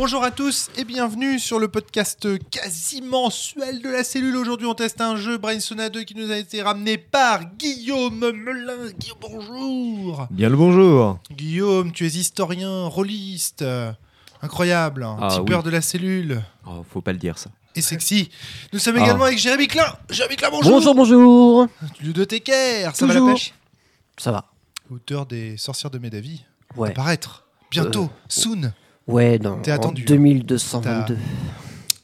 [0.00, 4.34] Bonjour à tous et bienvenue sur le podcast quasi mensuel de la cellule.
[4.34, 8.90] Aujourd'hui, on teste un jeu Brainsona 2 qui nous a été ramené par Guillaume Melin.
[8.98, 10.26] Guillaume, bonjour.
[10.30, 11.18] Bien le bonjour.
[11.30, 13.60] Guillaume, tu es historien, rôliste.
[13.60, 13.92] euh,
[14.40, 15.64] Incroyable, un Ah, tipeur oui.
[15.66, 16.42] de la cellule.
[16.66, 17.50] Oh, faut pas le dire ça.
[17.76, 18.30] Et sexy.
[18.72, 19.02] Nous sommes Ah.
[19.04, 19.94] également avec Jérémy Klein.
[20.08, 20.70] Jérémy Klein, bonjour.
[20.72, 21.66] Bonjour, bonjour.
[22.00, 23.52] Ludo Tecker, ça va la pêche?
[24.16, 24.46] Ça va.
[24.90, 26.42] Auteur des Sorcières de Médavie.
[26.74, 26.88] Ouais.
[26.88, 27.44] Apparaître.
[27.70, 28.72] Bientôt, soon.
[29.10, 30.04] Ouais, T'es en attendu.
[30.04, 31.16] 2222.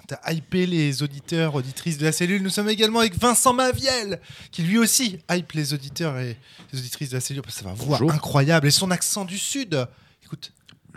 [0.08, 2.40] T'as hypé les auditeurs, auditrices de la cellule.
[2.42, 4.20] Nous sommes également avec Vincent Maviel,
[4.52, 6.36] qui lui aussi hype les auditeurs et
[6.72, 7.42] les auditrices de la cellule.
[7.42, 8.68] parce que Ça va voix incroyable.
[8.68, 9.86] Et son accent du Sud.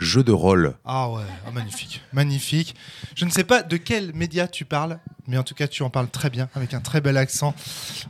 [0.00, 0.74] Jeu de rôle.
[0.84, 2.00] Ah ouais, ah, magnifique.
[2.12, 2.74] Magnifique.
[3.14, 5.90] Je ne sais pas de quel média tu parles, mais en tout cas, tu en
[5.90, 7.54] parles très bien, avec un très bel accent.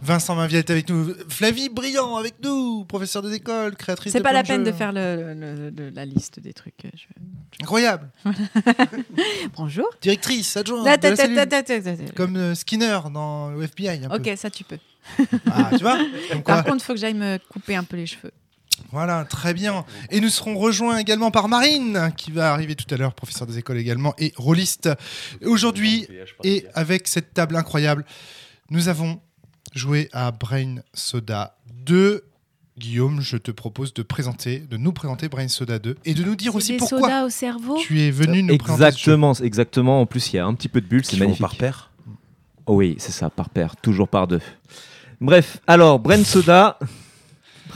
[0.01, 1.13] Vincent Maviel est avec nous.
[1.29, 4.71] Flavie Brillant avec nous, professeur des écoles, créatrice C'est pas la peine jeux.
[4.71, 6.75] de faire le, le- le- la liste des trucs.
[6.95, 8.09] Je- Incroyable.
[9.57, 9.87] Bonjour.
[10.01, 14.05] Directrice, adjointe de la Comme euh, Skinner dans le FBI.
[14.05, 14.17] un peu.
[14.17, 14.79] Ok, ça tu peux.
[15.51, 15.99] Ah, tu vois
[16.31, 16.43] quoi.
[16.43, 18.31] Par contre, il faut que j'aille me couper un peu les cheveux.
[18.93, 19.85] Voilà, très bien.
[20.11, 23.59] Et nous serons rejoints également par Marine, qui va arriver tout à l'heure, professeur des
[23.59, 24.91] écoles également, et rôliste.
[25.45, 26.07] Aujourd'hui,
[26.45, 28.05] et avec cette table incroyable,
[28.71, 29.21] nous avons
[29.75, 32.25] joué à Brain Soda 2.
[32.79, 36.35] Guillaume, je te propose de présenter, de nous présenter Brain Soda 2 et de nous
[36.35, 37.77] dire C'est aussi des pourquoi sodas au cerveau.
[37.79, 38.93] tu es venu nous présenter.
[38.93, 39.13] ce jeu.
[39.13, 40.01] Exactement, exactement.
[40.01, 41.43] En plus, il y a un petit peu de bulles, c'est magnifique.
[41.43, 41.91] par paire.
[42.65, 44.41] Oh oui, c'est ça, par paire, toujours par deux.
[45.21, 46.79] Bref, alors, Bren Soda.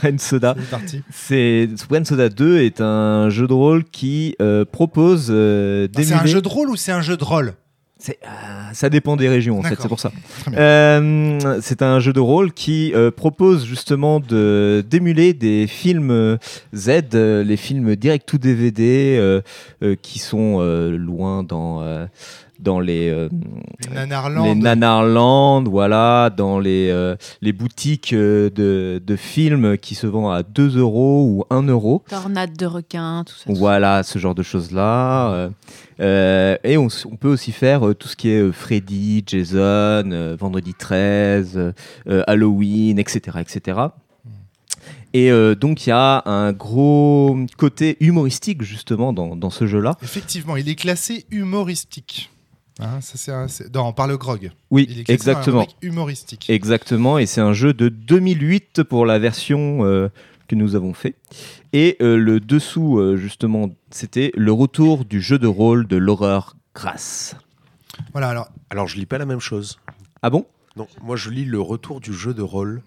[0.05, 0.55] Bren Soda.
[0.59, 1.01] C'est parti.
[1.11, 6.13] C'est Bren Soda 2 est un jeu de rôle qui euh, propose euh, Ah, C'est
[6.13, 7.53] un d'émuler- jeu de rôle ou c'est un jeu de rôle?
[7.97, 9.83] C'est- ah, ça dépend des régions en fait, D'accord.
[9.83, 10.11] c'est pour ça.
[10.55, 16.37] Euh, c'est un jeu de rôle qui euh, propose justement de d'émuler des films euh,
[16.75, 19.41] Z, euh, les films direct to DVD euh,
[19.81, 22.05] euh, qui sont euh, loin dans euh,
[22.59, 23.29] dans les euh,
[23.89, 24.43] Les Nanarland.
[24.45, 30.33] les Nanarland, voilà, dans les, euh, les boutiques euh, de, de films qui se vendent
[30.33, 32.03] à 2 euros ou 1 euro.
[32.09, 33.51] Tornade de requin, tout ça.
[33.53, 35.49] Voilà, ce genre de choses-là.
[36.01, 36.87] Euh, et on,
[37.19, 41.71] peut aussi faire euh, tout ce qui est euh, Freddy, Jason, euh, Vendredi 13, euh,
[42.07, 43.37] euh, Halloween, etc.
[43.39, 43.79] etc.
[45.13, 49.95] Et euh, donc il y a un gros côté humoristique justement dans, dans ce jeu-là.
[50.03, 52.29] Effectivement, il est classé humoristique.
[52.79, 54.51] Hein, ça, c'est un- c'est- dans- par le grog.
[54.69, 55.65] Oui, Il exactement.
[55.81, 56.49] humoristique.
[56.49, 60.09] Exactement, et c'est un jeu de 2008 pour la version euh,
[60.49, 61.15] que nous avons fait.
[61.71, 66.55] Et euh, le dessous, euh, justement, c'était le retour du jeu de rôle de l'horreur
[66.73, 67.35] grasse.
[68.11, 69.79] Voilà, alors Alors, je lis pas la même chose.
[70.21, 70.45] Ah bon?
[70.75, 72.81] Non, moi, je lis le retour du jeu de rôle.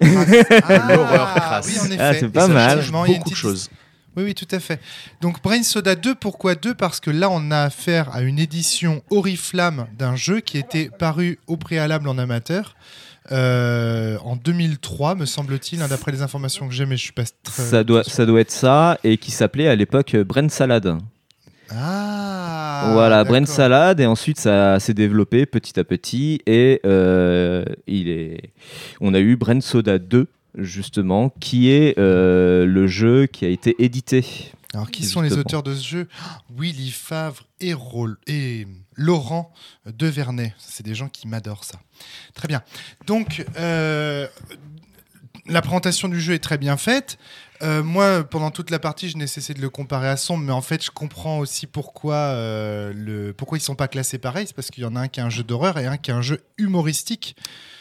[0.00, 0.06] Ah,
[0.88, 1.66] L'horreur crasse.
[1.68, 1.96] Oui, en effet.
[2.00, 2.80] Ah, c'est pas ça mal.
[3.06, 3.70] Beaucoup de choses.
[4.16, 4.80] Oui, oui, tout à fait.
[5.20, 9.02] Donc, Brain Soda 2, pourquoi 2 Parce que là, on a affaire à une édition
[9.10, 12.76] Oriflamme d'un jeu qui était paru au préalable en amateur
[13.32, 17.24] euh, en 2003, me semble-t-il, hein, d'après les informations que j'ai, mais je suis pas
[17.42, 17.62] très.
[17.62, 20.98] ça, doit, ça doit être ça, et qui s'appelait à l'époque Brain Salad.
[21.70, 23.44] Ah voilà, Brain.
[23.46, 28.50] Salad, et ensuite ça s'est développé petit à petit, et euh, il est...
[29.00, 33.76] on a eu Brain Soda 2, justement, qui est euh, le jeu qui a été
[33.78, 34.24] édité
[34.74, 36.08] Alors, qui sont les auteurs de ce jeu?
[36.56, 39.52] Willy Favre et, Rol- et Laurent
[39.86, 40.54] Devernay.
[40.58, 41.78] C'est des gens qui m'adorent ça.
[42.34, 42.62] Très bien.
[43.06, 44.26] Donc, euh,
[45.48, 47.18] la présentation du jeu est très bien faite.
[47.62, 50.52] Euh, moi, pendant toute la partie, je n'ai cessé de le comparer à Sombre, mais
[50.52, 54.46] en fait, je comprends aussi pourquoi, euh, le, pourquoi ils sont pas classés pareil.
[54.46, 56.10] C'est parce qu'il y en a un qui est un jeu d'horreur et un qui
[56.10, 57.34] est un jeu humoristique.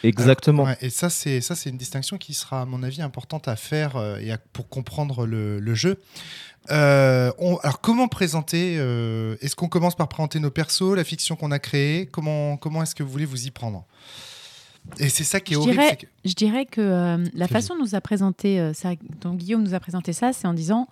[0.03, 0.63] Exactement.
[0.63, 3.55] Ouais, et ça, c'est ça, c'est une distinction qui sera, à mon avis, importante à
[3.57, 5.99] faire euh, et à- pour comprendre le, le jeu.
[6.71, 11.35] Euh, on- alors, comment présenter euh, Est-ce qu'on commence par présenter nos persos, la fiction
[11.35, 12.05] qu'on a créée?
[12.05, 13.85] Comment, comment est-ce que vous voulez vous y prendre?
[14.99, 15.73] Et c'est ça qui est Je horrible.
[15.81, 19.33] dirais- que- Je dirais que euh, la façon dont nous a présenté euh, ça, dont
[19.33, 20.87] Guillaume nous a présenté ça, c'est en disant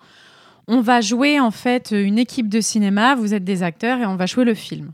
[0.66, 4.16] on va jouer en fait une équipe de cinéma, vous êtes des acteurs et on
[4.16, 4.92] va jouer le film.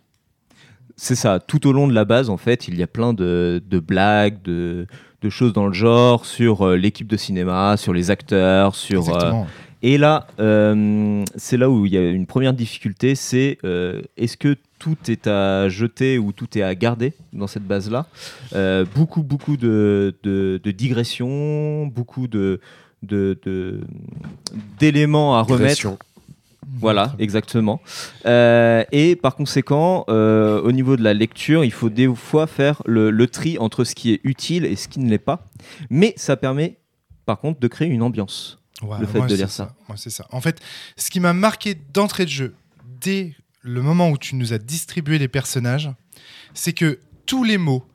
[0.96, 3.62] C'est ça, tout au long de la base, en fait, il y a plein de,
[3.66, 4.86] de blagues, de,
[5.22, 9.08] de choses dans le genre sur euh, l'équipe de cinéma, sur les acteurs, sur...
[9.08, 9.46] euh, Exactement.
[9.82, 14.36] et là, euh, c'est là où il y a une première difficulté, c'est euh, est-ce
[14.36, 18.06] que tout est à jeter ou tout est à garder dans cette base-là
[18.54, 22.60] Euh, Beaucoup, beaucoup de, de, de digressions, beaucoup de
[24.78, 25.96] d'éléments à remettre
[26.72, 27.80] voilà, exactement.
[28.26, 32.82] Euh, et par conséquent, euh, au niveau de la lecture, il faut des fois faire
[32.86, 35.48] le, le tri entre ce qui est utile et ce qui ne l'est pas.
[35.90, 36.78] Mais ça permet,
[37.26, 38.58] par contre, de créer une ambiance.
[38.82, 39.74] Ouais, le fait moi, de lire ça.
[39.96, 40.26] C'est ça.
[40.30, 40.60] En fait,
[40.96, 42.54] ce qui m'a marqué d'entrée de jeu,
[43.00, 45.90] dès le moment où tu nous as distribué les personnages,
[46.54, 47.86] c'est que tous les mots,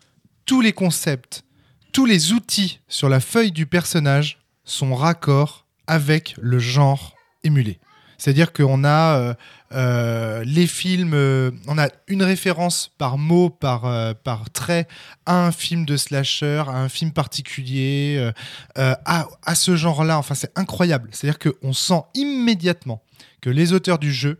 [0.45, 1.44] tous les concepts,
[1.91, 7.79] tous les outils sur la feuille du personnage sont raccords avec le genre émulé.
[8.17, 9.33] C'est-à-dire qu'on a euh,
[9.73, 14.88] euh, les films, euh, on a une référence par mot, par, par trait
[15.25, 18.31] à un film de slasher, à un film particulier,
[18.75, 20.17] à, à ce genre-là.
[20.17, 21.09] Enfin, c'est incroyable.
[21.12, 23.03] C'est-à-dire qu'on sent immédiatement
[23.41, 24.39] que les auteurs du jeu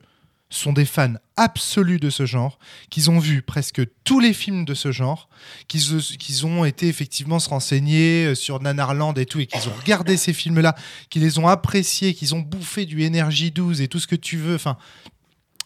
[0.50, 2.59] sont des fans absolus de ce genre,
[2.89, 5.30] qu'ils ont vu presque tous les films de ce genre,
[5.68, 10.18] qu'ils ont été effectivement se renseigner euh, sur Nanarland et tout, et qu'ils ont regardé
[10.18, 10.75] ces films-là,
[11.09, 14.38] qu'ils les ont appréciés, qu'ils ont bouffé du Energy 12 et tout ce que tu
[14.38, 14.56] veux.
[14.56, 14.77] Enfin,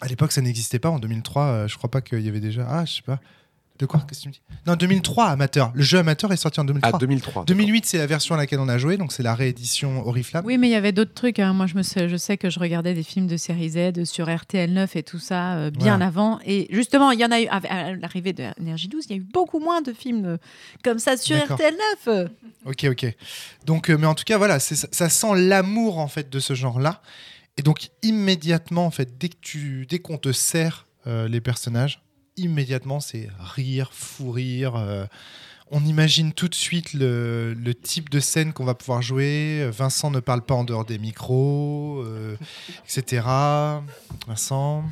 [0.02, 0.90] à l'époque, ça n'existait pas.
[0.90, 2.66] En 2003, euh, je crois pas qu'il y avait déjà.
[2.70, 3.20] Ah, je sais pas.
[3.80, 5.72] De quoi Qu'est-ce que tu me dis Non, 2003, amateur.
[5.74, 6.92] Le jeu amateur est sorti en 2003.
[6.94, 7.46] Ah, 2003.
[7.46, 10.46] 2008, c'est la version à laquelle on a joué, donc c'est la réédition Oriflamme.
[10.46, 11.40] Oui, mais il y avait d'autres trucs.
[11.40, 11.54] hein.
[11.54, 14.30] Moi, je, me sais, je sais que je regardais des films de série Z sur
[14.34, 16.08] RTL 9 et tout ça euh, bien Voilà.
[16.08, 16.40] avant.
[16.46, 19.14] Et justement, il y en a eu, à à l'arrivée de Énergie 12, il y
[19.14, 20.38] a eu beaucoup moins de films euh,
[20.84, 21.56] comme ça sur D'accord.
[21.58, 21.76] RTL
[22.08, 22.28] 9.
[22.66, 23.16] Ok, ok.
[23.66, 26.40] Donc, euh, mais en tout cas, voilà, c'est- ça, ça sent l'amour en fait de
[26.42, 27.02] ce genre-là.
[27.58, 32.02] Et donc immédiatement, en fait, dès que tu, dès qu'on te sert euh, les personnages,
[32.40, 34.76] immédiatement, c'est rire, fou rire.
[34.76, 35.06] euh,
[35.72, 39.70] on imagine tout de suite le, le type de scène qu'on va pouvoir jouer.
[39.72, 42.36] Vincent ne parle pas en dehors des micros, euh,
[42.86, 43.24] etc.
[44.28, 44.84] Vincent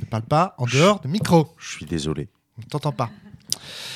[0.00, 1.54] ne parle pas en dehors des micros.
[1.58, 2.28] Je suis désolé.
[2.58, 3.10] On ne t'entend pas.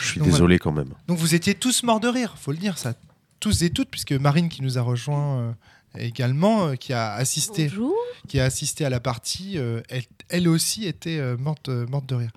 [0.01, 0.89] Je suis Donc, désolé quand même.
[1.07, 2.95] Donc vous étiez tous morts de rire, faut le dire ça.
[3.39, 5.53] Tous et toutes, puisque Marine qui nous a rejoint euh,
[5.99, 7.95] également, euh, qui a assisté, Bonjour.
[8.29, 12.07] qui a assisté à la partie, euh, elle, elle aussi était euh, morte, euh, morte
[12.07, 12.31] de rire.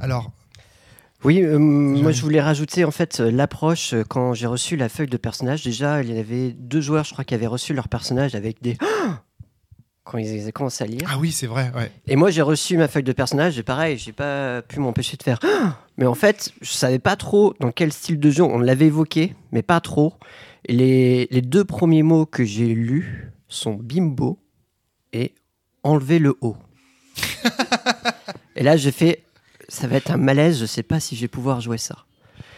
[0.00, 0.30] Alors,
[1.24, 5.06] Oui, euh, moi je voulais rajouter en fait l'approche euh, quand j'ai reçu la feuille
[5.08, 5.62] de personnage.
[5.64, 8.76] Déjà, il y avait deux joueurs, je crois, qui avaient reçu leur personnage avec des
[10.04, 11.08] quand ils commencé à lire.
[11.10, 11.90] ah oui, c'est vrai, ouais.
[12.06, 15.22] Et moi j'ai reçu ma feuille de personnage et pareil, j'ai pas pu m'empêcher de
[15.22, 15.38] faire.
[15.96, 18.42] Mais en fait, je savais pas trop dans quel style de jeu.
[18.42, 20.12] On l'avait évoqué, mais pas trop.
[20.68, 24.38] Les, les deux premiers mots que j'ai lus sont bimbo
[25.12, 25.34] et
[25.82, 26.56] enlever le haut.
[28.56, 29.24] et là, j'ai fait,
[29.68, 30.58] ça va être un malaise.
[30.60, 32.04] Je sais pas si je vais pouvoir jouer ça.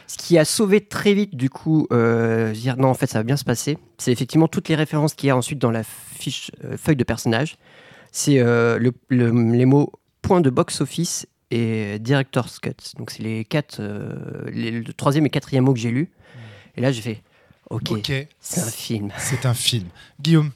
[0.07, 3.25] Ce qui a sauvé très vite, du coup, euh, dire non, en fait, ça va
[3.25, 3.77] bien se passer.
[3.99, 7.03] C'est effectivement toutes les références qu'il y a ensuite dans la fiche euh, feuille de
[7.05, 7.57] personnage.
[8.13, 9.91] C'est euh, le- le- les mots
[10.23, 12.71] point de box-office et director's cut.
[12.99, 14.15] Donc, c'est les quatre, euh,
[14.53, 16.13] les- le troisième et quatrième mot que j'ai lu.
[16.77, 17.23] Et là, j'ai fait,
[17.71, 19.11] ok, Ok, c'est un film.
[19.19, 19.85] c'est un film.
[20.21, 20.51] Guillaume,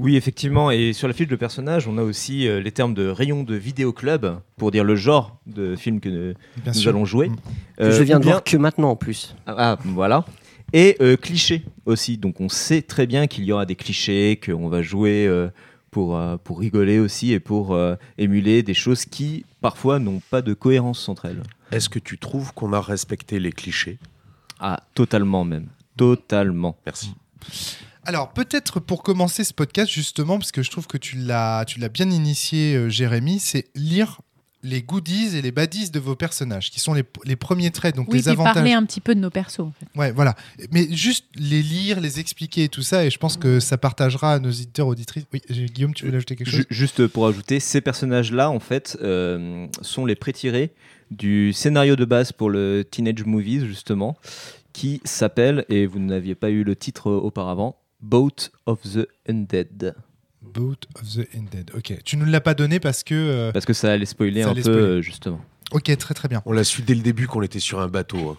[0.00, 0.70] Oui, effectivement.
[0.70, 3.54] Et sur la fiche de personnage, on a aussi euh, les termes de rayon de
[3.54, 6.34] vidéoclub pour dire le genre de film que euh,
[6.66, 6.90] nous sûr.
[6.90, 7.28] allons jouer.
[7.28, 7.36] Mm.
[7.76, 9.36] Que Euh, je viens de bien- voir que maintenant en plus.
[9.46, 10.24] Ah, ah, voilà.
[10.72, 12.16] Et euh, clichés aussi.
[12.18, 15.48] Donc on sait très bien qu'il y aura des clichés, qu'on va jouer euh,
[15.90, 20.42] pour, euh, pour rigoler aussi et pour euh, émuler des choses qui parfois n'ont pas
[20.42, 21.42] de cohérence entre elles.
[21.70, 23.98] Est-ce que tu trouves qu'on a respecté les clichés?
[24.58, 25.66] Ah, totalement même.
[25.96, 26.76] Totalement.
[26.86, 27.12] Merci.
[28.04, 31.78] Alors, peut-être pour commencer ce podcast, justement, parce que je trouve que tu l'as, tu
[31.78, 34.20] l'as bien initié, euh, Jérémy, c'est lire
[34.64, 38.08] les goodies et les baddies de vos personnages, qui sont les, les premiers traits, donc
[38.12, 38.54] Oui, les avantages.
[38.54, 39.58] parler un petit peu de nos persos.
[39.60, 39.86] en fait.
[39.98, 40.36] Ouais, voilà.
[40.70, 44.34] Mais juste les lire, les expliquer et tout ça, et je pense que ça partagera
[44.34, 45.24] à nos auditeurs auditrices.
[45.32, 46.60] Oui, Guillaume, tu veux ajouter quelque chose?
[46.60, 50.72] Ju- juste pour ajouter, ces personnages-là, en fait, euh, sont les prétirés
[51.10, 54.16] du scénario de base pour le Teenage Movies, justement,
[54.72, 59.94] qui s'appelle, et vous n'aviez pas eu le titre auparavant, Boat of the Undead.
[60.42, 61.70] Boat of the Ended.
[61.76, 61.94] Ok.
[62.04, 63.14] Tu nous l'as pas donné parce que.
[63.14, 64.86] euh, Parce que ça allait spoiler Ça un allait peu, spoiler.
[64.88, 65.40] euh, justement.
[65.70, 66.42] Ok, très très bien.
[66.44, 68.30] On l'a su dès le début qu'on était sur un bateau.
[68.30, 68.36] hein.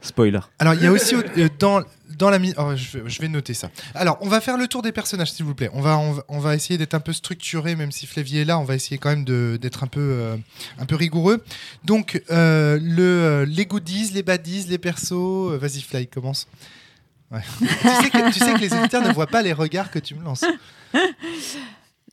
[0.00, 0.40] Spoiler.
[0.58, 1.82] Alors, il y a aussi euh, dans,
[2.18, 3.70] dans la oh, je, vais, je vais noter ça.
[3.94, 5.70] Alors, on va faire le tour des personnages, s'il vous plaît.
[5.72, 8.44] On va, on va, on va essayer d'être un peu structuré, même si Flavie est
[8.44, 8.58] là.
[8.58, 10.36] On va essayer quand même d'être un peu, euh,
[10.78, 11.44] un peu rigoureux.
[11.84, 15.52] Donc, euh, le, euh, les goodies, les baddies, les persos.
[15.58, 16.48] Vas-y, Fly, commence.
[17.30, 17.40] Ouais.
[17.58, 20.14] tu, sais que, tu sais que les auditeurs ne voient pas les regards que tu
[20.14, 20.44] me lances.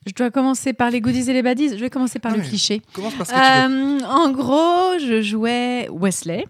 [0.06, 1.70] Je dois commencer par les goodies et les baddies.
[1.70, 2.80] Je vais commencer par le cliché.
[2.92, 4.02] Commence par ce que tu veux.
[4.02, 6.46] Euh, en gros, je jouais Wesley,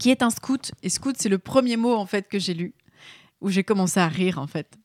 [0.00, 0.72] qui est un scout.
[0.82, 2.74] Et scout, c'est le premier mot en fait que j'ai lu,
[3.40, 4.76] où j'ai commencé à rire en fait.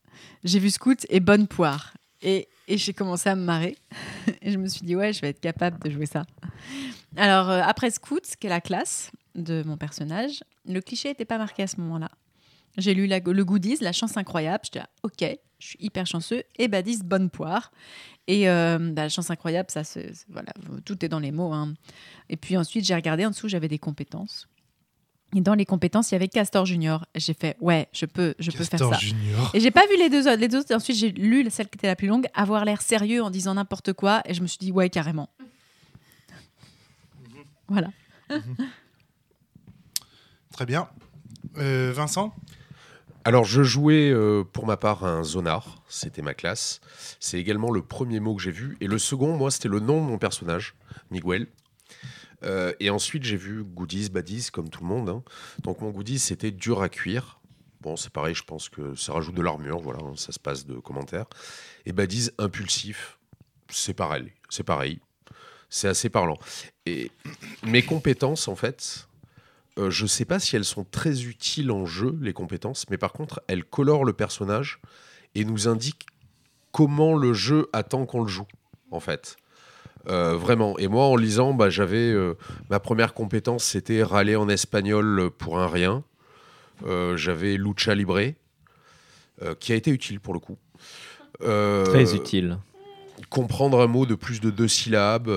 [0.44, 1.94] J'ai vu scout et bonne poire.
[2.22, 3.76] Et, et j'ai commencé à me marrer.
[4.42, 6.24] et je me suis dit, ouais, je vais être capable de jouer ça.
[7.16, 11.38] Alors, euh, après scout, qui est la classe de mon personnage, le cliché n'était pas
[11.38, 12.10] marqué à ce moment-là.
[12.76, 14.60] J'ai lu la- le goodies, la chance incroyable.
[14.64, 15.24] J'étais là, ok,
[15.58, 16.42] je suis hyper chanceux.
[16.58, 17.72] Et badis, bonne poire.
[18.26, 19.82] Et euh, bah, la chance incroyable, ça,
[20.28, 20.52] voilà,
[20.84, 21.52] tout est dans les mots.
[21.54, 21.74] hein.
[22.28, 24.46] Et puis ensuite, j'ai regardé en dessous, j'avais des compétences.
[25.34, 27.06] Et dans les compétences, il y avait Castor Junior.
[27.14, 29.00] J'ai fait, ouais, je peux, je peux faire Castor ça.
[29.00, 29.50] Junior.
[29.54, 30.40] Et j'ai pas vu les deux autres.
[30.40, 33.22] Les deux autres, ensuite, j'ai lu celle qui était la plus longue, avoir l'air sérieux
[33.22, 34.22] en disant n'importe quoi.
[34.24, 35.30] Et je me suis dit, ouais, carrément.
[37.68, 37.90] Voilà.
[40.52, 40.88] Très bien.
[41.58, 42.34] Euh, Vincent?
[43.24, 46.80] Alors, je jouais euh, pour ma part un zonar, c'était ma classe.
[47.20, 48.76] C'est également le premier mot que j'ai vu.
[48.80, 50.74] Et le second, moi, c'était le nom de mon personnage,
[51.10, 51.46] Miguel.
[52.42, 55.08] Euh, et ensuite, j'ai vu goodies, baddies, comme tout le monde.
[55.08, 55.22] hein.
[55.62, 57.40] Donc, mon goodies, c'était dur à cuire.
[57.80, 60.66] Bon, c'est pareil, je pense que ça rajoute de l'armure, voilà, hein, ça se passe
[60.66, 61.26] de commentaires.
[61.86, 63.18] Et baddies, impulsif,
[63.70, 65.00] c'est pareil, c'est pareil.
[65.70, 66.38] C'est assez parlant.
[66.84, 67.10] Et
[67.66, 69.08] mes compétences, en fait,
[69.78, 73.12] euh, je sais pas si elles sont très utiles en jeu, les compétences, mais par
[73.12, 74.80] contre, elles colorent le personnage
[75.34, 76.06] et nous indiquent
[76.72, 78.46] comment le jeu attend qu'on le joue,
[78.90, 79.36] en fait.
[80.08, 80.78] Euh, vraiment.
[80.78, 82.34] Et moi, en lisant, bah, j'avais euh,
[82.70, 86.04] ma première compétence, c'était râler en espagnol pour un rien.
[86.86, 88.20] Euh, j'avais lucha libre,
[89.58, 90.58] qui a été utile pour le coup.
[91.40, 92.58] Très utile.
[93.30, 95.30] comprendre un mot de plus de deux syllabes,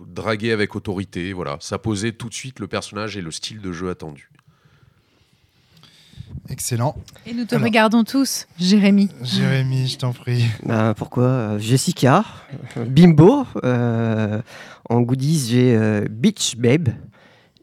[0.00, 1.58] draguer avec autorité, voilà.
[1.60, 4.30] Ça posait tout de suite le personnage et le style de jeu attendu.
[6.50, 6.96] Excellent.
[7.26, 7.64] Et nous te Alors.
[7.66, 9.10] regardons tous, Jérémy.
[9.22, 10.44] Jérémy, je t'en prie.
[10.64, 12.24] Ben, pourquoi Euh, Jessica,
[12.76, 13.44] euh, Bimbo.
[13.64, 14.40] euh,
[14.88, 16.88] en goodies, j'ai euh, Beach Babe.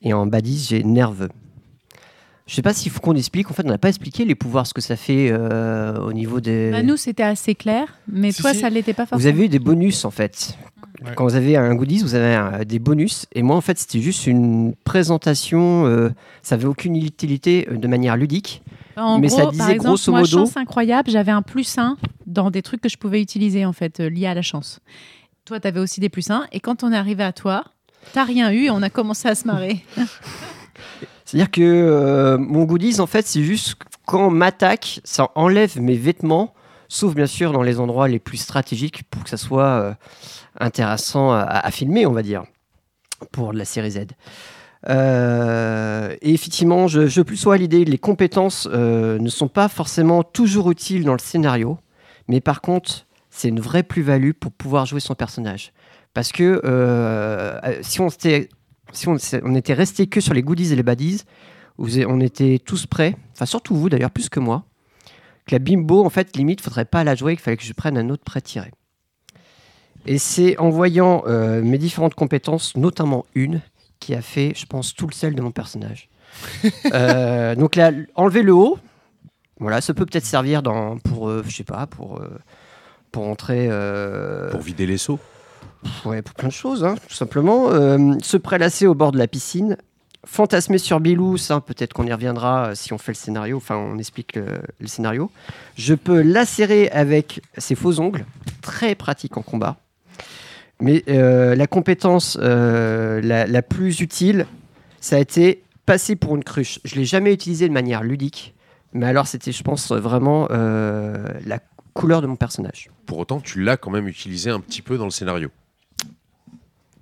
[0.04, 1.30] Et en baddies, j'ai Nerveux.
[2.46, 3.50] Je sais pas s'il faut qu'on explique.
[3.50, 6.40] En fait, on n'a pas expliqué les pouvoirs, ce que ça fait euh, au niveau
[6.40, 6.70] des.
[6.70, 8.60] Bah, nous, c'était assez clair, mais Si, toi, si.
[8.60, 9.20] ça l'était pas forcément.
[9.20, 10.56] Vous avez eu des bonus en fait.
[11.04, 11.12] Ouais.
[11.16, 13.26] Quand vous avez un goodies, vous avez un- des bonus.
[13.34, 15.88] Et moi, en fait, c'était juste une présentation.
[15.88, 16.10] euh,
[16.44, 18.62] ça avait aucune utilité euh, de manière ludique.
[18.98, 21.78] En Mais gros, ça par disait exemple, grosso moi, modo- chance incroyable, j'avais un plus
[21.78, 24.80] 1 dans des trucs que je pouvais utiliser, en fait, euh, liés à la chance.
[25.46, 26.48] Toi, tu avais aussi des plus 1.
[26.52, 27.66] Et quand on est arrivé à toi,
[28.14, 29.84] t'as rien eu et on a commencé à se marrer.
[31.26, 33.76] C'est-à-dire que euh, mon goodies, en fait, c'est juste
[34.06, 36.54] quand on m'attaque, ça enlève mes vêtements,
[36.88, 39.94] sauf bien sûr dans les endroits les plus stratégiques pour que ça soit euh,
[40.60, 42.44] intéressant à, à filmer, on va dire,
[43.32, 44.00] pour la série Z.
[44.88, 49.68] Euh, et effectivement, je, je plus sois à l'idée, les compétences euh, ne sont pas
[49.68, 51.78] forcément toujours utiles dans le scénario,
[52.28, 55.74] mais par contre, c'est une vraie plus-value pour pouvoir jouer son personnage.
[56.14, 58.50] Parce que euh, si on s'était
[58.94, 61.24] si on, on était resté que sur les goodies et les baddies,
[61.78, 64.64] on était tous prêts, enfin surtout vous d'ailleurs, plus que moi,
[65.46, 67.98] que la bimbo, en fait, limite, faudrait pas la jouer, qu'il fallait que je prenne
[67.98, 68.72] un autre prêt tiré.
[70.06, 73.60] Et c'est en voyant mes différentes compétences, notamment une,
[74.06, 76.10] qui a fait, je pense, tout le sel de mon personnage.
[76.94, 78.78] Euh, donc là, enlever le haut,
[79.60, 82.28] voilà, ça peut peut-être servir dans, pour, euh, je sais pas, pour, euh,
[83.12, 83.70] pour entrer...
[84.52, 85.20] Pour vider les seaux.
[86.04, 87.70] Ouais, pour plein de choses, hein, tout simplement.
[88.22, 89.78] Se prélasser au bord de la piscine.
[90.26, 93.98] Fantasmer sur Bilou, ça peut-être qu'on y reviendra si on fait le scénario, enfin on
[93.98, 94.46] explique le,
[94.80, 95.32] le scénario.
[95.76, 98.26] Je peux lacérer avec ses faux ongles,
[98.62, 99.78] très pratique en combat.
[100.82, 104.46] Mais euh, la compétence euh, la, la plus utile,
[105.00, 106.80] ça a été passer pour une cruche.
[106.84, 108.54] Je l'ai jamais utilisé de manière ludique,
[108.94, 111.60] mais alors c'était, je pense, vraiment euh, la
[111.94, 112.90] couleur de mon personnage.
[113.06, 115.50] Pour autant, tu l'as quand même utilisé un petit peu dans le scénario.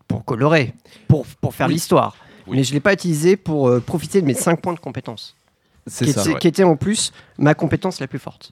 [0.08, 0.74] pour colorer,
[1.08, 1.74] pour, pour faire Oui.
[1.74, 2.15] l'histoire.
[2.46, 2.58] Oui.
[2.58, 5.36] Mais je ne l'ai pas utilisé pour euh, profiter de mes 5 points de compétence,
[5.88, 6.22] C'est qui, ça.
[6.30, 8.51] était- qui était en plus ma compétence la plus forte.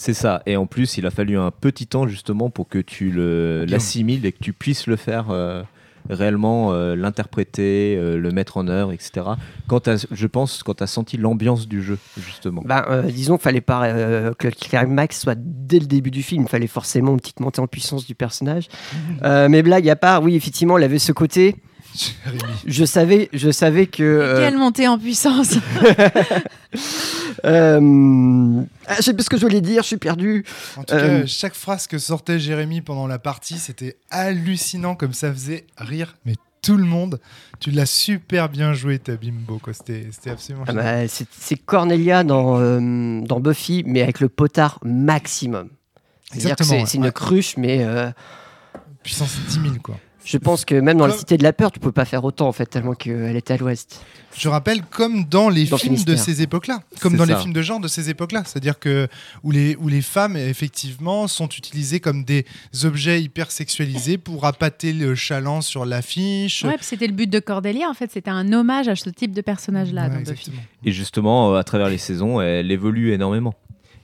[0.00, 0.42] C'est ça.
[0.46, 3.12] Et en plus, il a fallu un petit temps justement pour que tu
[3.66, 5.62] l'assimiles et que tu puisses le faire euh,
[6.08, 9.26] réellement, euh, l'interpréter, euh, le mettre en œuvre, etc.
[9.68, 12.62] Quand t'as- je pense quand tu as senti l'ambiance du jeu, justement.
[12.64, 13.92] Ben, disons fallait pas
[14.38, 16.44] que le climax soit dès le début du film.
[16.44, 18.68] Il fallait forcément une petite montée en puissance du personnage.
[19.22, 21.56] Euh, mais blague à part, oui, effectivement, il avait ce côté.
[22.24, 22.42] Jérémy.
[22.66, 24.02] Je savais, je savais que.
[24.02, 25.54] euh, Quelle montée en puissance
[27.44, 30.44] euh, ah, je sais plus ce que je voulais dire, je suis perdu.
[30.76, 35.12] En tout Euh, cas, chaque phrase que sortait Jérémy pendant la partie, c'était hallucinant comme
[35.12, 37.20] ça faisait rire, mais tout le monde.
[37.58, 39.60] Tu l'as super bien joué, ta bimbo.
[39.72, 44.78] C'était c'était absolument Ah bah, c'est Cornelia dans, euh, dans Buffy, mais avec le potard
[44.84, 45.68] maximum.
[46.32, 46.86] C'est-à-dire que Exactement, c'est ouais.
[46.86, 48.10] c'est une cruche, mais euh,
[49.02, 49.96] Puissance 10 000, quoi.
[50.30, 52.46] Je pense que même dans la Cité de la Peur, tu peux pas faire autant,
[52.46, 54.00] en fait, tellement qu'elle était à l'ouest.
[54.36, 57.62] Je rappelle, comme dans les Dans films de ces époques-là, comme dans les films de
[57.62, 59.08] genre de ces époques-là, c'est-à-dire que
[59.42, 62.46] où les, où les femmes, effectivement, sont utilisées comme des
[62.84, 66.62] objets hyper sexualisés pour appâter le chaland sur l'affiche.
[66.64, 68.12] Ouais, c'était le but de Cordelia, en fait.
[68.12, 70.30] C'était un hommage à ce type de personnage-là Ouais, dans Buffy.
[70.30, 70.62] exactement.
[70.84, 73.54] Et justement, euh, à travers les saisons, elle évolue énormément.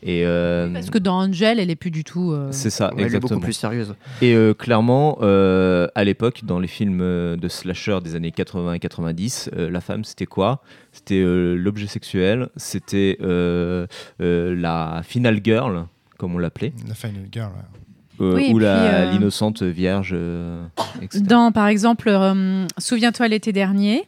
[0.02, 2.32] Et euh, Parce que dans Angel, elle est plus du tout.
[2.32, 3.28] euh, c'est ça, Ouais, elle est exactement.
[3.36, 3.94] beaucoup plus sérieuse.
[4.20, 6.98] Et euh, clairement, euh, à l'époque, dans les films
[7.36, 10.62] de slasher des années 80 et 90, euh, la femme, c'était quoi?
[10.92, 13.86] C'était euh, l'objet sexuel, c'était euh,
[14.20, 15.86] euh, la final girl,
[16.18, 17.50] comme on l'appelait, La Final Girl.
[17.52, 18.24] ouais.
[18.26, 20.64] euh, Oui, ou la- euh, l'innocente vierge, euh,
[21.02, 21.22] etc.
[21.24, 24.04] Dans, par exemple, euh, souviens-toi l'été dernier,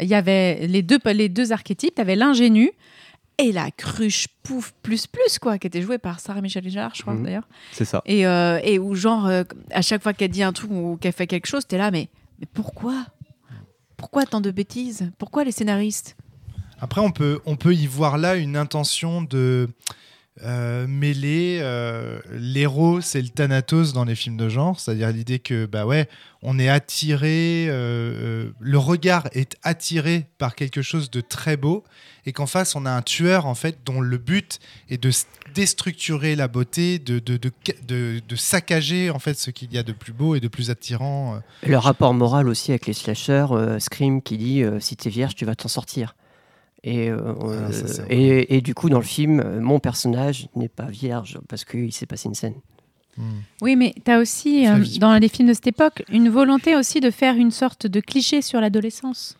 [0.00, 1.94] il y avait les deux, les deux archétypes.
[1.96, 2.70] Tu avais l'ingénu
[3.38, 7.02] et la cruche pouf plus plus, quoi, qui était jouée par Sarah Michel Gellar, je
[7.02, 7.24] crois, Mhm.
[7.24, 7.48] d'ailleurs.
[7.72, 8.02] C'est ça.
[8.04, 11.12] Et, euh, et où, genre, euh, à chaque fois qu'elle dit un truc ou qu'elle
[11.12, 12.08] fait quelque chose, t'es là, mais,
[12.40, 13.06] mais pourquoi?
[13.96, 15.10] Pourquoi tant de bêtises?
[15.18, 16.16] Pourquoi les scénaristes?
[16.80, 19.68] Après, on peut, on peut y voir là une intention de
[20.42, 25.66] euh, mêler euh, l'héros et le thanatos dans les films de genre, c'est-à-dire l'idée que
[25.66, 26.08] bah ouais,
[26.42, 31.84] on est attiré, euh, euh, le regard est attiré par quelque chose de très beau,
[32.26, 35.10] et qu'en face on a un tueur en fait dont le but est de
[35.54, 37.38] déstructurer la beauté, de, de,
[37.86, 41.36] de, saccager en fait ce qu'il y a de plus beau et de plus attirant.
[41.36, 41.68] euh.
[41.68, 43.46] Le rapport moral aussi avec les slashers,
[43.78, 46.14] Scream qui dit si t'es vierge, tu vas t'en sortir.
[46.84, 47.18] Et, euh,
[47.68, 50.86] Ah, ça, euh, et, et du coup, dans le film, euh, mon personnage n'est pas
[50.86, 52.54] vierge parce qu'il s'est passé une scène.
[53.16, 53.22] Hmm.
[53.62, 57.00] Oui, mais tu as aussi, euh, dans les films de cette époque, une volonté aussi
[57.00, 59.36] de faire une sorte de cliché sur l'adolescence.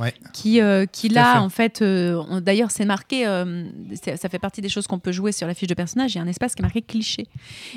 [0.00, 0.12] Ouais.
[0.32, 1.38] Qui, euh, qui là, fait.
[1.38, 3.64] en fait, euh, on- d'ailleurs, c'est marqué, euh,
[4.16, 6.14] ça fait partie des choses qu'on peut jouer sur la fiche de personnage.
[6.14, 7.28] Il y a un espace qui est marqué cliché.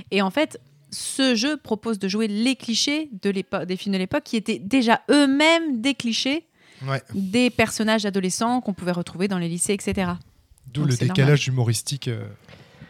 [0.10, 4.00] Et en fait, ce jeu propose de jouer les clichés de l'époque, des films de
[4.00, 6.47] l'époque qui étaient déjà eux-mêmes des clichés
[6.86, 7.02] Ouais.
[7.14, 10.12] des personnages adolescents qu'on pouvait retrouver dans les lycées, etc.
[10.74, 12.08] D'où le décalage humoristique.
[12.08, 12.28] euh,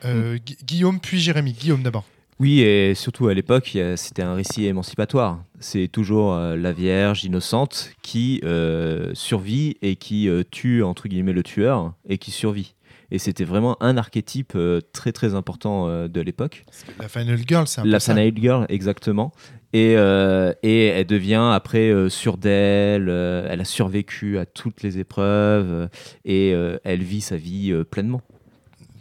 [0.05, 1.53] euh, Gu- Guillaume puis Jérémy.
[1.53, 2.05] Guillaume d'abord.
[2.39, 5.43] Oui, et surtout à l'époque, c'était un récit émancipatoire.
[5.59, 11.33] C'est toujours euh, la Vierge innocente qui euh, survit et qui euh, tue, entre guillemets,
[11.33, 12.75] le tueur et qui survit.
[13.09, 16.65] Et c'était vraiment un archétype euh, très très important euh, de l'époque.
[16.99, 18.13] La Final Girl, c'est un La peu ça.
[18.13, 19.31] Final Girl, exactement.
[19.77, 24.81] Et, euh, et elle devient après euh, sûre d'elle, euh, elle a survécu à toutes
[24.81, 25.87] les épreuves euh,
[26.25, 28.21] et euh, elle vit sa vie euh, pleinement.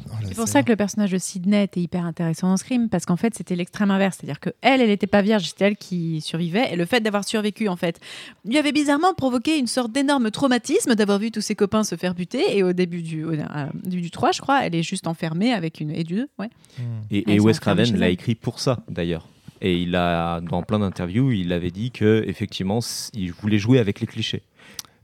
[0.09, 3.05] Oh, C'est pour ça que le personnage de Sydney était hyper intéressant dans Scream, parce
[3.07, 4.18] qu'en fait, c'était l'extrême inverse.
[4.20, 6.72] C'est-à-dire que elle, elle n'était pas vierge, c'était elle qui survivait.
[6.72, 7.98] Et le fait d'avoir survécu, en fait,
[8.44, 12.14] lui avait bizarrement provoqué une sorte d'énorme traumatisme d'avoir vu tous ses copains se faire
[12.14, 12.57] buter.
[12.57, 15.81] Et au début du, au- euh, du 3, je crois, elle est juste enfermée avec
[15.81, 15.90] une.
[15.90, 16.51] Et du 2, ouais.
[16.79, 16.83] Hmm.
[17.11, 19.27] Et, et Wes Craven l'a écrit pour ça, d'ailleurs.
[19.61, 22.81] Et il a, dans plein d'interviews, il avait dit que effectivement,
[23.14, 24.42] il voulait jouer avec les clichés,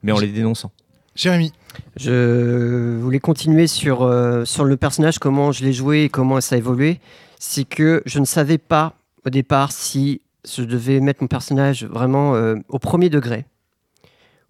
[0.02, 0.70] mais en les dénonçant.
[1.14, 1.52] Jérémy.
[1.96, 6.54] Je voulais continuer sur, euh, sur le personnage, comment je l'ai joué et comment ça
[6.54, 7.00] a évolué.
[7.38, 8.94] C'est que je ne savais pas
[9.26, 13.44] au départ si je devais mettre mon personnage vraiment euh, au premier degré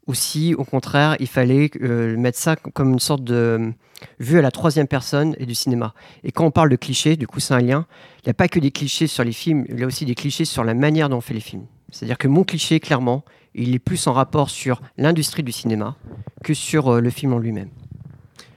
[0.06, 3.70] ou si au contraire il fallait euh, mettre ça comme une sorte de euh,
[4.18, 5.94] vue à la troisième personne et du cinéma.
[6.24, 7.86] Et quand on parle de clichés, du coup c'est un lien,
[8.18, 10.14] il n'y a pas que des clichés sur les films, il y a aussi des
[10.14, 11.66] clichés sur la manière dont on fait les films.
[11.90, 13.22] C'est-à-dire que mon cliché, clairement,
[13.54, 15.96] il est plus en rapport sur l'industrie du cinéma
[16.42, 17.68] que sur euh, le film en lui-même.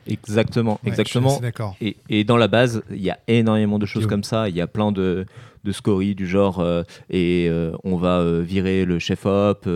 [0.08, 1.40] Exactement, Ouais, je suis exactement.
[1.40, 1.76] d'accord.
[1.82, 4.50] Et, et dans la base, il y a énormément de choses comme ça.
[4.50, 5.26] Il y a plein de,
[5.66, 9.68] de scories du genre euh, et euh, on va euh, virer le chef-op,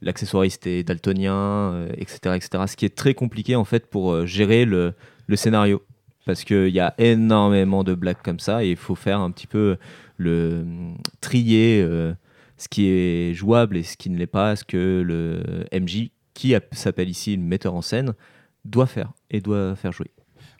[0.00, 2.64] l'accessoiriste est daltonien, etc., etc.
[2.66, 4.94] Ce qui est très compliqué en fait pour gérer le,
[5.26, 5.82] le scénario.
[6.24, 9.48] Parce qu'il y a énormément de blagues comme ça et il faut faire un petit
[9.48, 9.76] peu
[10.16, 10.64] le
[11.20, 11.84] trier
[12.56, 16.54] ce qui est jouable et ce qui ne l'est pas, ce que le MJ, qui
[16.70, 18.14] s'appelle ici le metteur en scène,
[18.64, 20.12] doit faire et doit faire jouer.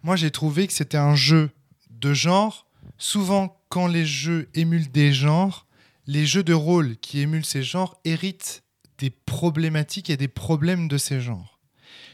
[0.03, 1.51] Moi, j'ai trouvé que c'était un jeu
[1.91, 2.67] de genre.
[3.05, 5.67] Souvent, quand les jeux émulent des genres,
[6.07, 8.63] les jeux de rôle qui émulent ces genres héritent
[8.99, 11.59] des problématiques et des problèmes de ces genres.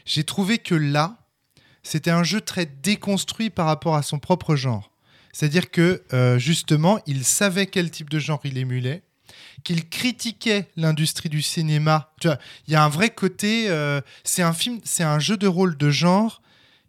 [0.05, 1.19] J'ai trouvé que là,
[1.83, 4.91] c'était un jeu très déconstruit par rapport à son propre genre.
[5.31, 9.03] C'est-à-dire que, euh, justement, il savait quel type de genre il émulait,
[9.63, 12.15] qu'il critiquait l'industrie du cinéma.
[12.23, 13.69] Il y a un vrai côté.
[13.69, 16.41] euh, c'est un film, c'est un jeu de rôle de genre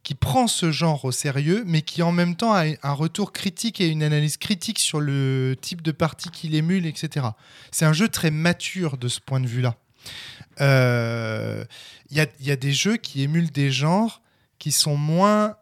[0.03, 3.81] qui prend ce genre au sérieux, mais qui en même temps a un retour critique
[3.81, 7.27] et une analyse critique sur le type de partie qu'il émule, etc.
[7.71, 9.77] C'est un jeu très mature de ce point de vue-là.
[10.61, 11.65] Euh,
[12.11, 14.23] Il y, a, des jeux qui émulent des genres
[14.59, 15.57] qui sont moins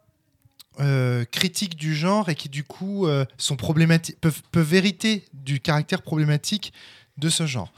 [0.79, 5.59] euh, critiques du genre et qui du coup euh, sont problématiques, peuvent, peuvent hériter du
[5.59, 6.73] caractère problématique
[7.17, 7.71] de ce genre.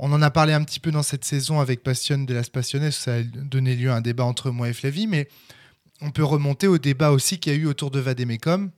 [0.00, 2.90] On en a parlé un petit peu dans cette saison avec Passion de las Passiones,
[2.90, 5.28] ça a donné lieu à un débat entre moi et Flavie, mais
[6.00, 8.70] on peut remonter au débat aussi qu'il y a eu autour de Vademecum,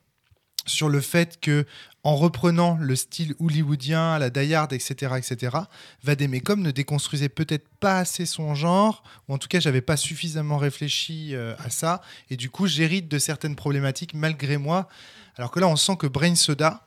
[0.66, 1.66] sur le fait que
[2.02, 5.56] en reprenant le style hollywoodien, la Die Hard, etc., etc.,
[6.02, 10.56] Vademecum ne déconstruisait peut-être pas assez son genre, ou en tout cas, j'avais pas suffisamment
[10.56, 14.88] réfléchi euh, à ça, et du coup, j'hérite de certaines problématiques malgré moi.
[15.36, 16.86] Alors que là, on sent que Brain Soda,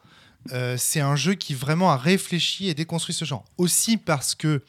[0.51, 3.45] euh, c'est un jeu qui vraiment a réfléchi et déconstruit ce genre.
[3.57, 4.63] Aussi parce que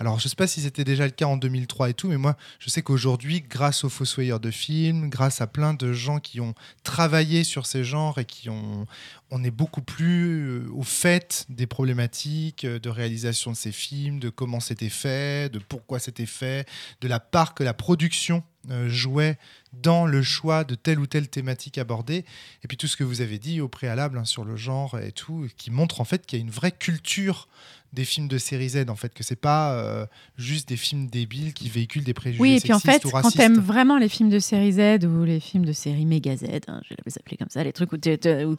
[0.00, 2.16] alors, je ne sais pas si c'était déjà le cas en 2003 et tout, mais
[2.16, 6.40] moi, je sais qu'aujourd'hui, grâce aux fossoyeurs de films, grâce à plein de gens qui
[6.40, 8.86] ont travaillé sur ces genres et qui ont,
[9.30, 14.20] on est beaucoup plus euh, au fait des problématiques euh, de réalisation de ces films,
[14.20, 16.66] de comment c'était fait, de pourquoi c'était fait,
[17.02, 19.38] de la part que la production euh, jouait
[19.74, 22.24] dans le choix de telle ou telle thématique abordée,
[22.64, 25.12] et puis tout ce que vous avez dit au préalable hein, sur le genre et
[25.12, 27.48] tout, qui montre en fait qu'il y a une vraie culture
[27.92, 31.52] des films de série Z en fait que c'est pas euh, juste des films débiles
[31.52, 34.38] qui véhiculent des préjugés Oui, et puis en fait, quand t'aimes vraiment les films de
[34.38, 37.50] série Z ou les films de série méga Z, hein, je vais les appeler comme
[37.50, 37.96] ça, les trucs où,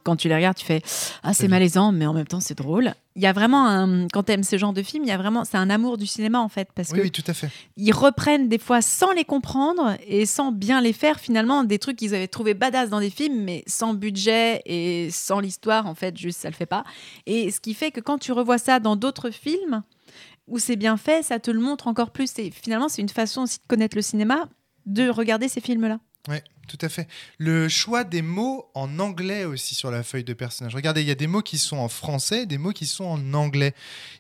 [0.04, 0.82] quand tu les regardes, tu fais
[1.24, 2.94] Ah, c'est malaisant, mais en même temps, c'est drôle.
[3.16, 4.08] Il y a vraiment un.
[4.08, 5.44] Quand t'aimes ce genre de film, il y a vraiment.
[5.44, 7.50] C'est un amour du cinéma, en fait, parce oui, que oui, tout à fait.
[7.76, 11.98] ils reprennent des fois sans les comprendre et sans bien les faire finalement des trucs
[11.98, 16.16] qu'ils avaient trouvé badass dans des films mais sans budget et sans l'histoire en fait
[16.18, 16.84] juste ça le fait pas
[17.26, 19.84] et ce qui fait que quand tu revois ça dans d'autres films
[20.48, 23.42] où c'est bien fait ça te le montre encore plus et finalement c'est une façon
[23.42, 24.48] aussi de connaître le cinéma
[24.86, 27.08] de regarder ces films là Ouais, tout à fait.
[27.38, 30.74] Le choix des mots en anglais aussi sur la feuille de personnage.
[30.74, 33.34] Regardez, il y a des mots qui sont en français, des mots qui sont en
[33.34, 33.74] anglais.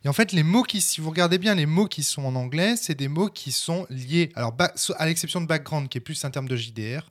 [0.03, 2.35] Et en fait, les mots qui, si vous regardez bien les mots qui sont en
[2.35, 4.31] anglais, c'est des mots qui sont liés.
[4.35, 4.55] Alors,
[4.97, 7.09] à l'exception de background, qui est plus un terme de JDR,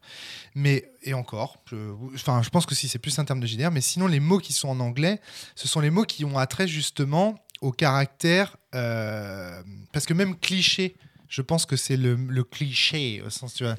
[0.54, 1.76] mais et encore, je,
[2.14, 4.38] enfin, je pense que si c'est plus un terme de JDR, mais sinon les mots
[4.38, 5.20] qui sont en anglais,
[5.54, 10.96] ce sont les mots qui ont attrait justement au caractère, euh, parce que même cliché.
[11.30, 13.76] Je pense que c'est le, le cliché au sens tu vois.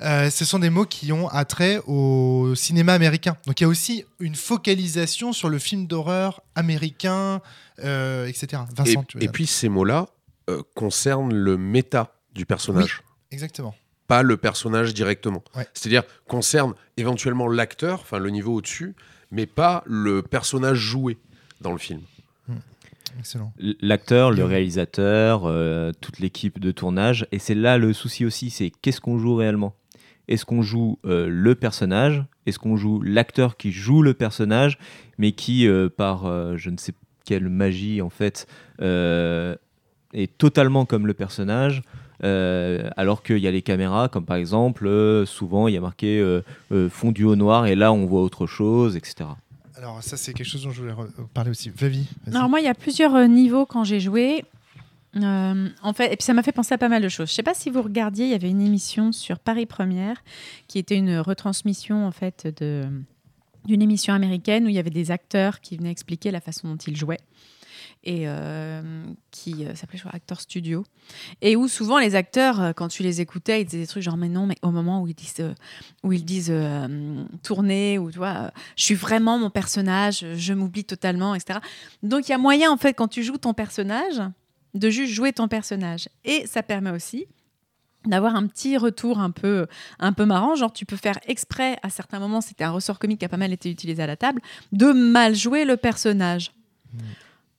[0.00, 3.36] Euh, ce sont des mots qui ont attrait au cinéma américain.
[3.46, 7.42] Donc il y a aussi une focalisation sur le film d'horreur américain,
[7.84, 8.62] euh, etc.
[8.70, 10.08] Et, Vincent, tu et puis ces mots-là
[10.48, 13.02] euh, concernent le méta du personnage.
[13.30, 13.74] Exactement.
[14.06, 15.44] pas le personnage directement.
[15.54, 15.68] Ouais.
[15.74, 18.96] C'est-à-dire concerne éventuellement l'acteur, enfin le niveau au-dessus,
[19.30, 21.18] mais pas le personnage joué
[21.60, 22.00] dans le film.
[22.48, 22.62] Excellent.
[23.80, 27.26] L'acteur, le réalisateur, euh, toute l'équipe de tournage.
[27.32, 29.74] Et c'est là le souci aussi, c'est qu'est-ce qu'on joue réellement?
[30.28, 32.24] Est-ce qu'on joue euh, le personnage?
[32.46, 34.78] Est-ce qu'on joue l'acteur qui joue le personnage,
[35.16, 36.24] mais qui, euh, par
[36.56, 36.92] je ne sais
[37.24, 38.46] quelle magie, en fait,
[38.80, 41.82] est totalement comme le personnage
[42.24, 45.80] euh, alors qu'il y a les caméras, comme par exemple, euh, souvent il y a
[45.80, 49.30] marqué euh, fondu au noir et là on voit autre chose, etc.
[49.78, 51.70] Alors ça c'est quelque chose dont je voulais re- parler aussi.
[51.70, 52.04] Vavi.
[52.26, 54.44] Alors moi, il y a plusieurs euh, niveaux quand j'ai joué.
[55.16, 57.28] Euh, en fait, et puis ça m'a fait penser à pas mal de choses.
[57.30, 60.22] Je sais pas si vous regardiez, il y avait une émission sur Paris Première
[60.66, 65.60] qui était une retransmission en fait d'une émission américaine où il y avait des acteurs
[65.60, 67.20] qui venaient expliquer la façon dont ils jouaient
[68.04, 70.84] et euh, qui euh, s'appelait Acteur Studio.
[71.42, 74.16] Et où souvent les acteurs euh, quand tu les écoutais ils disaient des trucs genre
[74.16, 75.54] mais non mais au moment où ils disent euh,
[76.02, 76.52] où ils disent
[77.42, 81.58] tourner ou tu vois je suis vraiment mon personnage je m'oublie totalement etc
[82.02, 84.22] donc il y a moyen en fait quand tu joues ton personnage
[84.74, 86.08] de juste jouer ton personnage.
[86.24, 87.26] Et ça permet aussi
[88.06, 89.66] d'avoir un petit retour un peu
[89.98, 90.54] un peu marrant.
[90.54, 93.36] Genre tu peux faire exprès à certains moments c'était un ressort comique qui a pas
[93.36, 94.40] mal été utilisé à la table
[94.72, 96.52] de mal jouer le personnage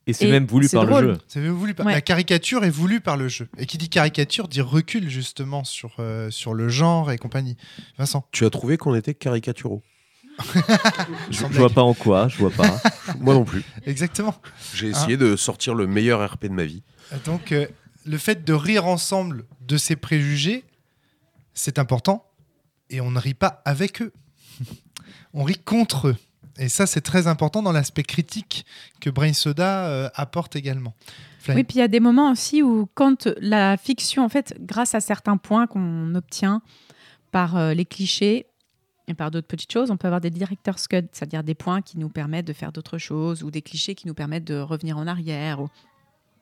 [0.09, 1.05] Et c'est même voulu par drôle.
[1.05, 1.19] le jeu.
[1.27, 1.93] C'est voulu par- Ouais.
[1.93, 3.47] La caricature est voulue par le jeu.
[3.57, 7.57] Et qui dit caricature dit recul justement sur, euh, sur le genre et compagnie.
[7.97, 8.25] Vincent.
[8.31, 9.81] Tu as trouvé qu'on était caricaturaux
[11.29, 12.79] Je, je vois pas en quoi, je vois pas.
[13.19, 13.63] Moi non plus.
[13.85, 14.33] Exactement.
[14.73, 16.81] J'ai essayé de sortir le meilleur RP de ma vie.
[17.25, 17.67] Donc, euh,
[18.05, 20.63] le fait de rire ensemble de ces préjugés,
[21.53, 22.25] c'est important.
[22.89, 24.13] Et on ne rit pas avec eux.
[25.33, 26.15] on rit contre eux.
[26.59, 28.65] Et ça, c'est très important dans l'aspect critique
[28.99, 30.93] que Brain Soda euh, apporte également.
[31.47, 34.93] Oui, puis il y a des moments aussi où, quand la fiction, en fait, grâce
[34.93, 36.61] à certains points qu'on obtient
[37.31, 38.45] par euh, les clichés
[39.07, 41.97] et par d'autres petites choses, on peut avoir des director's cut, c'est-à-dire des points qui
[41.97, 45.07] nous permettent de faire d'autres choses ou des clichés qui nous permettent de revenir en
[45.07, 45.59] arrière.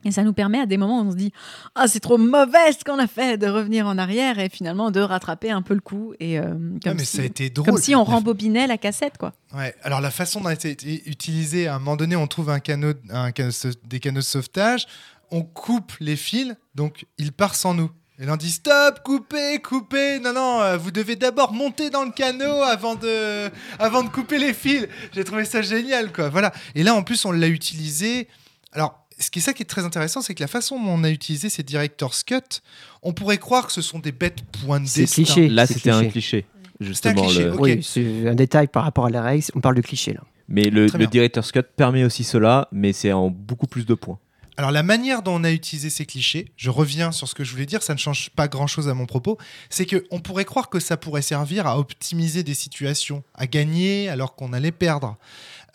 [0.06, 1.34] Et ça nous permet à des moments où on se dit
[1.76, 5.00] Ah, c'est trop mauvais ce qu'on a fait de revenir en arrière et finalement de
[5.02, 6.14] rattraper un peu le coup.
[6.20, 7.66] Et, euh, Ouais, comme, mais si, ça a été drôle.
[7.74, 9.34] comme si on rembobinait la cassette, quoi.
[9.56, 10.72] Ouais, alors la façon dont a été
[11.10, 13.52] utilisé, à un moment donné, on trouve un canot, un canot
[13.86, 14.86] des canaux de sauvetage,
[15.32, 17.90] on coupe les fils, donc il part sans nous.
[18.20, 22.04] Et là on dit stop, coupez, coupez, non, non, euh, vous devez d'abord monter dans
[22.04, 24.88] le canot avant de, avant de couper les fils.
[25.14, 26.30] J'ai trouvé ça génial, quoi.
[26.30, 26.52] Voilà.
[26.76, 28.28] Et là en plus on l'a utilisé.
[28.74, 31.04] Alors, ce qui est ça qui est très intéressant, c'est que la façon dont on
[31.04, 32.62] a utilisé ces director's cut,
[33.04, 35.24] on pourrait croire que ce sont des bêtes points de C'est destin.
[35.24, 35.50] cliché.
[35.50, 36.44] Là, c'était un cliché.
[36.44, 36.46] cliché.
[36.80, 37.24] justement.
[37.26, 37.60] cliché, le- ok.
[37.62, 39.44] Oui, c'est un détail par rapport à la règle.
[39.56, 40.22] On parle de cliché là.
[40.50, 44.18] Mais le, le director's cut permet aussi cela, mais c'est en beaucoup plus de points.
[44.56, 47.52] Alors la manière dont on a utilisé ces clichés, je reviens sur ce que je
[47.52, 49.38] voulais dire, ça ne change pas grand-chose à mon propos,
[49.70, 54.10] c'est que on pourrait croire que ça pourrait servir à optimiser des situations, à gagner
[54.10, 55.18] alors qu'on allait perdre,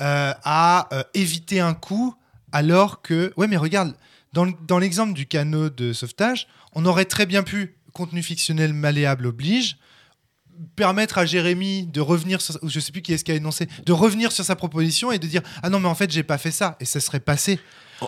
[0.00, 2.14] euh, à euh, éviter un coup
[2.52, 3.32] alors que...
[3.36, 3.94] Ouais mais regarde,
[4.32, 8.72] dans, le- dans l'exemple du canot de sauvetage, on aurait très bien pu, contenu fictionnel
[8.72, 9.76] malléable oblige,
[10.76, 13.92] permettre à Jérémy de revenir sur, je sais plus qui est-ce qui a énoncé, de
[13.92, 16.50] revenir sur sa proposition et de dire ah non mais en fait j'ai pas fait
[16.50, 17.58] ça et ça serait passé.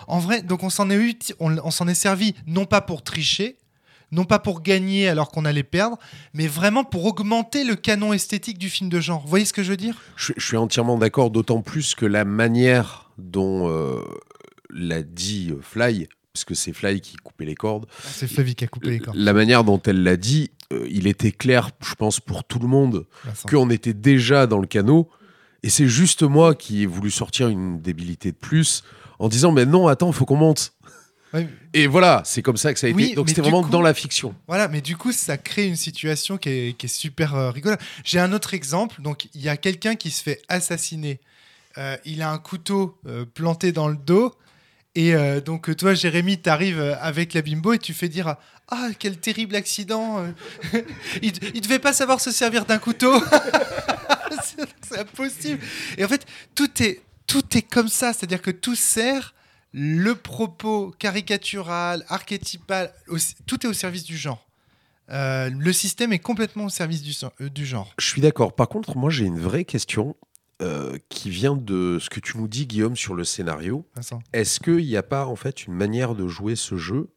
[0.07, 3.57] En vrai, donc on s'en est uti- on, s'en est servi non pas pour tricher,
[4.11, 5.97] non pas pour gagner alors qu'on allait perdre,
[6.33, 9.21] mais vraiment pour augmenter le canon esthétique du film de genre.
[9.21, 9.95] Vous voyez ce que je veux dire?
[10.15, 14.01] Je, je suis entièrement d'accord, d'autant plus que la manière dont euh,
[14.75, 18.63] l'a dit euh, Fly, parce que c'est Fly qui coupait les cordes, C'est Flavie qui
[18.65, 19.17] a coupé les cordes.
[19.17, 22.67] la manière dont elle l'a dit, euh, il était clair, je pense, pour tout le
[22.67, 23.05] monde,
[23.49, 25.09] qu'on était déjà dans le canot.
[25.63, 28.83] Et c'est juste moi qui ai voulu sortir une débilité de plus
[29.17, 30.73] en disant Mais non, attends, faut qu'on monte.
[31.33, 33.15] Ouais, Et voilà, c'est comme ça que ça a été.
[33.15, 34.35] Donc c'était vraiment coup- dans la fiction.
[34.47, 37.79] Voilà, mais du coup, ça crée une situation qui est, qui est super euh, rigolote.
[38.03, 39.01] J'ai un autre exemple.
[39.01, 41.19] Donc, il y a quelqu'un qui se fait assassiner.
[41.77, 42.97] Euh, il a un couteau
[43.33, 44.33] planté dans le dos.
[44.95, 48.35] Et euh, donc, euh, toi, Jérémy, t'arrives euh, avec la bimbo et tu fais dire
[48.69, 50.25] Ah, quel terrible accident
[51.21, 53.13] il, il devait pas savoir se servir d'un couteau.
[54.43, 55.59] C'est- impossible.
[55.97, 58.13] Et en fait, tout est, tout est comme ça.
[58.13, 59.33] C'est-à-dire que tout sert
[59.73, 62.93] le propos caricatural, archétypal,
[63.45, 64.47] tout est au service du genre.
[65.09, 67.13] Le système est complètement au service du,
[67.49, 67.93] du genre.
[67.99, 68.55] Je suis d'accord.
[68.55, 70.15] Par contre, moi, j'ai une vraie question
[70.61, 73.85] euh, qui vient de ce que tu nous dis, Guillaume, sur le scénario.
[74.33, 77.09] Est-ce qu'il n'y a pas en fait une manière de jouer ce jeu,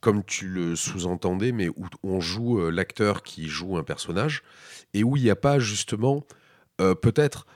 [0.00, 4.42] comme tu le sous-entendais, mais où on joue euh, l'acteur qui joue un personnage,
[4.94, 6.24] et où il n'y a pas justement
[6.80, 7.46] euh, peut-être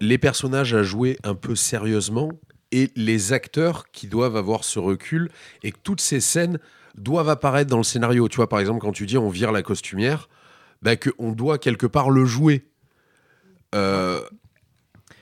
[0.00, 2.30] les personnages à jouer un peu sérieusement
[2.72, 5.30] et les acteurs qui doivent avoir ce recul
[5.62, 6.58] et que toutes ces scènes
[6.96, 8.28] doivent apparaître dans le scénario.
[8.28, 10.28] Tu vois, par exemple, quand tu dis on vire la costumière,
[10.82, 12.66] bah, qu'on doit quelque part le jouer.
[13.74, 14.20] Euh,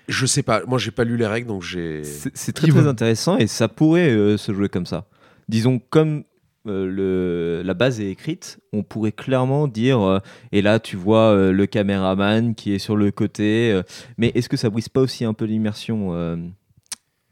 [0.09, 2.03] je sais pas, moi j'ai pas lu les règles donc j'ai.
[2.03, 5.07] C'est très très intéressant et ça pourrait euh, se jouer comme ça.
[5.49, 6.25] Disons, comme
[6.67, 10.19] euh, le, la base est écrite, on pourrait clairement dire, euh,
[10.53, 13.83] et là tu vois euh, le caméraman qui est sur le côté, euh,
[14.17, 16.37] mais est-ce que ça brise pas aussi un peu l'immersion, euh,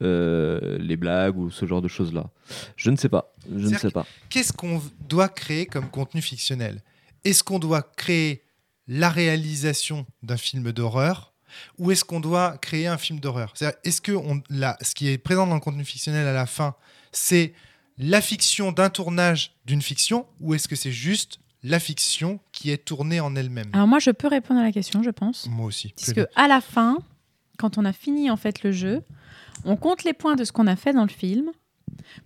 [0.03, 2.31] euh, les blagues ou ce genre de choses-là?
[2.77, 4.07] Je ne sais pas, je ne sais pas.
[4.31, 6.83] Qu'est-ce qu'on doit créer comme contenu fictionnel?
[7.25, 8.43] Est-ce qu'on doit créer
[8.87, 11.35] la réalisation d'un film d'horreur
[11.79, 13.53] ou est-ce qu'on doit créer un film d'horreur?
[13.55, 16.75] C'est-à-dire, Est-ce que on, ce qui est présent dans le contenu fictionnel à la fin,
[17.13, 17.53] c'est
[17.99, 22.85] la fiction d'un tournage d'une fiction ou est-ce que c'est juste la fiction qui est
[22.85, 23.71] tournée en elle-même?
[23.73, 25.47] Alors moi, je peux répondre à la question, je pense.
[25.49, 25.93] Moi aussi.
[25.97, 26.99] Puisque à la fin,
[27.59, 29.03] quand on a fini en fait le jeu,
[29.65, 31.51] on compte les points de ce qu'on a fait dans le film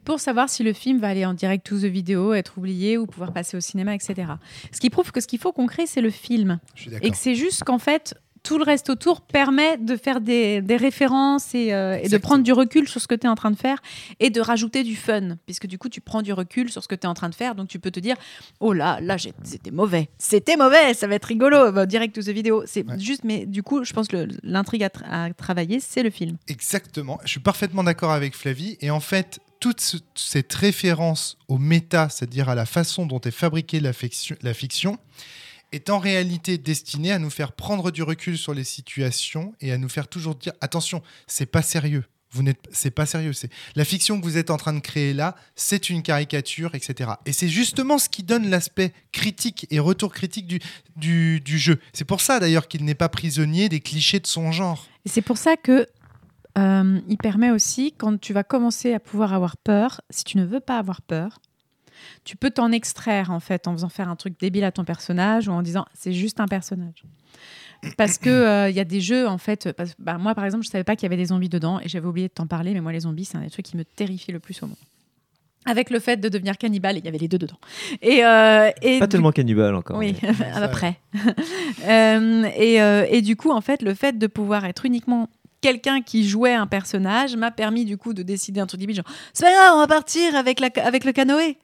[0.05, 3.07] pour savoir si le film va aller en direct to the vidéo, être oublié ou
[3.07, 4.33] pouvoir passer au cinéma, etc.
[4.73, 6.59] Ce qui prouve que ce qu'il faut qu'on crée, c'est le film.
[6.75, 10.21] Je suis Et que c'est juste qu'en fait, tout le reste autour permet de faire
[10.21, 13.29] des, des références et, euh, et de prendre du recul sur ce que tu es
[13.29, 13.79] en train de faire
[14.19, 15.37] et de rajouter du fun.
[15.47, 17.35] Puisque du coup, tu prends du recul sur ce que tu es en train de
[17.35, 17.55] faire.
[17.55, 18.17] Donc tu peux te dire
[18.61, 20.09] Oh là, là, j'ai- c'était mauvais.
[20.19, 21.71] C'était mauvais, ça va être rigolo.
[21.73, 22.65] Bah, direct to the vidéo.
[22.67, 22.99] C'est Ouais.
[22.99, 26.37] juste, mais du coup, je pense que l'intrigue à, tra- à travailler, c'est le film.
[26.49, 27.19] Exactement.
[27.25, 28.77] Je suis parfaitement d'accord avec Flavie.
[28.81, 33.31] Et en fait, toute ce- cette référence au méta, c'est-à-dire à la façon dont est
[33.31, 34.97] fabriquée la fiction, la fiction,
[35.73, 39.79] est en réalité destinée à nous faire prendre du recul sur les situations et à
[39.79, 42.05] nous faire toujours dire attention, c'est pas sérieux.
[42.33, 43.33] Vous n'êtes, c'est pas sérieux.
[43.33, 47.11] C'est la fiction que vous êtes en train de créer là, c'est une caricature, etc.
[47.27, 50.61] Et c'est justement ce qui donne l'aspect critique et retour critique du,
[50.97, 51.81] du, du jeu.
[51.93, 54.87] C'est pour ça d'ailleurs qu'il n'est pas prisonnier des clichés de son genre.
[55.05, 55.89] Et c'est pour ça que
[56.59, 60.45] euh, il permet aussi, quand tu vas commencer à pouvoir avoir peur, si tu ne
[60.45, 61.41] veux pas avoir peur,
[62.25, 65.49] tu peux t'en extraire en fait en faisant faire un truc débile à ton personnage
[65.49, 67.05] ou en disant c'est juste un personnage.
[67.97, 69.73] Parce que euh, il y a des jeux en fait.
[69.73, 71.89] parce- bah, moi par exemple, je savais pas qu'il y avait des zombies dedans et
[71.89, 73.85] j'avais oublié de t'en parler, mais moi les zombies c'est un des trucs qui me
[73.85, 74.77] terrifie le plus au monde.
[75.67, 77.59] Avec le fait de devenir cannibale, il y avait les deux dedans.
[78.01, 79.99] Et, euh, et Pas du- tellement cannibale encore.
[79.99, 80.99] oui, mais- après.
[81.89, 85.29] Euh, et, euh, et du coup, en fait, le fait de pouvoir être uniquement
[85.61, 89.05] quelqu'un qui jouait un personnage m'a permis du coup de décider un truc débile, genre
[89.33, 91.57] c'est pas grave, on va partir avec, la, avec le canoë.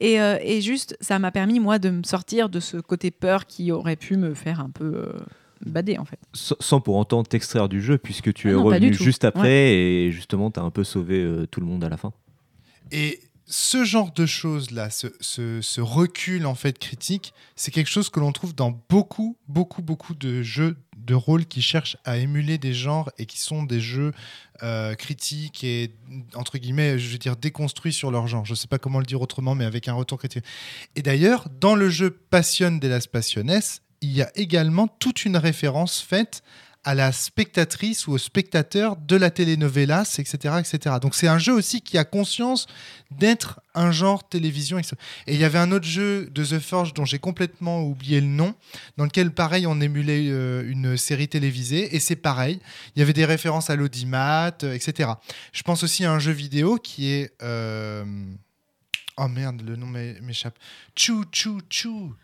[0.00, 3.46] Et, euh, et juste, ça m'a permis moi de me sortir de ce côté peur
[3.46, 5.12] qui aurait pu me faire un peu euh,
[5.66, 6.18] bader en fait.
[6.32, 9.72] Sans sans pour autant t'extraire du jeu, puisque tu Ah es non, revenu juste après
[9.74, 12.12] et justement t'as un peu sauvé euh, tout le monde à la fin.
[12.92, 18.30] Et ce genre de choses-là, ce, recul en fait critique, c'est quelque chose que l'on
[18.32, 23.10] trouve dans beaucoup, beaucoup, beaucoup de jeux de rôle qui cherchent à émuler des genres
[23.16, 24.12] et qui sont des jeux
[24.62, 25.94] euh, critiques et
[26.34, 28.44] entre guillemets, je veux dire déconstruits sur leur genre.
[28.44, 30.44] Je sais pas comment le dire autrement, mais avec un retour critique.
[30.94, 33.62] Et d'ailleurs, dans le jeu Passion de las Passiones,
[34.02, 36.42] il y a également toute une référence faite
[36.84, 40.54] à la spectatrice ou au spectateur de la telenovelas, etc.
[40.60, 40.96] etc.
[41.02, 42.66] Donc c'est un jeu aussi qui a conscience
[43.10, 44.78] d'être un genre télévision.
[44.78, 44.84] Et
[45.26, 48.54] il y avait un autre jeu de The Forge dont j'ai complètement oublié le nom,
[48.96, 52.60] dans lequel pareil on émulait euh, une série télévisée, et c'est pareil,
[52.94, 55.10] il y avait des références à l'audimat, euh, etc.
[55.52, 57.32] Je pense aussi à un jeu vidéo qui est...
[57.42, 58.04] euh,
[59.20, 60.56] Oh merde, le nom m'é- m'échappe.
[60.96, 62.14] Chou, chou, chou.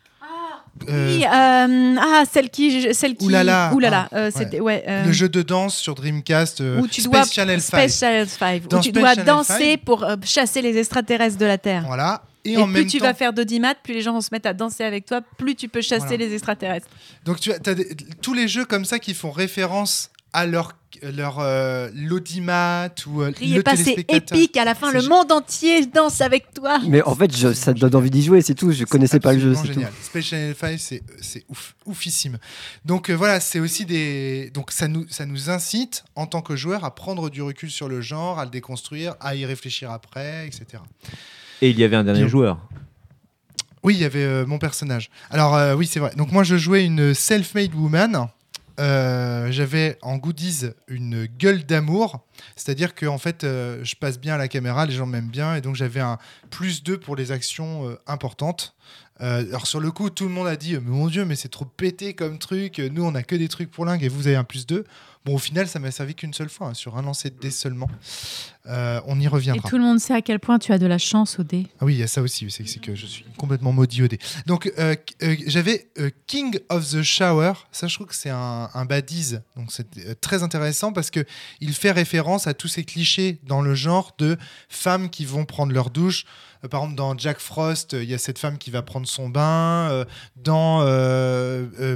[0.88, 2.92] Euh, Oui, euh, ah, celle qui.
[2.94, 3.72] Celle qui Oulala.
[3.74, 4.85] Oulala, Ah, euh, ouais.
[5.07, 7.22] Le jeu de danse sur Dreamcast, où tu dois.
[7.22, 7.79] Space Channel 5.
[7.79, 9.85] Space Channel 5, Dans où tu Space dois Channel danser 5.
[9.85, 11.85] pour chasser les extraterrestres de la Terre.
[11.87, 12.22] Voilà.
[12.44, 14.29] Et, Et, en plus même tu temps, vas faire d'audimat, plus les gens vont se
[14.31, 16.16] mettre à danser avec toi, plus tu peux chasser Voilà.
[16.27, 16.88] les extraterrestres.
[17.24, 21.38] Donc tu as, des- tous les jeux comme ça qui font référence à leur, leur
[21.38, 24.56] euh, l'audimat ou euh, Riez le pas, c'est épique.
[24.56, 26.80] À la fin, le monde entier danse avec toi.
[26.88, 28.72] Mais en fait, je- ça donne envie d'y jouer, c'est tout.
[28.72, 29.72] Je connaissais pas le jeu, c'est tout.
[29.74, 29.92] génial.
[30.02, 32.38] Space Channel 5, c'est c'est ouf, oufissime.
[32.84, 36.56] Donc euh, voilà, c'est aussi des donc ça nous ça nous incite en tant que
[36.56, 40.46] joueur à prendre du recul sur le genre, à le déconstruire, à y réfléchir après,
[40.48, 40.82] etc.
[41.62, 42.28] Et il y avait un dernier Bien.
[42.28, 42.58] joueur.
[43.84, 45.10] Oui, il y avait euh, mon personnage.
[45.30, 46.10] Alors euh, oui, c'est vrai.
[46.16, 48.28] Donc moi, je jouais une self-made woman.
[48.80, 52.24] Euh, J'avais en goodies une gueule d'amour,
[52.56, 55.54] c'est-à-dire que en fait, euh, je passe bien à la caméra, les gens m'aiment bien,
[55.54, 56.18] et donc j'avais un
[56.50, 58.74] plus 2 pour les actions euh, importantes.
[59.20, 61.37] Euh, alors sur le coup, tout le monde a dit, euh, mais mon Dieu, mais
[61.37, 62.79] c'est trop pété comme truc.
[62.79, 64.85] Nous, on a que des trucs pour lingue, et vous avez un plus 2.
[65.24, 67.50] Bon, au final, ça m'a servi qu'une seule fois, hein, sur un lancer de dés
[67.50, 67.88] seulement.
[68.66, 69.68] Euh, on y Et reviendra.
[69.70, 71.66] tout le monde sait à quel point tu as de la chance au dé.
[71.81, 74.18] Ah oui, il y a ça aussi, c'est que je suis complètement maudit au dé.
[74.46, 77.53] Donc, euh, euh, j'avais euh, King of the Shower.
[77.72, 79.42] Ça, je trouve que c'est un, un badise.
[79.57, 81.24] Donc, c'est euh, très intéressant parce que
[81.61, 84.37] il fait référence à tous ces clichés dans le genre de
[84.68, 86.24] femmes qui vont prendre leur douche.
[86.64, 89.07] Euh, par exemple, dans Jack Frost, euh, il y a cette femme qui va prendre
[89.07, 89.88] son bain.
[89.90, 90.05] Euh,
[90.37, 90.81] dans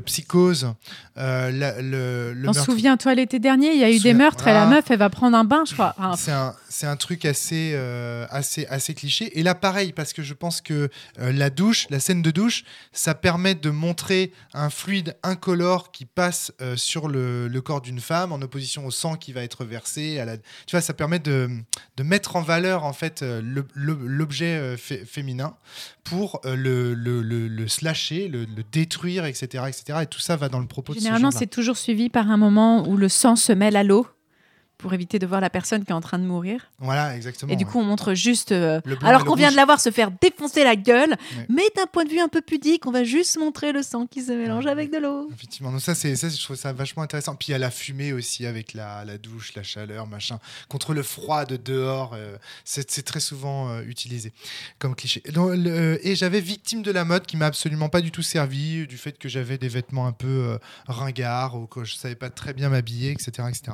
[0.05, 0.73] Psychose,
[1.17, 4.67] la- le, le meurtre- souviens-toi l'été dernier, il y a eu des meurtres et la
[4.67, 5.95] meuf, elle va prendre un bain, je crois.
[5.99, 9.39] Enfin, C'est un, c'est un truc assez, euh, assez, assez cliché.
[9.39, 12.65] Et là, pareil, parce que je pense que euh, la douche, la scène de douche,
[12.93, 18.01] ça permet de montrer un fluide incolore qui passe euh, sur le, le corps d'une
[18.01, 20.21] femme en opposition au sang qui va être versé.
[20.21, 20.37] À la...
[20.37, 21.49] Tu vois, ça permet de,
[21.97, 23.25] de mettre en valeur en fait
[23.75, 25.57] l'objet fé- féminin
[26.05, 30.01] pour le, le, slasher, le, détruire, etc., etc.
[30.03, 32.97] Et tout ça va dans le propos Généralement, c'est toujours suivi par un moment où
[32.97, 34.07] le sang se mêle à l'eau
[34.79, 36.71] pour éviter de voir la personne qui est en train de mourir.
[36.79, 37.53] Voilà, exactement.
[37.53, 37.71] Et du ouais.
[37.71, 38.53] coup, on montre juste.
[38.53, 41.47] euh, alors qu'on vient de la voir se faire défoncer la gueule, Ouais.
[41.49, 44.23] mais d'un point de vue un peu pudique, on va juste montrer le sang qui
[44.23, 44.71] se mélange Ouais.
[44.71, 45.29] avec de l'eau.
[45.35, 47.35] Effectivement, donc ça, c'est, ça, je trouve ça vachement intéressant.
[47.35, 50.39] Puis il y a la fumée aussi avec la, la douche, la chaleur, machin.
[50.69, 54.33] Contre le froid de dehors, euh, c'est, c'est très souvent euh, utilisé
[54.79, 55.23] comme cliché.
[55.33, 58.87] Donc, le- et j'avais victime de la mode qui m'a absolument pas du tout servi,
[58.87, 62.53] du fait que j'avais des vêtements un peu ringards ou que je savais pas très
[62.55, 63.31] bien m'habiller, etc.
[63.49, 63.73] etc.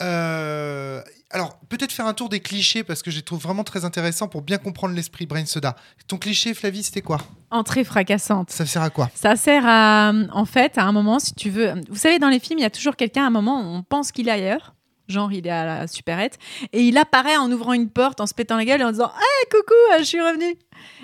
[0.00, 3.84] Euh, alors, peut-être faire un tour des clichés parce que je les trouve vraiment très
[3.84, 5.76] intéressant pour bien comprendre l'esprit Brain Soda.
[6.08, 7.18] Ton cliché, Flavie, c'était quoi?
[7.50, 8.50] Entrée fracassante.
[8.50, 9.10] Ça sert à quoi?
[9.14, 11.74] Ça sert à, en fait, à un moment, si tu veux.
[11.88, 13.82] Vous savez, dans les films, il y a toujours quelqu'un, à un moment, où on
[13.82, 14.74] pense qu'il est ailleurs.
[15.06, 16.38] Genre, il est à la supérette.
[16.72, 19.10] Et il apparaît en ouvrant une porte, en se pétant la gueule et en disant
[19.14, 20.56] Hey, coucou, euh, je suis revenu.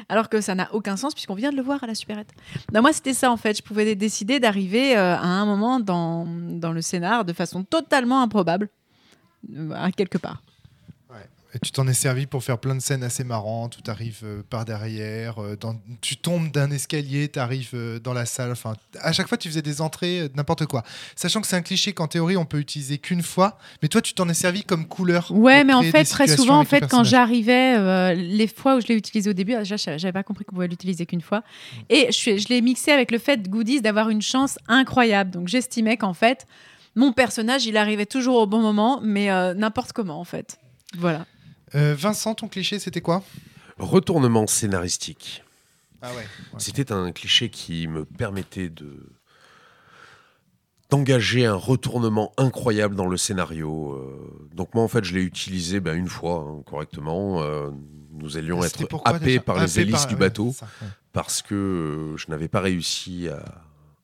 [0.08, 2.30] Alors que ça n'a aucun sens puisqu'on vient de le voir à la supérette.
[2.72, 3.56] Non, moi, c'était ça, en fait.
[3.58, 7.62] Je pouvais dé- décider d'arriver euh, à un moment dans, dans le scénar de façon
[7.62, 8.68] totalement improbable,
[9.54, 10.42] euh, quelque part.
[11.52, 14.24] Et tu t'en es servi pour faire plein de scènes assez marrantes où tu arrives
[14.50, 18.52] par derrière, euh, dans- tu tombes d'un escalier, tu arrives dans la salle.
[18.52, 20.84] Enfin, à chaque fois, tu faisais des entrées, euh, n'importe quoi.
[21.16, 23.58] Sachant que c'est un cliché qu'en théorie, on peut utiliser qu'une fois.
[23.82, 25.32] Mais toi, tu t'en es servi comme couleur.
[25.32, 28.86] Ouais, mais en fait, très souvent, en fait, quand j'arrivais, euh, les fois où je
[28.86, 31.42] l'ai utilisé au début, déjà, je- j'avais pas compris qu'on pouvait l'utiliser qu'une fois.
[31.88, 35.30] Et je, l'ai mixé avec le fait, Goodies, d'avoir une chance incroyable.
[35.32, 36.46] Donc, j'estimais qu'en fait,
[36.94, 40.58] mon personnage, il arrivait toujours au bon moment, mais euh, n'importe comment, en fait.
[40.96, 41.26] Voilà.
[41.74, 43.22] Euh, Vincent, ton cliché, c'était quoi?
[43.78, 45.44] Retournement scénaristique.
[46.02, 46.26] Ah ouais.
[46.58, 49.06] C'était un cliché qui me permettait de
[50.88, 53.92] d'engager un retournement incroyable dans le scénario.
[53.92, 54.48] euh.
[54.54, 57.42] donc moi en fait je l'ai utilisé ben, une fois hein, correctement.
[57.42, 57.70] Euh,
[58.12, 60.66] nous allions C'était être happés par les hélices par- du ouais, bateau ça,
[61.12, 63.40] parce que je n'avais pas réussi à,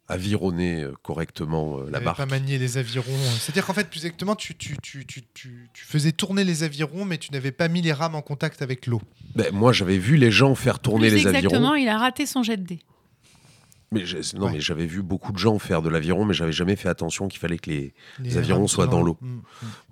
[0.09, 2.17] avironner euh, correctement euh, la barque.
[2.19, 3.05] pas manié les avirons.
[3.41, 7.05] C'est-à-dire qu'en fait, plus exactement, tu, tu, tu, tu, tu, tu faisais tourner les avirons,
[7.05, 9.03] mais tu n'avais pas mis les rames en contact avec l'eau.
[9.35, 11.75] Ben, moi, j'avais vu les gens faire tourner Plus les exactement, avirons.
[11.75, 12.79] il a raté son jet de dés.
[13.93, 14.03] Mais
[14.35, 14.53] non, Ouais.
[14.55, 17.39] mais j'avais vu beaucoup de gens faire de l'aviron, mais j'avais jamais fait attention qu'il
[17.39, 17.95] fallait que les.
[18.19, 19.17] Les avirons soient dans l'eau.
[19.21, 19.43] Mm, mm.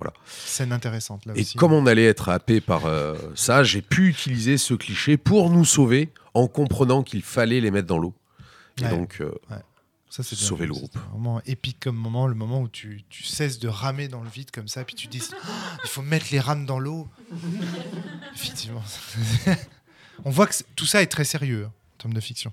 [0.01, 0.13] Voilà.
[0.27, 1.57] Scène intéressante là Et aussi.
[1.57, 5.65] comme on allait être happé par euh, ça, j'ai pu utiliser ce cliché pour nous
[5.65, 8.15] sauver en comprenant qu'il fallait les mettre dans l'eau.
[8.81, 8.91] Et Ouais.
[8.91, 9.31] donc, euh,
[10.15, 10.97] Ça, c'est sauver le groupe.
[11.11, 14.53] Vraiment épique comme moment, le moment où tu, tu cesses de ramer dans le vide
[14.53, 15.37] comme ça, puis tu dis Oh,
[15.85, 17.09] il faut mettre les rames dans l'eau.
[18.35, 18.83] Effectivement.
[20.25, 22.53] on voit que tout ça est très sérieux hein, en termes de fiction.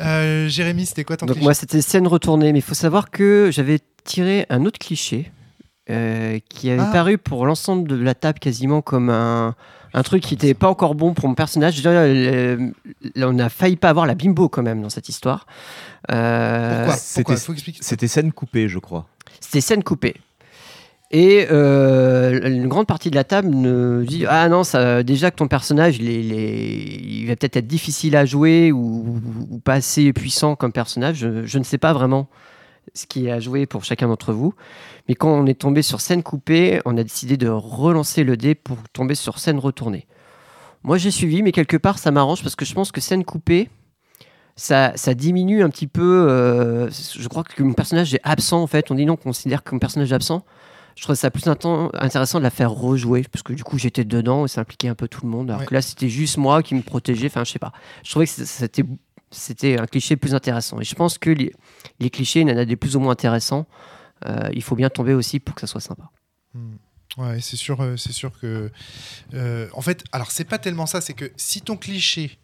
[0.00, 1.44] Euh, Jérémy, c'était quoi ton Donc cliché?
[1.44, 5.30] moi c'était scène retournée, mais il faut savoir que j'avais tiré un autre cliché
[5.90, 6.92] euh, qui avait Ah.
[6.92, 9.54] paru pour l'ensemble de la table quasiment comme un,
[9.96, 11.80] un truc qui n'était pas encore bon pour mon personnage.
[11.84, 12.70] Euh,
[13.16, 15.46] on a failli pas avoir la bimbo quand même dans cette histoire.
[16.12, 16.96] Euh, Pourquoi?
[16.96, 17.36] C'était- Pourquoi?
[18.08, 19.06] Scène coupée, je crois.
[19.40, 20.14] C'était scène coupée.
[21.12, 25.36] Et euh, une grande partie de la table me dit Ah non, ça, déjà que
[25.36, 29.20] ton personnage, il, est- il est- il va peut-être être difficile à jouer ou,
[29.50, 31.16] ou pas assez puissant comme personnage.
[31.18, 32.28] Je, je ne sais pas vraiment
[32.94, 34.54] ce qui est à jouer pour chacun d'entre vous.
[35.08, 38.54] Mais quand on est tombé sur scène coupée, on a décidé de relancer le dé
[38.54, 40.06] pour tomber sur scène retournée.
[40.82, 43.68] Moi, j'ai suivi, mais quelque part, ça m'arrange parce que je pense que scène coupée,
[44.54, 46.26] ça, ça diminue un petit peu.
[46.30, 48.90] euh, je crois que mon personnage est absent en fait.
[48.90, 50.44] On dit non, on considère que mon personnage est absent.
[50.96, 54.46] Je trouve ça plus intéressant de la faire rejouer parce que du coup j'étais dedans
[54.46, 55.50] et ça impliquait un peu tout le monde.
[55.50, 55.66] Alors Ouais.
[55.66, 57.26] que là c'était juste moi qui me protégeais.
[57.26, 57.72] Enfin, je sais pas.
[58.02, 58.82] Je trouvais que c'était
[59.30, 60.80] c'était un cliché plus intéressant.
[60.80, 63.66] Et je pense que les, clichés, il y en a des plus ou moins intéressants.
[64.24, 66.10] Euh, il faut bien tomber aussi pour que ça soit sympa.
[66.54, 66.76] Hmm.
[67.18, 68.70] Ouais, c'est sûr, euh, c'est sûr que.
[69.34, 72.38] euh, en fait, alors c'est pas tellement ça, c'est que si ton cliché,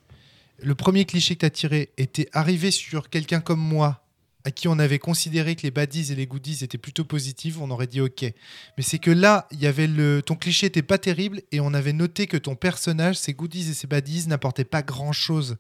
[0.59, 4.02] le premier cliché que tu as tiré, était arrivé sur quelqu'un comme moi,
[4.45, 7.71] à qui on avait considéré que les baddies et les goodies étaient plutôt positifs, on
[7.71, 8.23] aurait dit ok.
[8.23, 11.93] Mais c'est que là, y avait le, ton cliché était pas terrible et on avait
[11.93, 15.57] noté que ton personnage, ses goodies et ses baddies n'apportaient pas grand chose.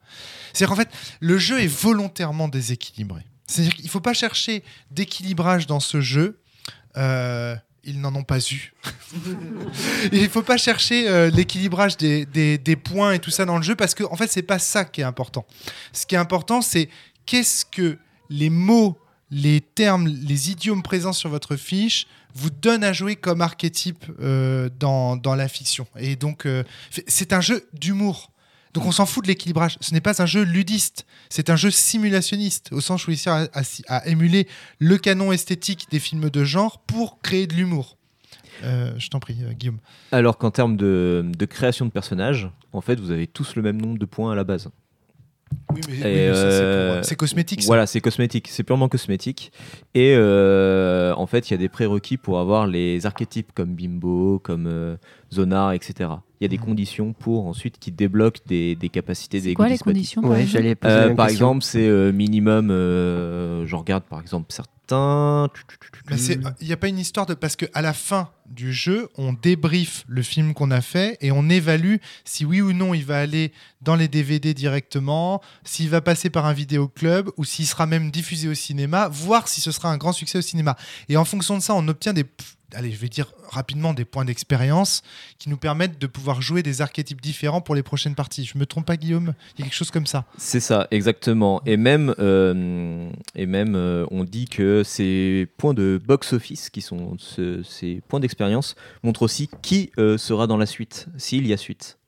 [0.52, 0.88] C'est qu'en fait,
[1.20, 3.22] le jeu est volontairement déséquilibré.
[3.46, 6.40] C'est-à-dire qu'il faut pas chercher d'équilibrage dans ce jeu.
[6.96, 7.54] Euh,
[7.84, 8.72] ils n'en ont pas eu.
[10.12, 13.56] Il ne faut pas chercher euh, l'équilibrage des, des- des points et tout ça dans
[13.56, 15.46] le jeu parce que en fait c'est pas ça qui est important.
[15.92, 16.88] Ce qui est important c'est
[17.26, 17.98] qu'est-ce que
[18.32, 18.98] les mots,
[19.30, 24.68] les termes, les idiomes présents sur votre fiche vous donnent à jouer comme archétype euh,
[24.80, 25.86] dans, dans la fiction.
[25.96, 26.64] Et donc euh,
[27.06, 28.30] c'est un jeu d'humour.
[28.74, 29.76] Donc on s'en fout de l'équilibrage.
[29.80, 33.34] Ce n'est pas un jeu ludiste, c'est un jeu simulationniste, au sens où il sert
[33.34, 33.48] à,
[33.88, 37.98] à- émuler le canon esthétique des films de genre pour créer de l'humour.
[38.64, 39.78] Euh, je t'en prie, Guillaume.
[40.10, 43.80] Alors qu'en termes de, de création de personnages, en fait, vous avez tous le même
[43.80, 44.68] nombre de points à la base.
[45.74, 47.62] Oui, mais, oui, euh, c'est cosmétique.
[47.62, 47.66] ça.
[47.66, 49.52] Voilà, c'est cosmétique, c'est purement cosmétique.
[49.94, 54.38] Et euh, en fait, il y a des prérequis pour avoir les archétypes comme Bimbo,
[54.42, 54.96] comme euh,
[55.32, 56.10] Zonar, etc.
[56.40, 56.64] Il y a des Mhm.
[56.64, 60.44] conditions pour ensuite qui débloquent des, des capacités des quoi les conditions par Ouais,
[60.84, 64.70] Euh, Par exemple, c'est euh, minimum, euh, je regarde par exemple certains.
[66.16, 67.34] C'est- Il n'y a pas une histoire de.
[67.34, 71.48] Parce qu'à la fin du jeu, on débrief le film qu'on a fait et on
[71.48, 76.28] évalue si oui ou non il va aller dans les DVD directement, s'il va passer
[76.30, 79.96] par un vidéoclub ou s'il sera même diffusé au cinéma, voir si ce sera un
[79.96, 80.76] grand succès au cinéma.
[81.08, 82.24] Et en fonction de ça, on obtient des.
[82.74, 85.02] Allez, je vais dire rapidement des points d'expérience
[85.38, 88.44] qui nous permettent de pouvoir jouer des archétypes différents pour les prochaines parties.
[88.44, 89.34] Je me trompe pas, Guillaume?
[89.56, 90.24] Il y a quelque chose comme ça.
[90.38, 91.60] C'est ça, exactement.
[91.66, 97.16] Et même, euh, et même euh, on dit que ces points de box-office, qui sont
[97.18, 101.56] ce- ces points d'expérience, montrent aussi qui euh, sera dans la suite, s'il y a
[101.56, 101.98] suite.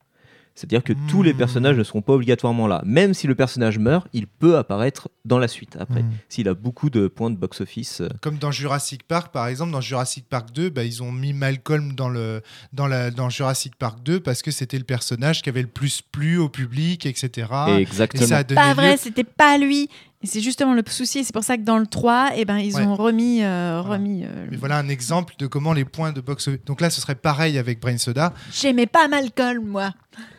[0.55, 1.37] C'est-à-dire que tous les Hmm.
[1.37, 2.81] personnages ne seront pas obligatoirement là.
[2.85, 6.11] Même si le personnage meurt, il peut apparaître dans la suite après, Hmm.
[6.29, 8.01] s'il a beaucoup de points de box-office.
[8.01, 8.07] euh.
[8.21, 11.93] Comme dans Jurassic Park, par exemple, dans Jurassic Park 2, bah, ils ont mis Malcolm
[11.93, 12.41] dans, le,
[12.73, 16.01] dans, la, dans Jurassic Park 2 parce que c'était le personnage qui avait le plus
[16.01, 17.47] plu au public, etc.
[17.69, 18.25] Et Exactement.
[18.25, 19.89] ça a donné Pas lieu- vrai, c'était pas lui.
[20.25, 21.23] Et c'est justement le souci.
[21.23, 22.81] C'est pour ça que dans le 3, eh ben, ils Ouais.
[22.81, 23.43] ont remis.
[23.43, 26.89] euh, remis euh, Mais voilà un exemple de comment les points de box Donc là,
[26.89, 28.33] ce serait pareil avec Brain Soda.
[28.51, 29.91] J'aimais pas Malcolm, moi.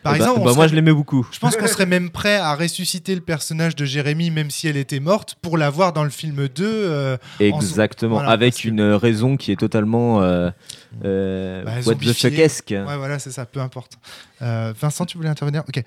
[0.03, 1.25] Par Eh ben- exemple, on bah, moi je l'aimais beaucoup.
[1.31, 4.75] je pense qu'on serait même prêt à ressusciter le personnage de Jérémy, même si elle
[4.75, 6.65] était morte, pour la voir dans le film 2.
[6.65, 10.49] euh, Exactement, voilà, avec que- une raison qui est totalement euh,
[11.05, 12.29] euh, Bah, what the zombifiée.
[12.31, 12.71] fuck-esque.
[12.71, 13.93] Ouais, voilà, c'est ça, peu importe.
[14.41, 15.63] Euh, Vincent, tu voulais intervenir?
[15.69, 15.81] Ok.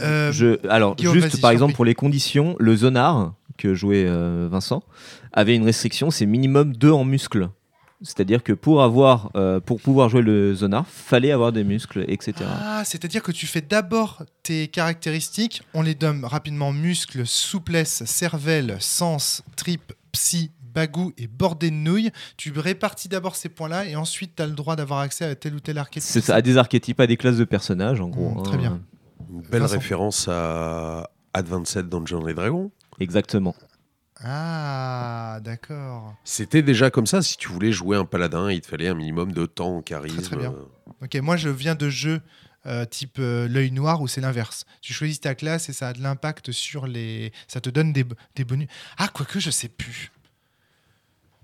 [0.00, 4.48] Euh, Je, alors, Guillaume, juste par exemple pour les conditions, le zonar que jouait euh,
[4.50, 4.82] Vincent
[5.32, 7.48] avait une restriction, c'est minimum 2 en muscles.
[8.02, 12.34] C'est-à-dire que pour avoir, euh, pour pouvoir jouer le Zonar, fallait avoir des muscles, etc.
[12.44, 18.76] Ah, c'est-à-dire que tu fais d'abord tes caractéristiques, on les donne rapidement muscles, souplesse, cervelle,
[18.80, 22.10] sens, trip, psy, bagou et bordé de nouilles.
[22.36, 25.54] Tu répartis d'abord ces points-là et ensuite tu as le droit d'avoir accès à tel
[25.54, 26.02] ou tel archétype.
[26.02, 28.34] C'est ça, à des archétypes, à des classes de personnages, en gros.
[28.34, 28.42] Mm, hein.
[28.42, 28.80] très bien.
[29.34, 29.74] Une belle Vincent.
[29.74, 32.70] référence à Advanced Dungeons and Dragons.
[33.00, 33.54] Exactement.
[34.22, 36.14] Ah, d'accord.
[36.24, 37.20] C'était déjà comme ça.
[37.20, 40.16] Si tu voulais jouer un paladin, il te fallait un minimum de temps, charisme.
[40.18, 40.54] Très, très bien.
[41.02, 42.20] Ok, moi je viens de jeux
[42.66, 44.64] euh, type euh, l'œil noir où c'est l'inverse.
[44.80, 47.32] Tu choisis ta classe et ça a de l'impact sur les.
[47.48, 48.06] Ça te donne des,
[48.36, 48.68] des bonus.
[48.96, 50.12] Ah, quoique, je sais plus.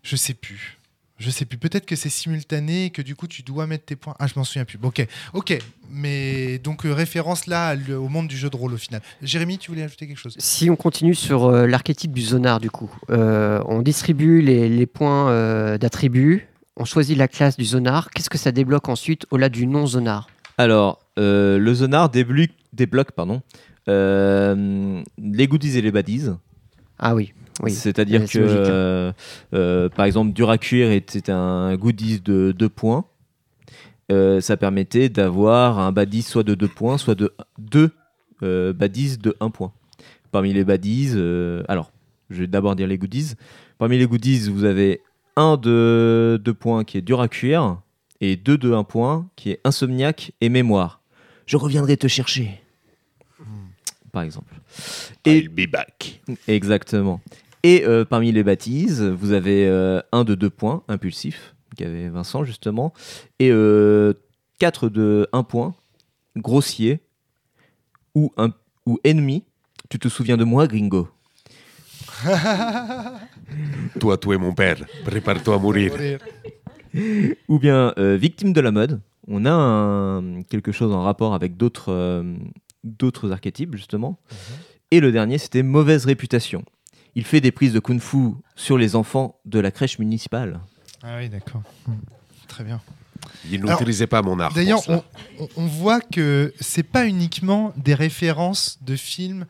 [0.03, 0.79] Je sais plus.
[1.21, 1.59] Je sais plus.
[1.59, 4.15] Peut-être que c'est simultané et que du coup tu dois mettre tes points.
[4.19, 4.79] Ah, je m'en souviens plus.
[4.79, 5.59] Bon, ok, ok.
[5.93, 9.03] Mais donc euh, référence là le- au monde du jeu de rôle au final.
[9.23, 10.35] Jérémy, tu voulais ajouter quelque chose?
[10.39, 14.87] Si on continue sur euh, l'archétype du zonar, du coup, euh, on distribue les, les
[14.87, 18.09] points euh, d'attributs, on choisit la classe du zonar.
[18.11, 23.43] Qu'est-ce que ça débloque ensuite au-delà du non-zonar Alors, euh, le Zonar débloque, débloque pardon,
[23.89, 26.29] euh, les goodies et les baddies.
[26.99, 27.73] Ah oui, oui.
[27.73, 29.13] C'est-à-dire que, euh,
[29.55, 33.05] euh, par exemple, dur à cuire était un goodies de 2 points.
[34.11, 37.91] Euh, ça permettait d'avoir un baddies soit de 2 points, soit de 2
[38.43, 39.73] euh, baddies de 1 point.
[40.33, 41.93] Parmi les baddies, euh, alors,
[42.29, 43.35] je vais d'abord dire les goodies.
[43.79, 45.03] Parmi les goodies, vous avez
[45.37, 47.81] un de 2 points qui est dur à cuire
[48.21, 51.01] et deux de 1 point qui est insomniaque et mémoire.
[51.47, 52.61] Je reviendrai te chercher.
[54.13, 54.55] Par exemple.
[55.25, 56.21] Et I'll be back.
[56.49, 57.21] Exactement.
[57.63, 62.43] Et euh, parmi les baptises, vous avez euh, un de deux points, impulsif, qu'avait Vincent
[62.45, 62.93] justement,
[63.39, 64.15] et euh,
[64.59, 65.75] quatre de un point,
[66.37, 67.01] grossier,
[68.15, 68.51] ou, un,
[68.87, 69.45] ou ennemi.
[69.89, 71.09] Tu te souviens de moi, gringo?
[73.99, 75.93] Toi, toi et mon père, prépare-toi à mourir.
[77.49, 79.01] Ou bien euh, victime de la mode.
[79.27, 82.35] On a un- quelque chose en rapport avec d'autres euh,
[82.85, 84.19] d'autres archétypes, justement.
[84.91, 86.65] Et le dernier, c'était mauvaise réputation.
[87.15, 90.61] Il fait des prises de kung-fu sur les enfants de la crèche municipale.
[91.03, 91.63] Ah oui, d'accord.
[91.87, 91.95] Hmm.
[92.49, 92.81] Très bien.
[93.51, 94.53] Il n'utilisait pas mon art.
[94.55, 94.83] D'ailleurs,
[95.57, 99.47] on, voit que c'est pas uniquement des références de films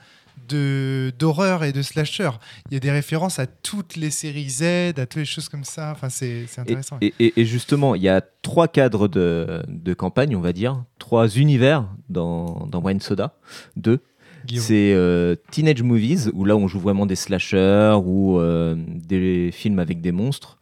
[0.49, 2.31] de d'horreur et de slasher.
[2.71, 4.63] Il y a des références à toutes les séries Z,
[4.99, 5.93] à toutes les choses comme ça.
[5.93, 6.99] Enfin, c'est intéressant.
[7.01, 10.83] et- et- et justement, il y a trois cadres de, de campagne, on va dire,
[10.99, 13.35] trois univers dans, dans Wine Soda.
[13.77, 14.10] Deux, Guillaume.
[14.49, 19.79] C'est euh, Teenage Movies, où là on joue vraiment des slashers ou euh, des films
[19.79, 20.59] avec des monstres.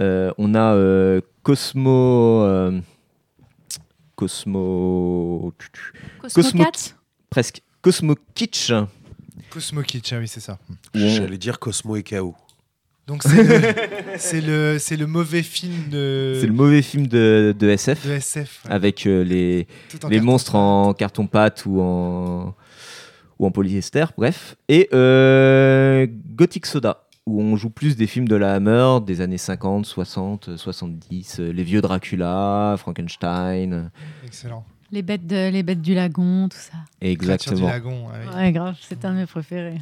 [0.00, 2.42] Euh, on a euh, Cosmo.
[2.42, 2.80] euh,
[4.16, 5.52] Cosmo.
[6.20, 6.94] Cosmo Cosmo- Cat
[7.30, 7.62] Presque.
[7.80, 8.72] Cosmo Kitsch.
[9.50, 10.58] Cosmo Kitsch, ah oui, c'est ça.
[10.94, 12.34] on- J'allais dire Cosmo et Chaos.
[13.08, 13.74] Donc c'est le,
[14.18, 18.06] c'est le, le mauvais film de, C'est le mauvais film de, de SF.
[18.06, 18.62] de SF.
[18.64, 18.70] ouais.
[18.70, 19.66] Avec euh, les, les
[19.98, 20.22] carton.
[20.22, 22.54] monstres en carton-pâte ou en,
[23.38, 24.56] ou en polyester, bref.
[24.68, 29.38] Et euh, Gothic Soda, où on joue plus des films de la Hammer des années
[29.38, 33.90] 50, 60, 70, euh, les vieux Dracula, Frankenstein.
[34.24, 34.64] Excellent.
[34.90, 36.72] les bêtes, de, les bêtes du lagon, tout ça.
[37.00, 37.68] Créature du Exactement.
[37.68, 38.06] lagon.
[38.36, 39.80] Ouais, grave, c'est un de mes préférés.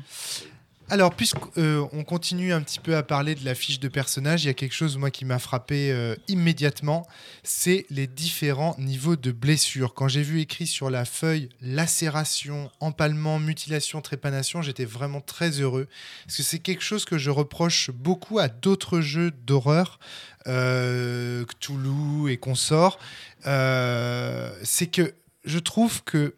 [0.92, 4.50] Alors, puisqu'on continue un petit peu à parler de la fiche de personnage, il y
[4.50, 7.06] a quelque chose, moi, qui m'a frappé euh, immédiatement,
[7.44, 9.94] c'est les différents niveaux de blessures.
[9.94, 15.86] Quand j'ai vu écrit sur la feuille lacération, empalement, mutilation, trépanation, j'étais vraiment très heureux,
[16.24, 20.00] parce que c'est quelque chose que je reproche beaucoup à d'autres jeux d'horreur,
[20.48, 22.98] euh, Cthulhu et consorts,
[23.46, 25.14] Euh, c'est que
[25.44, 26.34] je trouve que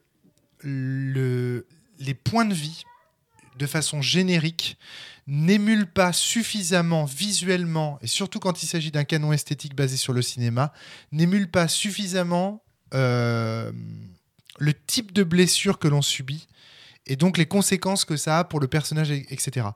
[0.60, 1.66] le,
[1.98, 2.84] les points de vie
[3.62, 4.76] de façon générique
[5.28, 10.20] n'émule pas suffisamment visuellement, et surtout quand il s'agit d'un canon esthétique basé sur le
[10.20, 10.72] cinéma,
[11.12, 13.70] n'émule pas suffisamment euh,
[14.58, 16.48] le type de blessure que l'on subit
[17.06, 19.66] et donc les conséquences que ça a pour le personnage, et- etc.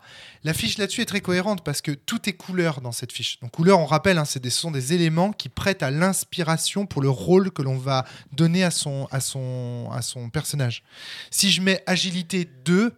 [0.45, 3.41] La fiche là-dessus est très cohérente parce que tout est couleur dans cette fiche.
[3.41, 7.11] Donc couleur, on rappelle, hein, ce sont des éléments qui prêtent à l'inspiration pour le
[7.11, 10.85] rôle que l'on va donner à son, à, son, à son personnage.
[11.33, 12.95] Si je mets agilité 2,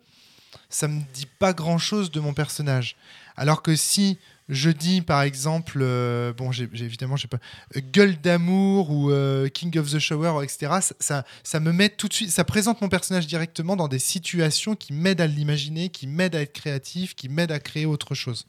[0.69, 2.97] ça me dit pas grand chose de mon personnage.
[3.37, 7.39] Alors que si je dis par exemple, euh, bon, j'ai évidemment, j'ai pas
[7.77, 10.79] euh, gueule d'amour ou euh, King of the Shower, etc.
[10.81, 13.99] Ça, ça, ça me met tout de suite, ça présente mon personnage directement dans des
[13.99, 18.15] situations qui m'aident à l'imaginer, qui m'aident à être créatif, qui m'aident à créer autre
[18.15, 18.47] chose.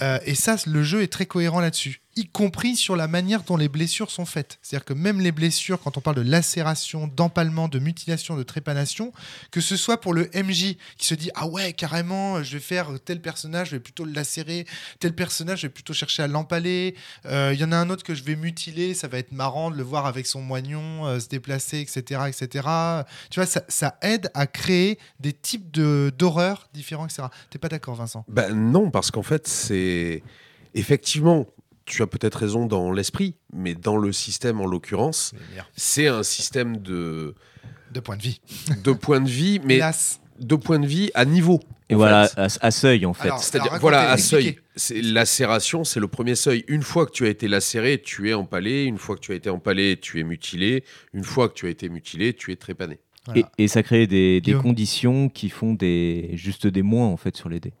[0.00, 2.00] Euh, et ça, le jeu est très cohérent là-dessus.
[2.18, 4.58] Y compris sur la manière dont les blessures sont faites.
[4.60, 9.12] C'est-à-dire que même les blessures, quand on parle de lacération, d'empalement, de mutilation, de trépanation,
[9.50, 12.90] que ce soit pour le MJ qui se dit ah ouais carrément, je vais faire
[13.04, 14.66] tel personnage, je vais plutôt le lacérer,
[14.98, 16.96] tel personnage, je vais plutôt chercher à l'empaler.
[17.26, 19.70] Euh, Il y en a un autre que je vais mutiler, ça va être marrant
[19.70, 22.68] de le voir avec son moignon euh, se déplacer, etc., etc.
[23.30, 27.28] Tu vois, ça, ça aide à créer des types de d'horreurs différents, etc.
[27.50, 28.24] T'es pas d'accord, Vincent?
[28.28, 30.22] Ben non, parce qu'en fait, c'est.
[30.74, 31.46] Effectivement,
[31.88, 35.32] tu as peut-être raison dans l'esprit, mais dans le système en l'occurrence,
[35.76, 37.34] c'est un système de,
[37.92, 38.40] De point de vie.
[38.84, 40.20] de point de vie, mais Hélas.
[40.38, 41.60] de point de vie à niveau.
[41.90, 42.40] Et voilà, fait.
[42.40, 43.30] à, à seuil en fait.
[43.38, 44.58] C'est-à-dire, voilà, à seuil.
[45.02, 46.64] Lacération, c'est le premier seuil.
[46.68, 48.84] Une fois que tu as été lacéré, tu es empalé.
[48.84, 50.84] Une fois que tu as été empalé, tu es mutilé.
[51.14, 53.00] Une fois que tu as été mutilé, tu es trépané.
[53.24, 53.40] Voilà.
[53.58, 57.36] Et, et ça crée des, des conditions qui font des, juste des moins en fait
[57.36, 57.72] sur les dés.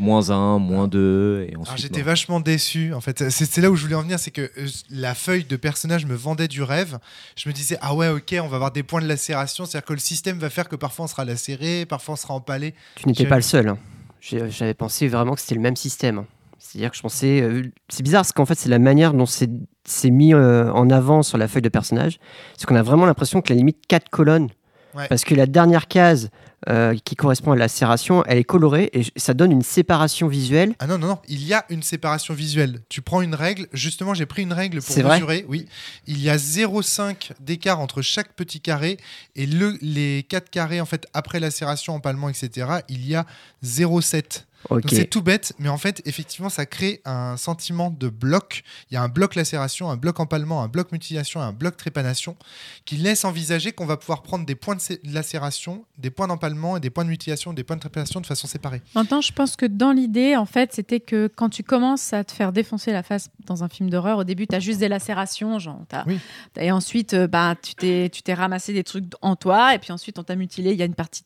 [0.00, 1.78] Moins 1, moins 2, et Alors ensuite.
[1.82, 3.30] j'étais vachement déçu en fait.
[3.30, 6.14] C'est là où je voulais en venir, c'est que euh, la feuille de personnage me
[6.14, 6.98] vendait du rêve.
[7.36, 9.92] Je me disais ah ouais ok on va avoir des points de lacération, c'est-à-dire que
[9.94, 12.74] le système va faire que parfois on sera lacéré, parfois on sera empalé.
[12.94, 13.68] Tu n'étais pas le seul.
[13.68, 13.78] hein.
[14.20, 16.24] J'avais pensé vraiment que c'était le même système.
[16.60, 17.40] C'est-à-dire que je pensais.
[17.40, 19.48] euh, c'est bizarre parce qu'en fait, c'est la manière dont c'est
[19.84, 22.18] c'est mis euh, en avant sur la feuille de personnage.
[22.56, 24.48] C'est qu'on a vraiment l'impression que la limite quatre colonnes.
[24.94, 25.06] Ouais.
[25.08, 26.30] Parce que la dernière case
[26.68, 30.74] euh, qui correspond à la serration, elle est colorée et ça donne une séparation visuelle.
[30.80, 32.80] Ah non non non, il y a une séparation visuelle.
[32.88, 35.44] Tu prends une règle, justement j'ai pris une règle pour vrai mesurer.
[35.48, 35.66] Oui,
[36.08, 38.98] il y a 0,5 d'écart entre chaque petit carré
[39.36, 42.66] et le, les quatre carrés en fait après lacération, empalement etc.
[42.88, 43.24] Il y a
[43.64, 44.42] 0,7.
[44.88, 48.62] C'est tout bête, mais en fait, effectivement, ça crée un sentiment de bloc.
[48.90, 51.76] Il y a un bloc lacération, un bloc empalement, un bloc mutilation et un bloc
[51.76, 52.36] trépanation
[52.84, 54.82] qui laisse envisager qu'on va pouvoir prendre des points de
[55.12, 58.46] lacération, des points d'empalement et des points de mutilation, des points de trépanation de façon
[58.46, 58.82] séparée.
[58.94, 62.32] Maintenant, je pense que dans l'idée, en fait, c'était que quand tu commences à te
[62.32, 65.58] faire défoncer la face dans un film d'horreur, au début, tu as juste des lacérations,
[65.58, 66.18] genre, Oui.
[66.58, 69.92] et ensuite, euh, bah, tu t'es tu t'es ramassé des trucs en toi, et puis
[69.92, 71.22] ensuite, on t'a mutilé, il y a une partie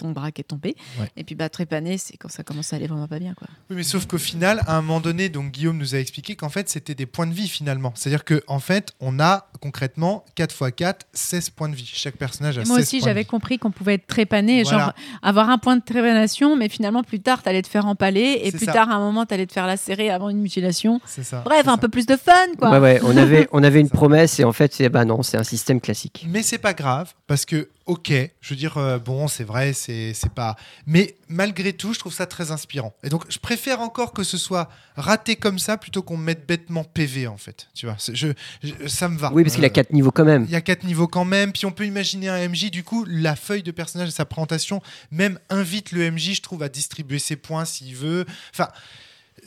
[0.00, 1.08] ton bras qui est Ouais.
[1.16, 3.34] et puis bah, trépané, c'est quand ça commence à aller vraiment pas bien.
[3.34, 3.46] Quoi.
[3.70, 6.48] Oui, mais sauf qu'au final, à un moment donné, donc Guillaume nous a expliqué qu'en
[6.48, 7.92] fait, c'était des points de vie finalement.
[7.94, 11.88] C'est-à-dire qu'en en fait, on a concrètement 4 x 4, 16 points de vie.
[11.92, 14.78] Chaque personnage a Et moi 16 aussi, j'avais compris qu'on pouvait être trépané, Voilà.
[14.78, 14.92] genre
[15.22, 18.66] avoir un point de trépanation, mais finalement, plus tard, t'allais te faire empaler, et plus
[18.66, 18.72] ça.
[18.72, 21.00] tard, à un moment, t'allais te faire lacérer avant une mutilation.
[21.06, 21.42] Ça.
[21.44, 21.78] Bref, un ça.
[21.78, 22.70] peu plus de fun, quoi.
[22.70, 23.94] Ouais, ouais, on avait, on avait une Ça.
[23.94, 26.26] promesse et en fait, c'est bah non, c'est un système classique.
[26.28, 30.14] Mais c'est pas grave parce que ok, je veux dire euh, bon, c'est vrai, c'est
[30.34, 30.56] pas.
[30.86, 32.94] Mais malgré tout, je trouve ça très inspirant.
[33.02, 36.46] Et donc, je préfère encore que ce soit raté comme ça plutôt qu'on me mette
[36.46, 37.68] bêtement PV en fait.
[37.74, 38.28] Tu vois, je,
[38.62, 39.32] je- ça me va.
[39.32, 40.44] Oui, parce qu'il a Euh, quatre niveaux quand même.
[40.44, 42.70] Il y a quatre niveaux quand même, puis on peut imaginer un MJ.
[42.70, 44.80] Du coup, la feuille de personnage et sa présentation
[45.10, 48.24] même invite le MJ, je trouve, à distribuer ses points s'il veut.
[48.54, 48.68] Enfin,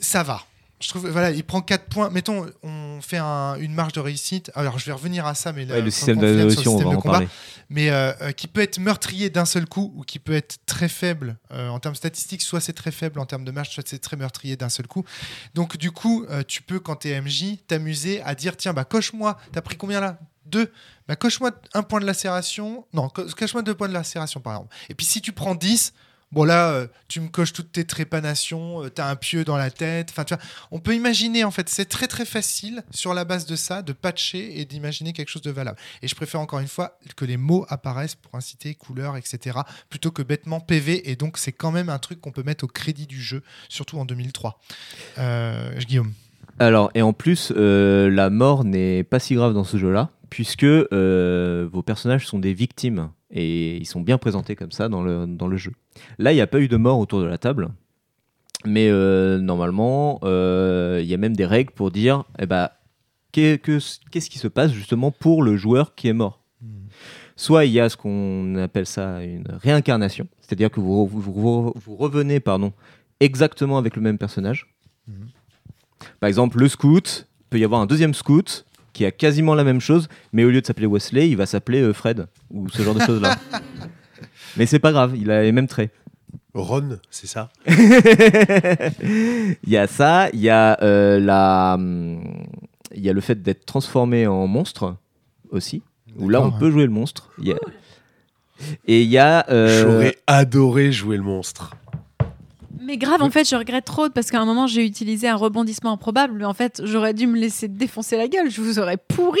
[0.00, 0.42] ça va.
[0.84, 2.10] Je trouve, voilà, il prend 4 points.
[2.10, 4.50] Mettons, on fait un- une marge de réussite.
[4.54, 6.86] Alors, je vais revenir à ça, mais là, Ouais, le système le on va de
[6.88, 7.28] en combat parler.
[7.70, 10.88] mais euh, euh, qui peut être meurtrier d'un seul coup ou qui peut être très
[10.88, 13.98] faible euh, en termes statistiques, soit c'est très faible en termes de match, soit c'est
[13.98, 15.04] très meurtrier d'un seul coup.
[15.54, 19.38] Donc du coup, euh, tu peux quand t'es MJ t'amuser à dire tiens bah coche-moi,
[19.52, 20.18] t'as pris combien là?
[20.44, 20.70] Deux.
[21.08, 22.86] Bah coche-moi un point de lacération.
[22.92, 24.76] Non, co- coche-moi deux points de lacération par exemple.
[24.90, 25.94] Et puis si tu prends 10
[26.34, 29.70] Bon là, euh, tu me coches toutes tes trépanations, euh, t'as un pieu dans la
[29.70, 30.08] tête.
[30.10, 33.46] Enfin, tu vois, on peut imaginer en fait, c'est très très facile sur la base
[33.46, 35.78] de ça de patcher et d'imaginer quelque chose de valable.
[36.02, 39.60] Et je préfère encore une fois que les mots apparaissent pour inciter couleurs, etc.
[39.88, 41.08] plutôt que bêtement PV.
[41.08, 44.00] Et donc, c'est quand même un truc qu'on peut mettre au crédit du jeu, surtout
[44.00, 44.58] en 2003.
[45.18, 46.12] Euh, Guillaume.
[46.58, 51.68] Alors, et en plus, la mort n'est pas si grave dans ce jeu-là, puisque euh,
[51.72, 55.46] vos personnages sont des victimes et ils sont bien présentés comme ça dans le, dans
[55.46, 55.70] le jeu.
[56.18, 57.68] Là, il n'y a pas eu de mort autour de la table,
[58.64, 62.68] mais euh, normalement, euh, il y a même des règles pour dire eh ben,
[63.30, 63.78] qu'est- que-
[64.10, 66.42] qu'est-ce qui se passe justement pour le joueur qui est mort?
[67.36, 71.74] Soit il y a ce qu'on appelle ça une réincarnation, c'est-à-dire que vous, vous, vous-
[71.76, 72.72] vous revenez pardon,
[73.20, 74.66] exactement avec le même personnage.
[76.18, 78.64] Par exemple, le scout, il peut y avoir un deuxième scout
[78.94, 81.82] qui a quasiment la même chose, mais au lieu de s'appeler Wesley, il va s'appeler
[81.82, 83.36] euh, Fred, ou ce genre de choses-là.
[84.56, 85.90] mais c'est pas grave, il a les mêmes traits.
[86.54, 87.50] Ron, c'est ça?
[87.66, 92.22] Il y a ça, il y a euh, la, hum,
[92.94, 94.94] il y a le fait d'être transformé en monstre
[95.50, 95.82] aussi,
[96.16, 97.30] où là on peut jouer le monstre.
[97.38, 97.58] Il y a-
[98.86, 101.74] Et il y a euh, J'aurais adoré jouer le monstre.
[102.80, 105.92] Mais grave, en fait, je regrette trop parce qu'à un moment, j'ai utilisé un rebondissement
[105.92, 108.50] improbable, mais en fait, j'aurais dû me laisser défoncer la gueule.
[108.50, 109.40] Je vous aurais pourri.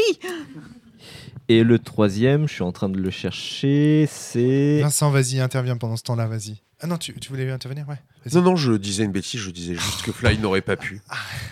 [1.48, 5.96] et le troisième, je suis en train de le chercher, c'est Vincent, vas-y, interviens pendant
[5.96, 6.56] ce temps-là, vas-y.
[6.80, 7.98] Ah non, tu, tu voulais intervenir, ouais.
[8.32, 11.00] Non, non, je disais une bêtise, je disais juste que Fly n'aurait pas pu.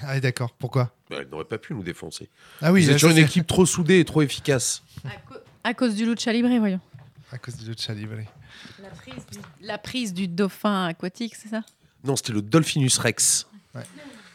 [0.06, 0.52] Ah, d'accord.
[0.58, 0.90] Pourquoi?
[1.10, 2.28] Bah, il n'aurait pas pu nous défoncer.
[2.60, 4.82] Ah oui, Vous êtes sur une équipe trop soudée et trop efficace.
[5.04, 6.80] À, co- à cause du lucha libre, voyons.
[7.30, 8.16] à cause de Lucha Libre.
[8.82, 11.62] La prise du, la prise du dauphin aquatique, c'est ça?
[12.04, 13.46] Non, c'était le Dolphinus Rex,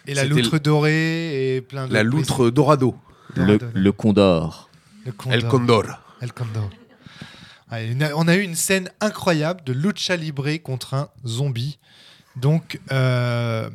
[0.05, 1.93] Et la loutre dorée et plein de.
[1.93, 2.95] la loutre Dorado,
[3.35, 4.69] Le, le condor.
[5.05, 5.33] Le condor.
[5.33, 5.85] El Condor.
[6.21, 6.69] El Condor.
[8.15, 11.79] On a eu une scène incroyable de lucha libre contre un zombie.
[12.37, 13.69] Donc, euh,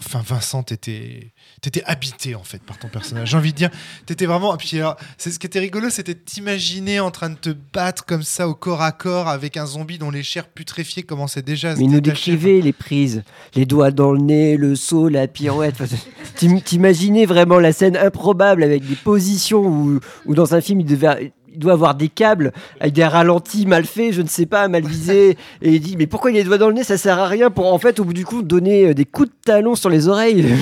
[0.00, 1.32] enfin, Vincent, t'étais,
[1.70, 3.30] t'étais habité en fait par ton personnage.
[3.30, 3.70] J'ai envie de dire,
[4.06, 4.54] t'étais vraiment.
[4.54, 8.04] et Puis alors, c'est ce qui était rigolo, c'était t'imaginer en train de te battre
[8.04, 11.70] comme ça au corps à corps avec un zombie dont les chairs putréfiées commençaient déjà
[11.70, 12.32] à se Mais il nous détacher.
[12.32, 13.24] décrivait les prises,
[13.56, 15.74] les doigts dans le nez, le saut, la pirouette.
[15.80, 15.96] Enfin,
[16.36, 20.86] t'im- T'imaginais vraiment la scène improbable avec des positions où, où dans un film il
[20.86, 21.32] devait.
[21.52, 24.86] Il doit avoir des câbles avec des ralentis mal faits, je ne sais pas, mal
[24.86, 25.38] visés.
[25.62, 26.84] Et il dit Mais pourquoi il a les doigts dans le nez?
[26.84, 29.30] Ça sert à rien pour en fait, au bout du coup, donner euh, des coups
[29.30, 30.44] de talon sur les oreilles.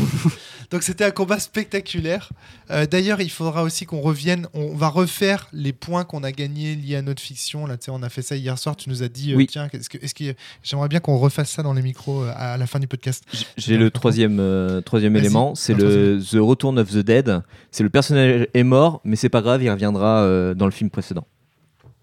[0.70, 2.30] Donc c'était un combat spectaculaire.
[2.70, 4.46] Euh, D'ailleurs, il faudra aussi qu'on revienne.
[4.54, 7.66] On va refaire les points qu'on a gagnés liés à notre fiction.
[7.66, 8.76] Là, tu sais, on a fait ça hier soir.
[8.76, 9.46] Tu nous as dit, euh, Oui.
[9.46, 12.78] tiens, est-ce que, j'aimerais bien qu'on refasse ça dans les micros euh, à la fin
[12.78, 13.24] du podcast.
[13.56, 17.42] J'ai le troisième, troisième élément, c'est le The Return of the Dead.
[17.70, 21.26] C'est le personnage est mort, mais c'est pas grave, il reviendra dans le film précédent.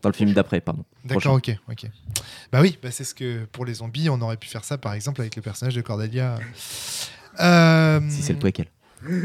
[0.01, 0.84] Dans le film d'après, pardon.
[1.05, 1.86] D'accord, ok, ok.
[2.51, 4.93] Bah oui, bah c'est ce que pour les zombies, on aurait pu faire ça, par
[4.93, 6.39] exemple, avec le personnage de Cordelia.
[7.42, 8.68] Euh, Si c'est le préquel.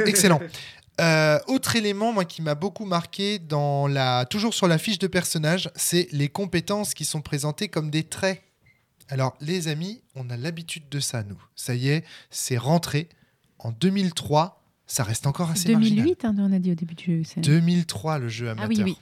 [0.06, 0.40] Excellent.
[1.00, 5.06] Euh, autre élément, moi, qui m'a beaucoup marqué dans la, toujours sur la fiche de
[5.06, 8.42] personnage, c'est les compétences qui sont présentées comme des traits.
[9.08, 11.40] Alors, les amis, on a l'habitude de ça, nous.
[11.54, 13.08] Ça y est, c'est rentré.
[13.58, 16.04] En 2003, ça reste encore assez marginal.
[16.04, 17.22] 2008, hein, on a dit au début du jeu.
[17.24, 18.64] c'est- 2003, le jeu amateur.
[18.64, 18.98] Ah oui, oui.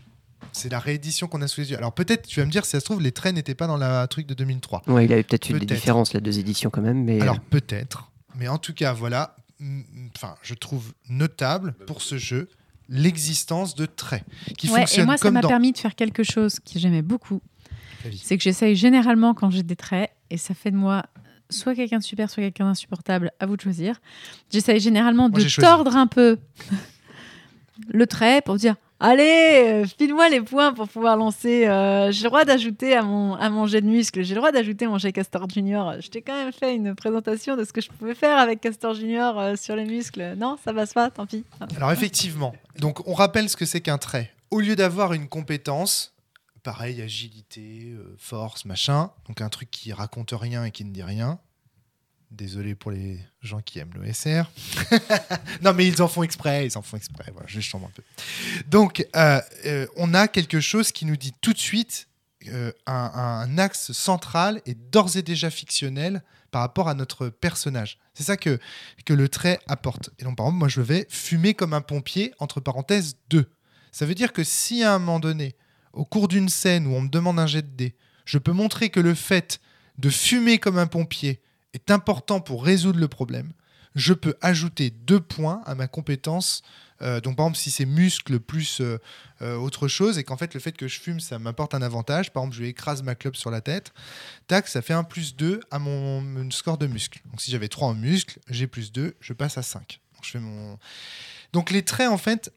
[0.52, 1.78] C'est la réédition qu'on a sous les yeux.
[1.78, 3.76] Alors, peut-être, tu vas me dire, si ça se trouve, les traits n'étaient pas dans
[3.78, 4.82] la truc de 2003.
[4.88, 7.04] Ouais, il avait peut-être eu des différences, là, deux éditions quand même.
[7.04, 9.36] Mais Alors peut-être, mais en tout cas voilà,
[10.14, 12.48] enfin je trouve notable pour ce jeu
[12.88, 14.24] l'existence de traits
[14.58, 16.78] qui Ouais, et fonctionnent moi, ça comme m'a dans permis de faire quelque chose que
[16.78, 17.40] j'aimais beaucoup.
[18.22, 21.06] C'est que j'essaye généralement quand j'ai des traits, et ça fait de moi
[21.50, 24.00] soit quelqu'un de super, soit quelqu'un d'insupportable, à vous de choisir.
[24.50, 26.38] J'essaye généralement Moi, de tordre un peu
[27.88, 31.66] le trait pour dire Allez, euh, file-moi les points pour pouvoir lancer.
[31.66, 34.52] euh, j'ai le droit d'ajouter à mon, à mon jet de muscle, j'ai le droit
[34.52, 36.00] d'ajouter mon jet Castor Junior.
[36.00, 38.94] Je t'ai quand même fait une présentation de ce que je pouvais faire avec Castor
[38.94, 40.34] Junior euh, sur les muscles.
[40.36, 41.44] Non, ça passe pas, tant pis.
[41.76, 44.32] Alors effectivement, donc on rappelle ce que c'est qu'un trait.
[44.50, 46.14] Au lieu d'avoir une compétence,
[46.62, 51.40] pareil agilité, force, machin, donc un truc qui raconte rien et qui ne dit rien.
[52.34, 54.50] Désolé pour les gens qui aiment l'OSR.
[55.62, 57.30] non, mais ils en font exprès, ils en font exprès.
[57.32, 58.02] Voilà, je chambre un peu.
[58.66, 62.08] Donc, euh, euh, on a quelque chose qui nous dit tout de suite
[62.48, 67.98] euh, un, axe central est d'ores et déjà fictionnel par rapport à notre personnage.
[68.14, 68.58] C'est ça que,
[69.04, 70.10] que le trait apporte.
[70.18, 73.48] Et donc, par exemple, moi, je vais fumer comme un pompier, entre parenthèses, 2.
[73.92, 75.54] Ça veut dire que si à un moment donné,
[75.92, 78.90] au cours d'une scène où on me demande un jet de dés, je peux montrer
[78.90, 79.60] que le fait
[79.98, 81.40] de fumer comme un pompier
[81.74, 83.52] est important pour résoudre le problème,
[83.94, 86.62] je peux ajouter deux points à ma compétence.
[87.02, 88.98] Euh, donc, par exemple, si c'est muscle plus euh,
[89.42, 92.32] euh, autre chose, et qu'en fait, le fait que je fume, ça m'apporte un avantage.
[92.32, 93.92] Par exemple, je écrase ma clope sur la tête.
[94.46, 97.20] Tac, ça fait un plus 2 à mon, score de muscle.
[97.26, 100.00] Donc, si j'avais 3 en muscle, j'ai plus 2, je passe à 5.
[100.14, 100.78] Donc, je fais mon...
[101.52, 102.52] donc les traits, en fait,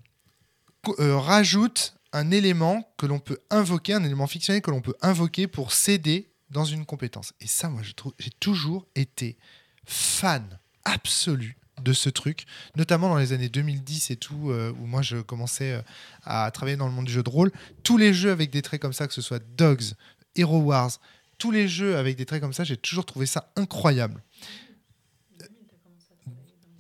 [0.98, 5.74] rajoutent un élément que l'on peut invoquer, un élément fictionnel que l'on peut invoquer pour
[5.74, 7.34] s'aider dans une compétence.
[7.42, 9.38] Et ça, moi, j'ai toujours été
[9.86, 12.46] fan absolu de ce truc,
[12.76, 15.82] notamment dans les années 2010 et tout, euh, où moi je commençais euh,
[16.24, 17.52] à travailler dans le monde du jeu de rôle.
[17.84, 19.94] Tous les jeux avec des traits comme ça, que ce soit Dogs,
[20.36, 21.00] Hero Wars,
[21.38, 24.24] tous les jeux avec des traits comme ça, j'ai toujours trouvé ça incroyable.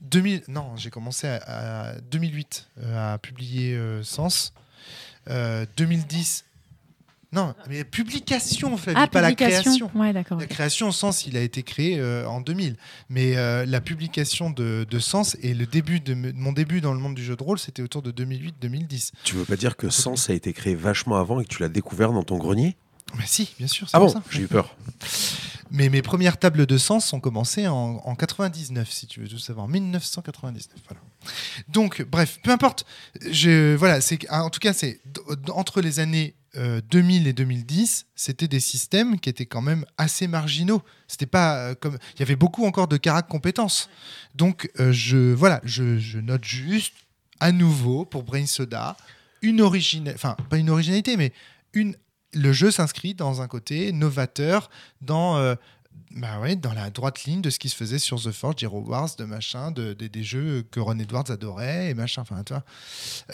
[0.02, 4.54] 2000, non, j'ai commencé à, à 2008 euh, à publier euh, Sens.
[5.30, 6.46] Euh, 2010,
[7.38, 9.62] non, mais publication, Flavie, Ah, pas la publication.
[9.62, 9.92] création.
[9.96, 10.40] Ouais, d'accord.
[10.40, 12.76] La création, Sens, il a été créé euh, en 2000.
[13.10, 17.00] Mais euh, la publication de, de Sens et le début de, mon début dans le
[17.00, 19.12] monde du jeu de rôle, c'était autour de 2008-2010.
[19.24, 21.70] Tu veux pas dire que Sens a été créé vachement avant et que tu l'as
[21.70, 22.76] découvert dans ton grenier?
[23.18, 23.88] Mais si, bien sûr.
[23.90, 24.14] c'est Ah bon.
[24.32, 24.76] J'ai eu peur.
[25.72, 29.38] Mais mes premières tables de Sens ont commencé en, en 99, si tu veux tout
[29.38, 29.68] savoir.
[29.68, 31.02] 1999, voilà.
[31.68, 32.86] Donc, bref, peu importe.
[33.30, 35.02] Je, voilà, c'est que- en tout cas, c'est
[35.50, 40.28] entre les années euh, 2000 et 2010, c'était des systèmes qui étaient quand même assez
[40.28, 40.82] marginaux.
[41.08, 43.90] C'était pas euh, comme il y avait beaucoup encore de carac compétences.
[44.34, 46.94] Donc, euh, je voilà, je, je note juste
[47.40, 48.98] à nouveau pour Brain Soda
[49.44, 51.32] une originalité, enfin pas une originalité, mais
[51.74, 51.96] une
[52.34, 54.70] le jeu s'inscrit dans un côté novateur,
[55.02, 55.56] dans, euh,
[56.16, 58.82] bah ouais, dans la droite ligne de ce qui se faisait sur The Forge, Hero
[58.82, 62.22] Wars, de machin, de, de- des jeux que Ron Edwards adorait et machin.
[62.24, 62.64] Enfin, tu vois.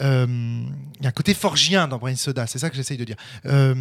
[0.00, 3.04] Euh, Il y a un côté forgien dans Brain Soda, c'est ça que j'essaye de
[3.04, 3.16] dire.
[3.46, 3.74] Euh,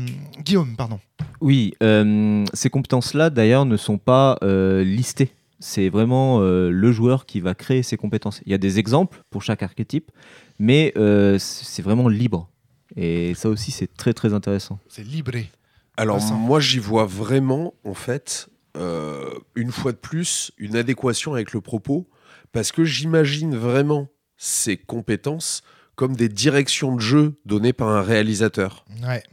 [0.43, 0.99] Guillaume, pardon.
[1.41, 5.33] Oui, euh, ces compétences-là, d'ailleurs, ne sont pas euh, listées.
[5.59, 8.41] C'est vraiment euh, le joueur qui va créer ces compétences.
[8.45, 10.11] Il y a des exemples pour chaque archétype,
[10.59, 12.49] mais euh, c'est vraiment libre.
[12.95, 14.77] Et ça aussi, c'est très très intéressant.
[14.89, 15.49] C'est libré.
[15.95, 21.53] Alors moi j'y vois vraiment en fait euh, une fois de plus une adéquation avec
[21.53, 22.09] le propos
[22.51, 25.61] parce que j'imagine vraiment ces compétences
[25.95, 28.83] comme des directions de jeu données par un réalisateur.
[29.03, 29.23] Ouais.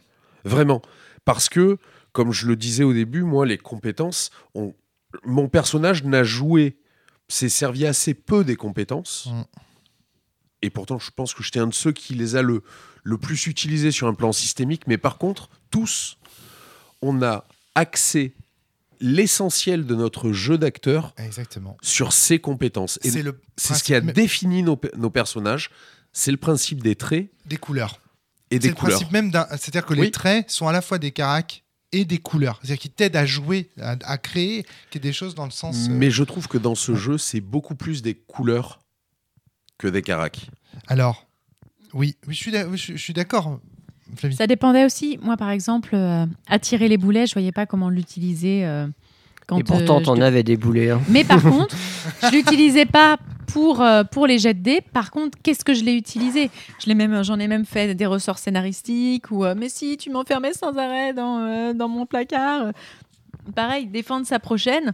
[0.45, 0.83] Vraiment.
[1.25, 1.79] Parce que,
[2.13, 4.75] comme je le disais au début, moi, les compétences, on-
[5.25, 6.79] mon personnage n'a joué,
[7.29, 9.29] s'est servi assez peu des compétences.
[9.31, 9.43] Mm.
[10.63, 12.63] Et pourtant, je pense que j'étais un de ceux qui les a le,
[13.03, 14.87] le plus utilisés sur un plan systémique.
[14.87, 16.19] Mais par contre, tous,
[17.01, 18.35] on a axé
[19.01, 21.15] l'essentiel de notre jeu d'acteur
[21.83, 22.99] sur ces compétences.
[23.03, 25.71] Et C'est le c'est ce qui a défini nos, nos personnages.
[26.13, 28.01] C'est le principe des traits des couleurs.
[28.51, 28.99] et C'est des le couleurs.
[28.99, 29.47] principe même d'un.
[29.51, 32.59] C'est-à-dire que les traits sont à la fois des caracs et des couleurs.
[32.63, 35.89] C'est-à-dire qu'ils t'aident à jouer, à, à créer des choses dans le sens.
[35.89, 38.81] euh, Mais je trouve que dans ce jeu, c'est beaucoup plus des couleurs
[39.79, 40.51] que des caracs.
[40.87, 41.27] Alors,
[41.93, 43.61] oui, suis- je suis d'accord,
[44.17, 44.37] Flavie.
[44.37, 45.19] Ça dépendait aussi.
[45.23, 48.65] Moi, par exemple, euh, attirer les boulets, je voyais pas comment l'utiliser.
[48.65, 48.87] euh,
[49.47, 50.91] quand, Et pourtant, euh, t'en je- avais des boulets.
[50.91, 51.01] hein.
[51.09, 51.75] Mais par contre,
[52.23, 53.17] je l'utilisais pas
[53.49, 54.81] pour, euh, pour les jets de dés.
[54.93, 56.51] Par contre, qu'est-ce que je l'ai utilisé?
[56.81, 60.09] Je l'ai même, J'en ai même fait des ressorts scénaristiques ou euh, mais si tu
[60.11, 62.73] m'enfermais sans arrêt dans, euh, dans mon placard.
[63.55, 64.93] Pareil, défendre sa prochaine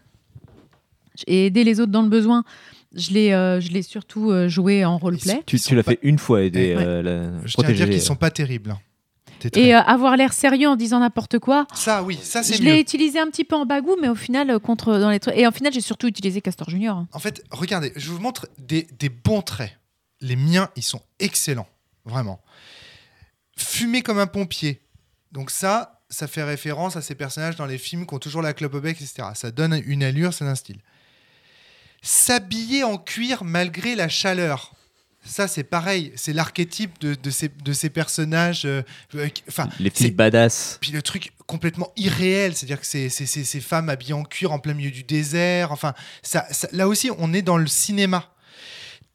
[1.27, 2.45] et aider les autres dans le besoin.
[2.95, 5.43] Je l'ai euh, je l'ai surtout euh, joué en roleplay.
[5.45, 6.83] Tu, l'as pas- fait une fois aider Ouais.
[6.83, 7.85] euh, la- Je tiens à protéger.
[7.85, 8.71] dire qu'ils sont pas terribles.
[8.71, 8.79] hein,
[9.55, 11.67] Et euh, avoir l'air sérieux en disant n'importe quoi.
[11.75, 14.51] Ça, oui, ça c'est Je l'ai utilisé un petit peu en bagou, mais au final,
[14.51, 15.37] euh, contre dans les trucs.
[15.37, 16.97] Et en final, j'ai surtout utilisé Castor Junior.
[16.97, 17.09] hein.
[17.13, 19.77] En fait, regardez, je vous montre des, des bons traits.
[20.21, 21.69] Les miens, ils sont excellents,
[22.05, 22.41] vraiment.
[23.57, 24.81] Fumer comme un pompier.
[25.33, 28.53] Donc ça, ça fait référence à ces personnages dans les films qui ont toujours la
[28.55, 29.29] clope au bec, etc.
[29.35, 30.79] Ça donne une allure, c'est un style.
[32.03, 34.73] S'habiller en cuir malgré la chaleur.
[35.27, 36.13] Ça, c'est pareil.
[36.17, 38.65] C'est l'archétype de, de ces, de ces personnages.
[38.65, 38.83] euh,
[39.15, 40.79] euh, Enfin, Les petits badass.
[40.81, 44.53] puis le truc complètement irréel, c'est-à-dire que c'est c'est- c'est- ces femmes habillées en cuir
[44.53, 45.73] en plein milieu du désert.
[45.73, 48.31] Enfin, ça, ça- là aussi, on est dans le cinéma.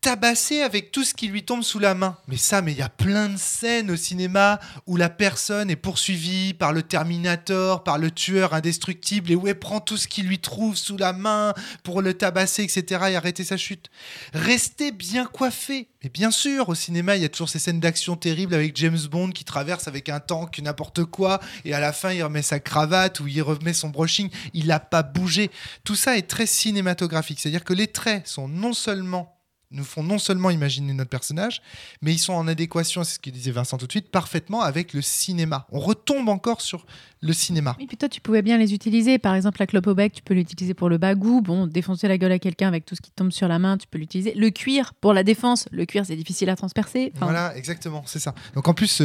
[0.02, 2.18] Tabassé avec tout ce qui lui tombe sous la main.
[2.28, 5.76] Mais ça, mais il y a plein de scènes au cinéma où la personne est
[5.76, 10.24] poursuivie par le Terminator, par le tueur indestructible, et où elle prend tout ce qui
[10.24, 13.92] lui trouve sous la main pour le tabasser, etc., et arrêter sa chute.
[14.34, 15.88] Rester bien coiffé.
[16.04, 18.98] Mais bien sûr, au cinéma, il y a toujours ces scènes d'action terribles avec James
[19.12, 22.60] Bond qui traverse avec un tank, n'importe quoi, et à la fin, il remet sa
[22.60, 24.32] cravate ou il remet son brushing.
[24.56, 25.52] Il n'a pas bougé.
[25.84, 27.40] Tout ça est très cinématographique.
[27.40, 29.38] C'est-à-dire que les traits sont non seulement
[29.72, 31.62] nous font non seulement imaginer notre personnage,
[32.02, 34.94] mais ils sont en adéquation, c'est ce que disait Vincent tout de suite, parfaitement avec
[34.94, 35.68] le cinéma.
[35.72, 36.86] On retombe encore sur
[37.22, 37.76] le cinéma.
[37.80, 39.20] Et puis toi, tu pouvais bien les utiliser.
[39.20, 41.42] Par exemple, la clope au bec, tu peux l'utiliser pour le bagou.
[41.42, 43.78] Bon, défoncer la gueule à quelqu'un avec tout ce qui te tombe sur la main,
[43.78, 44.34] tu peux l'utiliser.
[44.34, 45.68] Le cuir, pour la défense.
[45.72, 47.12] Le cuir, c'est difficile à transpercer.
[47.16, 48.34] Enfin, Voilà, exactement, c'est ça.
[48.56, 49.04] Donc en plus, tu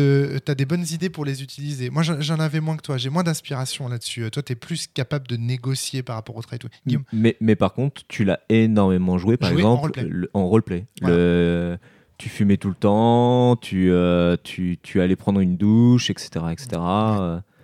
[0.50, 1.90] as des bonnes idées pour les utiliser.
[1.90, 2.96] Moi, j'en avais moins que toi.
[2.96, 4.24] J'ai moins d'inspiration là-dessus.
[4.24, 6.68] Euh, Toi, tu es plus capable de négocier par rapport au trait et tout.
[6.86, 10.04] Guillaume Mais, mais par contre, tu l'as énormément joué, par Joué en exemple, roleplay.
[10.08, 10.86] le- en roleplay.
[11.00, 11.16] Voilà.
[11.16, 11.78] Le-
[12.18, 16.46] tu fumais tout le temps, tu, euh, tu, tu allais prendre une douche, etc.
[16.50, 16.80] etc.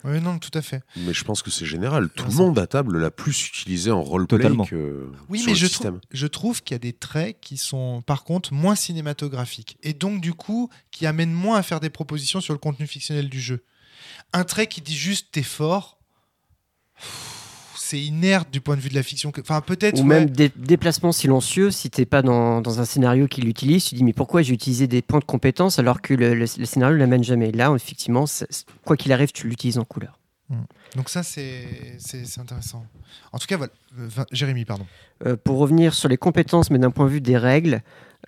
[0.04, 0.82] Oui, non, tout à fait.
[0.96, 2.08] Mais je pense que c'est général.
[2.10, 4.64] Tout le monde à table l'a plus utilisé en roleplay Totalement.
[4.66, 5.92] que Oui, sur mais le je, système.
[6.00, 9.78] trouve- je trouve qu'il y a des traits qui sont, par contre, moins cinématographiques.
[9.84, 13.28] Et donc, du coup, qui amènent moins à faire des propositions sur le contenu fictionnel
[13.28, 13.62] du jeu.
[14.32, 15.98] Un trait qui dit juste t'es fort,
[16.96, 17.31] pff,
[17.92, 19.30] c'est inerte du point de vue de la fiction.
[19.30, 19.98] que- Enfin, peut-être.
[19.98, 20.08] Ou ouais.
[20.20, 24.02] même des déplacements silencieux, si t'es pas dans, dans un scénario qui l'utilise, tu dis
[24.04, 27.00] mais pourquoi j'ai utilisé des points de compétence alors que le, le- le scénario ne
[27.00, 27.52] l'amène jamais?
[27.52, 28.24] Là, effectivement,
[28.84, 30.18] quoi qu'il arrive, tu l'utilises en couleur.
[30.96, 31.64] Donc, ça, c'est
[32.38, 32.84] intéressant.
[33.32, 33.72] En tout cas, voilà.
[33.98, 34.86] Euh, Jérémy, pardon.
[35.26, 37.82] Euh, pour revenir sur les compétences, mais d'un point de vue des règles,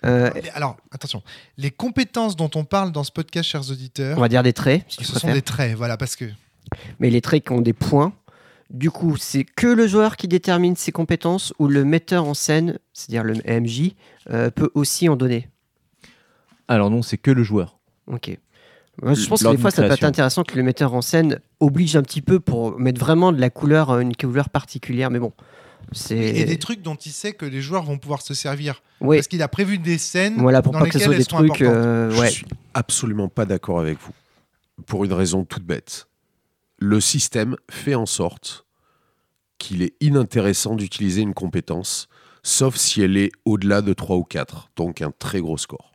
[0.05, 1.21] euh, Les- Alors, attention.
[1.57, 4.83] Les compétences dont on parle dans ce podcast, chers auditeurs, on va dire des traits,
[4.87, 5.75] si tu ce sont des traits.
[5.75, 6.25] Voilà, parce que.
[6.99, 8.11] mais les traits qui ont des points.
[8.71, 12.79] Du coup, c'est que le joueur qui détermine ses compétences ou le metteur en scène,
[12.93, 13.91] c'est-à-dire le MJ,
[14.31, 15.47] euh, peut aussi en donner.
[16.67, 17.77] Alors non, c'est que le joueur.
[18.07, 18.37] Ok.
[19.01, 21.39] Moi, je pense que des fois, ça peut être intéressant que le metteur en scène
[21.59, 25.11] oblige un petit peu pour mettre vraiment de la couleur, euh, une couleur particulière.
[25.11, 25.33] Mais bon,
[25.91, 26.17] c'est.
[26.17, 28.81] Et des trucs dont il sait que les joueurs vont pouvoir se servir.
[29.01, 31.19] Oui, Parce qu'il a prévu des scènes voilà, pour dans pas que ce soit elles
[31.19, 31.61] des sont trucs.
[31.61, 31.75] importantes.
[31.75, 34.13] euh, Je suis absolument pas d'accord avec vous.
[34.87, 36.07] Pour une raison toute bête.
[36.77, 38.65] Le système fait en sorte
[39.57, 42.07] qu'il est inintéressant d'utiliser une compétence,
[42.43, 45.93] sauf si elle est au-delà de 3 ou 4, donc un très gros score.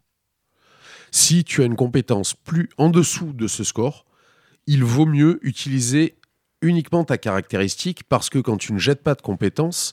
[1.11, 4.07] Si tu as une compétence plus en dessous de ce score,
[4.67, 6.17] il vaut mieux utiliser
[6.63, 9.93] uniquement ta caractéristique parce que quand tu ne jettes pas de compétences,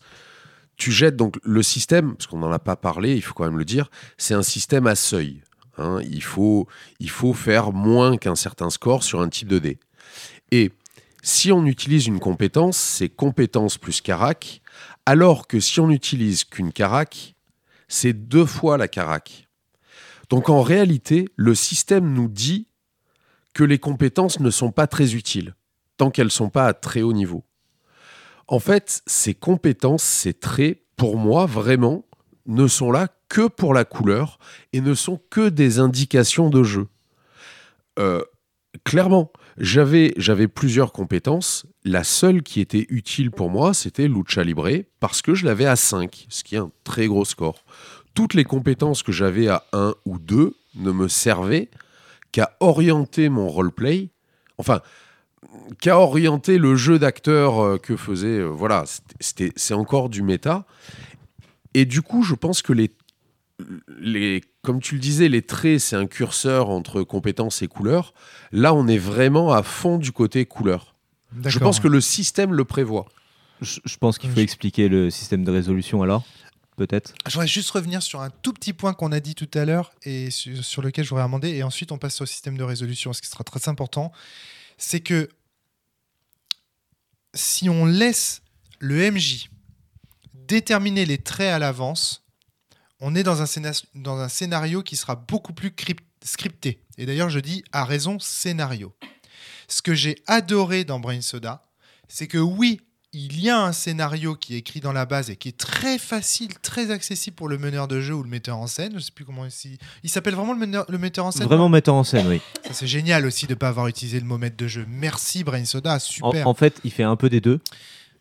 [0.75, 3.57] tu jettes donc le système, parce qu'on n'en a pas parlé, il faut quand même
[3.57, 5.41] le dire, c'est un système à seuil.
[5.77, 5.99] hein.
[6.03, 6.67] il, faut,
[6.99, 9.79] il faut faire moins qu'un certain score sur un type de dé.
[10.51, 10.71] Et
[11.23, 14.61] si on utilise une compétence, c'est compétence plus carac,
[15.05, 17.35] alors que si on n'utilise qu'une carac,
[17.87, 19.47] c'est deux fois la carac.
[20.29, 22.67] Donc en réalité, le système nous dit
[23.53, 25.55] que les compétences ne sont pas très utiles,
[25.97, 27.43] tant qu'elles ne sont pas à très haut niveau.
[28.47, 32.05] En fait, ces compétences, ces traits, pour moi, vraiment,
[32.45, 34.39] ne sont là que pour la couleur
[34.73, 36.87] et ne sont que des indications de jeu.
[37.99, 38.21] Euh,
[38.83, 41.65] clairement, j'avais, j'avais plusieurs compétences.
[41.83, 45.75] La seule qui était utile pour moi, c'était Lucha Libre, parce que je l'avais à
[45.75, 47.63] 5, ce qui est un très gros score.
[48.13, 51.69] Toutes les compétences que j'avais à 1 ou 2 ne me servaient
[52.31, 54.09] qu'à orienter mon roleplay.
[54.57, 54.81] Enfin,
[55.81, 58.39] qu'à orienter le jeu d'acteur euh, que faisait.
[58.39, 58.83] euh, voilà,
[59.19, 60.65] c'était- c'est encore du méta.
[61.73, 62.91] Et du coup, je pense que les,
[63.99, 68.13] les, comme tu le disais, les traits, c'est un curseur entre compétences et couleurs.
[68.51, 70.95] Là, on est vraiment à fond du côté couleur.
[71.43, 71.83] Je pense ouais.
[71.83, 73.07] que le système le prévoit.
[73.61, 76.23] Je, je pense qu'il faut Je- expliquer le système de résolution alors,
[76.75, 77.15] peut-être.
[77.25, 79.91] Je voudrais juste revenir sur un tout petit point qu'on a dit tout à l'heure
[80.03, 83.11] et sur, sur lequel je voudrais amender, et ensuite on passe au système de résolution,
[83.13, 84.11] ce qui sera très important.
[84.77, 85.29] C'est que
[87.33, 88.41] si on laisse
[88.79, 89.49] le MJ
[90.33, 92.23] déterminer les traits à l'avance,
[92.99, 95.73] on est dans un, scéna- dans un scénario qui sera beaucoup plus
[96.23, 96.79] scripté.
[96.97, 98.93] Et d'ailleurs, je dis à raison scénario.
[99.67, 101.63] Ce que j'ai adoré dans Brain Soda,
[102.07, 102.81] c'est que oui,
[103.13, 105.97] il y a un scénario qui est écrit dans la base et qui est très
[105.97, 108.93] facile, très accessible pour le meneur de jeu ou le metteur en scène.
[108.95, 111.47] Je sais plus comment il, il s'appelle vraiment le meneur, le metteur en scène.
[111.47, 112.41] Vraiment metteur en scène, oui.
[112.71, 114.85] C'est génial aussi de ne pas avoir utilisé le mot maître de jeu.
[114.89, 116.47] Merci Brain Soda, super.
[116.47, 117.59] en fait, il fait un peu des deux,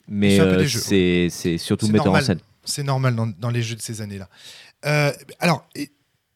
[0.08, 2.40] mais euh, c'est surtout metteur en scène.
[2.64, 4.28] C'est normal dans, dans les jeux de ces années-là.
[4.86, 5.68] Euh, alors,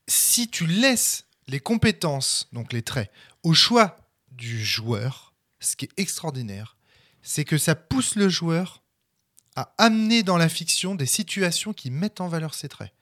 [0.08, 3.10] si tu laisses les compétences, donc les traits,
[3.42, 3.96] au choix
[4.32, 6.76] du joueur, ce qui est extraordinaire,
[7.22, 8.82] c'est que ça pousse le joueur
[9.56, 12.92] à amener dans la fiction des situations qui mettent en valeur ses traits.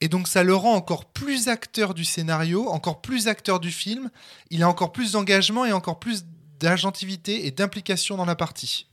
[0.00, 4.10] Et donc ça le rend encore plus acteur du scénario, encore plus acteur du film.
[4.50, 6.24] Il a encore plus d'engagement et encore plus
[6.60, 8.86] d'agentivité et d'implication dans la partie.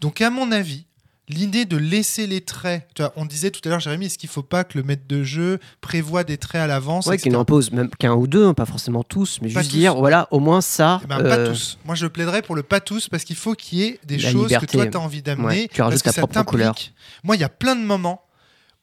[0.00, 0.86] Donc à mon avis,
[1.28, 4.28] l'idée de laisser les traits, tu vois, on disait tout à l'heure Jérémy, est-ce qu'il
[4.28, 7.22] faut pas que le maître de jeu prévoit des traits à l'avance etc.
[7.24, 9.76] qu'il n'en pose même qu'un ou deux, hein, pas forcément tous, mais Pas juste tous.
[9.78, 11.00] dire, voilà, au moins ça.
[11.04, 11.78] Eh ben, Pas euh, tous.
[11.84, 14.30] Moi, je plaiderais pour le pas tous parce qu'il faut qu'il y ait des La
[14.30, 14.66] choses liberté.
[14.66, 15.46] que toi, tu as envie d'amener.
[15.46, 16.74] Ouais, tu parce rajoutes que ta propre couleur.
[17.24, 18.22] Moi, il y a plein de moments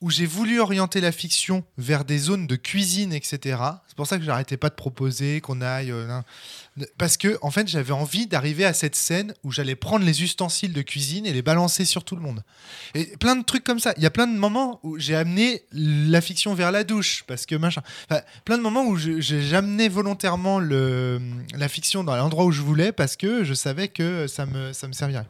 [0.01, 3.39] où j'ai voulu orienter la fiction vers des zones de cuisine, etc.
[3.87, 5.91] C'est pour ça que j'arrêtais pas de proposer qu'on aille.
[5.91, 6.19] euh.
[6.97, 10.73] Parce que, en fait, j'avais envie d'arriver à cette scène où j'allais prendre les ustensiles
[10.73, 12.43] de cuisine et les balancer sur tout le monde.
[12.95, 13.93] Et plein de trucs comme ça.
[13.97, 17.45] Il y a plein de moments où j'ai amené la fiction vers la douche, parce
[17.45, 17.83] que machin.
[18.09, 21.21] Enfin, plein de moments où je- j'amenais volontairement le,
[21.55, 24.87] la fiction dans l'endroit où je voulais, parce que je savais que ça me, ça
[24.87, 25.27] me servirait.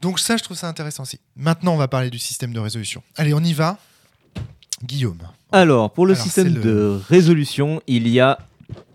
[0.00, 1.20] Donc ça, je trouve ça intéressant aussi.
[1.36, 3.02] Maintenant, on va parler du système de résolution.
[3.16, 3.78] Allez, on y va.
[4.82, 5.18] Guillaume.
[5.52, 8.38] Alors, pour le Alors, système le- de résolution, il y a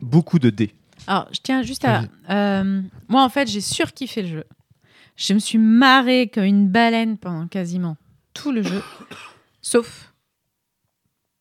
[0.01, 0.75] beaucoup de dés.
[1.09, 2.03] Alors, je tiens juste à.
[2.29, 4.43] euh, moi, en fait, j'ai surkiffé le jeu.
[5.15, 7.97] Je me suis marrée comme une baleine pendant quasiment
[8.33, 8.81] tout le jeu,
[9.61, 10.13] sauf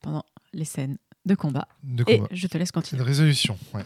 [0.03, 0.97] pendant les scènes
[1.27, 1.69] de combat.
[1.85, 2.29] De Et combat.
[2.33, 3.03] je te laisse C'est de continuer.
[3.03, 3.59] résolution.
[3.75, 3.83] ouais.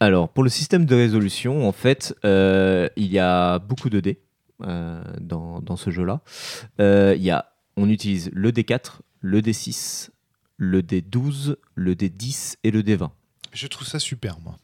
[0.00, 4.18] Alors, pour le système de résolution, en fait, euh, il y a beaucoup de dés
[4.62, 6.22] euh, dans, dans ce jeu-là.
[6.80, 10.08] Euh, il y a, on utilise le D4, le D6,
[10.56, 13.10] le D12, le D10 et le D20.
[13.52, 14.56] Je trouve ça super, moi.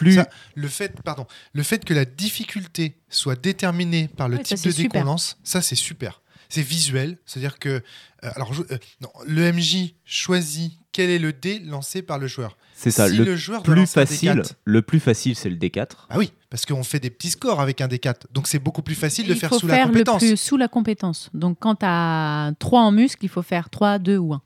[0.00, 4.44] Plus, Ça, Le fait, pardon, le fait que la difficulté soit déterminée par le Ouais,
[4.44, 5.04] ça, type de dé qu'on super.
[5.04, 6.22] lance, ça c'est super.
[6.48, 7.80] C'est visuel, c'est-à-dire que euh,
[8.34, 12.56] alors je- euh, non, le MJ choisit quel est le dé lancé par le joueur.
[12.74, 15.86] c'est ça, si le, le joueur plus facile, D4, le plus facile, c'est le D4.
[16.08, 18.94] ah oui, parce qu'on fait des petits scores avec un D4, donc c'est beaucoup plus
[18.96, 20.22] facile de il faire faut sous faire la compétence.
[20.22, 21.30] le plus sous la compétence.
[21.34, 24.42] Donc, quand tu as 3 en muscle, il faut faire 3, 2 ou 1.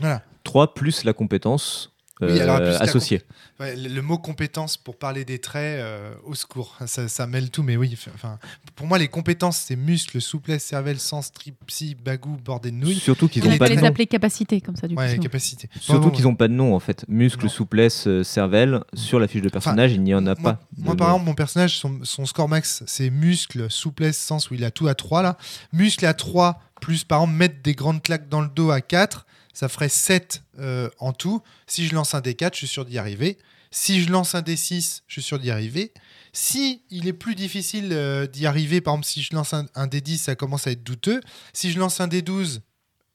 [0.00, 0.22] Voilà.
[0.44, 3.22] 3 plus la compétence Oui, alors, en plus, la associés.
[3.60, 6.76] Ouais, le, le mot compétence pour parler des traits, euh, au secours.
[6.86, 7.96] Ça, ça mêle tout, mais oui.
[8.14, 8.38] Enfin,
[8.76, 12.96] pour moi, les compétences, c'est muscles, souplesse, cervelle, sens, tripsy, bagou, bordé de nouilles.
[12.98, 13.86] Surtout qu'ils On n'ont pas de les nom.
[13.88, 15.00] appeler capacités comme ça du coup.
[15.00, 15.22] Ouais, sinon.
[15.22, 15.68] capacité.
[15.80, 17.04] Surtout Bon, qu'ils n'ont pas de nom en fait.
[17.08, 17.48] Muscle, Non.
[17.50, 18.80] souplesse, euh, cervelle.
[18.94, 20.60] Sur la fiche de personnage, il n'y en a moi, pas.
[20.76, 21.14] Moi, par nom.
[21.14, 24.88] exemple, mon personnage, son, son score max, c'est muscle, souplesse, sens, où il a tout
[24.88, 25.36] à 3 là.
[25.72, 29.26] Muscle à 3, plus par exemple, mettre des grandes claques dans le dos à 4,
[29.58, 31.42] ça ferait 7 euh, en tout.
[31.66, 33.38] Si je lance un D4, je suis sûr d'y arriver.
[33.72, 35.92] Si je lance un D6, je suis sûr d'y arriver.
[36.32, 39.88] Si il est plus difficile euh, d'y arriver, par exemple, si je lance un, un
[39.88, 41.20] D10, ça commence à être douteux.
[41.52, 42.60] Si je lance un D12,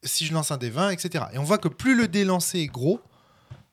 [0.03, 1.23] si je lance un D20, etc.
[1.31, 2.99] Et on voit que plus le dé lancé est gros,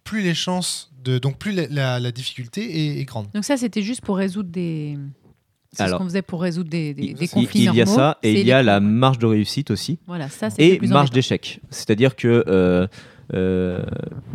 [0.05, 1.19] plus les chances de.
[1.19, 3.33] Donc, plus la, difficulté est grande.
[3.35, 4.97] Donc ça, c'était juste pour résoudre des.
[5.73, 7.87] C'est ce qu'on faisait pour résoudre des, des, Il, des il- conflits il y a
[7.87, 9.99] ça et il y a la marge de réussite aussi.
[10.07, 11.61] Voilà, ça et plus marge d'échec.
[11.71, 12.87] C'est-à-dire que euh,
[13.35, 13.85] euh,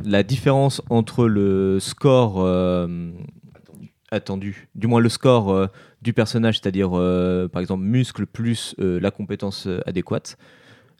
[0.05, 3.11] la différence entre le score euh,
[4.11, 5.69] attendu, du moins le score
[6.01, 6.91] du personnage, c'est-à-dire
[7.51, 10.37] par exemple muscle plus la compétence adéquate,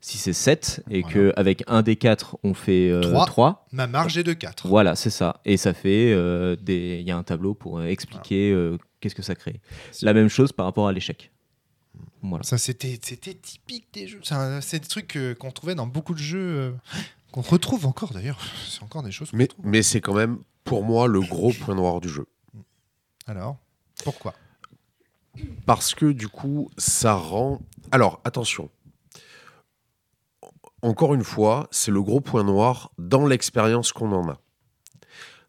[0.08, 1.32] si c'est 7 et Voilà.
[1.34, 3.26] qu'avec un des 4 on fait euh, Trois.
[3.26, 4.68] 3, Ma marge est de 4.
[4.68, 5.42] voilà, c'est ça.
[5.46, 7.00] Et ça fait euh, des.
[7.02, 9.60] Il y a un tableau pour euh, expliquer euh, qu'est-ce que ça crée.
[10.04, 11.32] La même chose par rapport à l'échec.
[12.22, 12.44] Voilà.
[12.44, 14.20] Ça, c'était, c'était typique des jeux.
[14.62, 16.72] C'est, des trucs euh, qu'on trouvait dans beaucoup de jeux, euh,
[17.32, 18.40] qu'on retrouve encore d'ailleurs.
[18.68, 22.00] C'est encore des choses Mais, mais c'est quand même, pour moi, le gros point noir
[22.00, 22.28] du jeu.
[23.28, 23.58] Alors,
[24.04, 24.34] pourquoi?
[25.66, 27.60] Parce que du coup, ça rend.
[27.92, 28.70] Alors, attention.
[30.86, 34.38] Encore une fois, c'est le gros point noir dans l'expérience qu'on en a.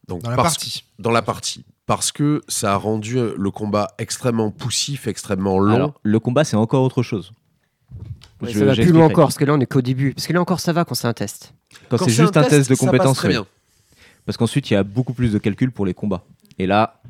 [0.08, 0.84] Donc, Dans la parce- partie.
[0.98, 1.64] Dans la partie.
[1.84, 5.74] Parce que ça a rendu euh, le combat extrêmement poussif, extrêmement long.
[5.74, 7.32] Alors, le combat, c'est encore autre chose.
[8.40, 10.12] Ouais, Je- ça va plus loin encore, parce que là on est qu'au début.
[10.14, 11.54] Parce que là encore ça va quand c'est un test.
[11.88, 13.34] Quand, Quand c'est juste un test, de ça passe compétence, très oui.
[13.34, 13.46] bien.
[14.26, 16.24] Parce qu'ensuite, il y a beaucoup plus de calculs pour les combats.
[16.58, 17.00] Et là,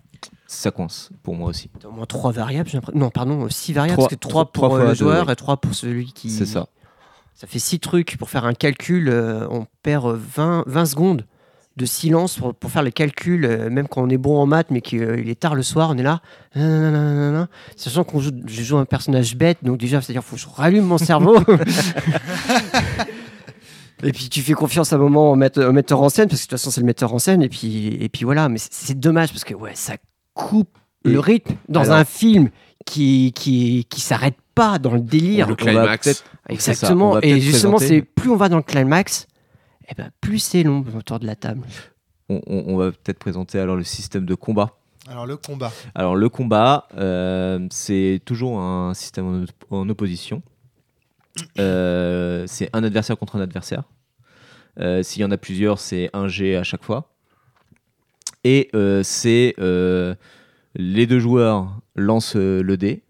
[0.47, 1.70] ça coince, pour moi aussi.
[1.85, 2.68] Au moins trois variables.
[2.68, 3.95] j'ai l'impression- Non, pardon, six variables.
[3.97, 5.33] Trois- parce que trois trois pour fois euh, le deux, joueur oui.
[5.33, 6.31] et trois pour celui qui.
[6.31, 6.66] C'est ça.
[7.39, 9.11] Ça fait six trucs pour faire un calcul.
[9.11, 11.26] euh, on perd euh, 20, 20 secondes
[11.76, 14.68] de silence pour, pour faire le calcul, euh, même quand on est bon en maths,
[14.70, 16.22] mais qu'il est tard le soir, on est là.
[16.55, 17.49] nanana.
[17.76, 20.87] Sachant qu'on joue, je joue un personnage bête, donc déjà, c'est-à-dire faut que je rallume
[20.87, 21.37] mon cerveau.
[24.03, 26.41] et puis tu fais confiance à un moment au metteur, au metteur en scène, parce
[26.41, 28.49] que de toute façon c'est le metteur en scène, et puis, et puis voilà.
[28.49, 29.97] Mais c'est- dommage parce que ouais, ça
[30.34, 32.49] coupe le rythme dans alors- un film
[32.87, 35.47] qui, qui, qui s'arrête pas dans le délire.
[35.47, 36.11] Le on va climax.
[36.13, 37.11] ça, on Exactement.
[37.13, 39.29] va Et justement, c'est plus on va dans le climax,
[39.89, 41.63] et ben plus c'est long autour de la table.
[42.29, 44.79] On, on- on va peut-être présenter alors le système de combat.
[45.09, 45.71] Alors, le combat.
[45.95, 50.43] Alors, le combat, euh, c'est toujours un système en, op- en opposition.
[51.61, 53.85] Euh, c'est un adversaire contre un adversaire.
[54.81, 57.13] Euh, S'il y en a plusieurs, c'est un G à chaque fois.
[58.43, 60.15] Et euh, c'est euh,
[60.75, 63.03] les deux joueurs lancent euh, le dé.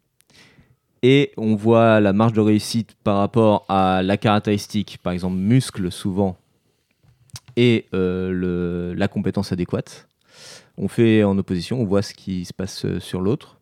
[1.09, 5.93] Et on voit la marge de réussite par rapport à la caractéristique, par exemple muscle
[5.93, 6.37] souvent,
[7.57, 10.09] et euh, le- la compétence adéquate.
[10.77, 13.59] On fait en opposition, on voit ce qui se passe euh, sur l'autre.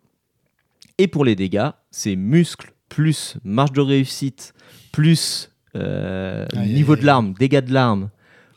[0.97, 4.55] Et pour les dégâts, c'est muscle plus marge de réussite
[4.91, 8.09] plus euh, niveau de l'arme, dégâts de l'arme,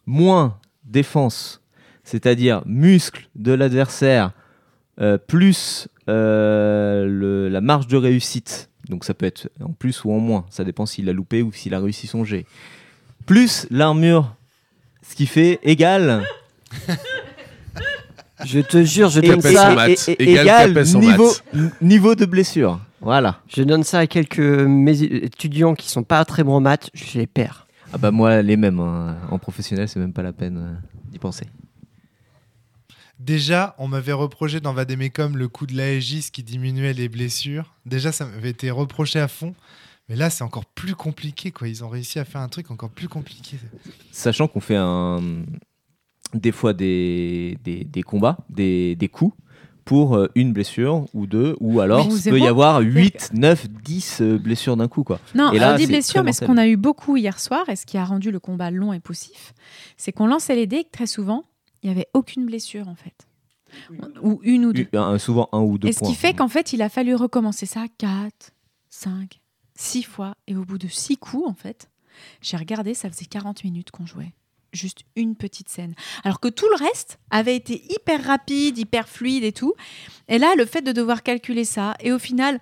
[0.06, 1.62] moins défense,
[2.04, 4.32] c'est-à-dire muscle de l'adversaire
[5.02, 8.70] euh, plus le- la marge de réussite.
[8.90, 11.52] Donc ça peut être en plus ou en moins, ça dépend s'il a loupé ou
[11.52, 12.46] s'il a réussi son jet.
[13.26, 14.36] Plus l'armure,
[15.02, 16.24] ce qui fait égal
[18.46, 19.90] Je te jure, je donne ça.
[19.90, 21.32] et- et- égal en niveau,
[21.82, 22.80] niveau de blessure.
[23.02, 23.40] Voilà.
[23.48, 27.18] Je donne ça à quelques mes étudiants qui sont pas très bons en maths, je
[27.18, 27.66] les perds.
[27.94, 29.16] Ah bah moi les mêmes hein.
[29.32, 30.74] en professionnel c'est même pas la peine euh,
[31.12, 31.46] d'y penser.
[33.20, 37.74] Déjà, on m'avait reproché dans Vademecum le coup de l'Aegis qui diminuait les blessures.
[37.86, 39.56] Déjà, ça m'avait été reproché à fond.
[40.10, 41.52] Mais là, c'est encore plus compliqué.
[41.52, 41.68] quoi.
[41.68, 43.58] Ils ont réussi à faire un truc encore plus compliqué.
[44.12, 45.22] Sachant qu'on fait un
[46.34, 49.36] des fois des, des, des combats, des, des coups
[49.86, 54.18] pour euh, une blessure ou deux ou alors il peut y avoir 8, 9, 10
[54.22, 55.20] euh, blessures d'un coup quoi.
[55.34, 57.40] Non, Et là, on dit c'est blessure, très mais ce qu'on a eu beaucoup hier
[57.40, 59.54] soir, et ce qui a rendu le combat long et poussif,
[59.96, 61.46] c'est qu'on lançait les dés très souvent,
[61.84, 63.28] il n'y avait aucune blessure en fait.
[64.22, 64.88] Ou une ou deux.
[64.94, 66.10] Un- souvent un ou deux Et ce points.
[66.10, 68.52] qui fait qu'en fait, il a fallu recommencer ça 4,
[68.90, 69.42] 5,
[69.76, 70.36] 6 fois.
[70.48, 71.90] Et au bout de 6 coups, en fait,
[72.42, 74.34] j'ai regardé, ça faisait 40 minutes qu'on jouait.
[74.74, 75.96] Juste une petite scène.
[76.24, 79.74] Alors que tout le reste avait été hyper rapide, hyper fluide et tout.
[80.28, 82.60] Et là, le fait de devoir calculer ça, et au final,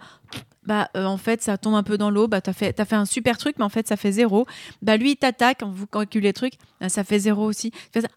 [0.66, 2.96] bah euh, en fait ça tombe un peu dans l'eau, bah t'as fait, as fait
[2.96, 4.46] un super truc, mais en fait ça fait zéro.
[4.82, 7.72] Bah lui il t'attaque, quand vous calculez les trucs, bah, ça fait zéro aussi.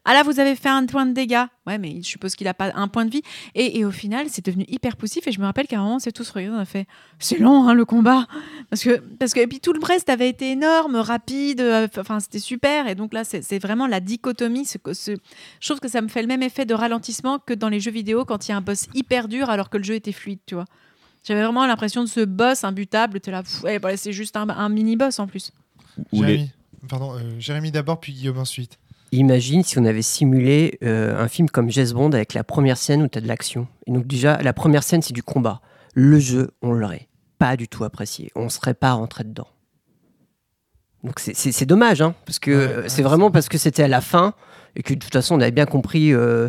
[0.04, 2.54] Ah là vous avez fait un point de dégâts, ouais mais je suppose qu'il a
[2.54, 3.22] pas un point de vie.
[3.54, 5.98] Et, et au final c'est devenu hyper poussif et je me rappelle qu'à un moment
[5.98, 6.86] c'est tous regardé, on a fait,
[7.18, 8.26] c'est long hein, le combat,
[8.70, 12.20] parce que parce que et puis tout le reste avait été énorme, rapide, euh, enfin
[12.20, 14.64] c'était super et donc là c'est c'est vraiment la dichotomie.
[14.64, 15.12] Ce, ce,
[15.60, 17.90] je trouve que ça me fait le même effet de ralentissement que dans les jeux
[17.90, 20.40] vidéo quand il y a un boss hyper dur alors que le jeu était fluide,
[20.46, 20.64] tu vois.
[21.24, 23.20] J'avais vraiment l'impression de ce boss imbutable.
[23.20, 25.52] T'es là, pff, ouais, bah, c'est juste un, un mini boss en plus.
[26.12, 26.50] Les- Jérémy,
[26.88, 28.78] pardon, euh, Jérémy d'abord, puis Guillaume ensuite.
[29.12, 33.02] Imagine si on avait simulé euh, un film comme James Bond avec la première scène
[33.02, 33.66] où tu as de l'action.
[33.86, 35.60] Et donc déjà, la première scène, c'est du combat.
[35.94, 37.08] Le jeu, on l'aurait
[37.38, 38.30] pas du tout apprécié.
[38.34, 39.48] On serait pas rentré dedans.
[41.04, 43.32] Donc c'est- dommage, hein, parce que Ouais, euh, ouais, c'est vraiment vrai.
[43.32, 44.34] parce que c'était à la fin
[44.76, 46.48] et que de toute façon, on avait bien compris euh,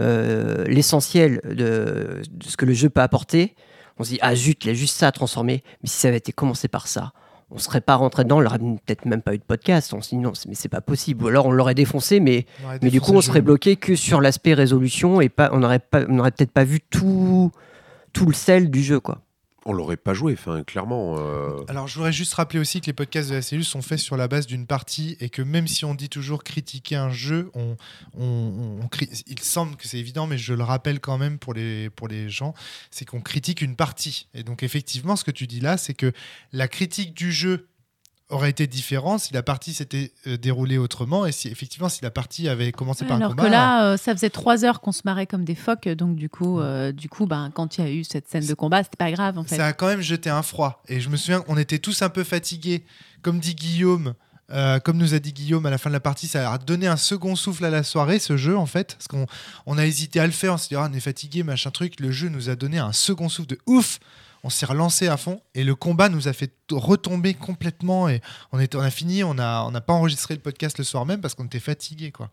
[0.00, 3.54] euh, l'essentiel de, de ce que le jeu peut apporter.
[3.98, 5.62] On se dit, ah zut, il a juste ça à transformer.
[5.82, 7.12] Mais si ça avait été commencé par ça,
[7.50, 9.92] on serait pas rentré dedans, on l'aurait peut-être même pas eu de podcast.
[9.94, 11.24] On se dit, non, mais c'est pas possible.
[11.24, 12.46] Ou alors on l'aurait défoncé, mais
[12.82, 16.14] du coup, on serait bloqué que sur l'aspect résolution et pas, on n'aurait pas, on
[16.14, 17.52] n'aurait peut-être pas vu tout,
[18.12, 19.20] tout le sel du jeu, quoi.
[19.66, 20.36] On l'aurait pas joué,
[20.66, 21.16] clairement.
[21.18, 23.98] euh, Alors, je voudrais juste rappeler aussi que les podcasts de la cellule sont faits
[23.98, 27.50] sur la base d'une partie et que même si on dit toujours critiquer un jeu,
[28.18, 32.28] il semble que c'est évident, mais je le rappelle quand même pour les, pour les
[32.28, 32.54] gens,
[32.90, 34.28] c'est qu'on critique une partie.
[34.34, 36.12] Et donc, effectivement, ce que tu dis là, c'est que
[36.52, 37.68] la critique du jeu
[38.30, 42.10] aurait été différente si la partie s'était euh, déroulée autrement et si effectivement si la
[42.10, 43.44] partie avait commencé par un Alors combat.
[43.44, 46.28] que là, euh, ça faisait trois heures qu'on se marrait comme des phoques, donc du
[46.28, 48.96] coup, euh, du coup, ben, quand il y a eu cette scène de combat, c'était
[48.96, 49.56] pas grave en fait.
[49.56, 50.82] Ça a quand même jeté un froid.
[50.88, 52.84] Et je me souviens qu'on était tous un peu fatigués.
[53.22, 54.14] Comme dit Guillaume,
[54.50, 56.86] euh, comme nous a dit Guillaume à la fin de la partie, ça a donné
[56.86, 58.94] un second souffle à la soirée, ce jeu, en fait.
[58.94, 59.26] Parce qu'on
[59.66, 60.54] on a hésité à le faire.
[60.54, 62.00] On s'est dit, ah, on est fatigué, machin truc.
[62.00, 63.98] Le jeu nous a donné un second souffle de ouf.
[64.44, 65.40] On s'est relancé à fond.
[65.54, 68.08] Et le combat nous a fait retomber complètement.
[68.08, 68.20] Et
[68.52, 69.24] on, a fini.
[69.24, 72.30] On n'a on pas enregistré le podcast le soir même parce qu'on était fatigué, quoi.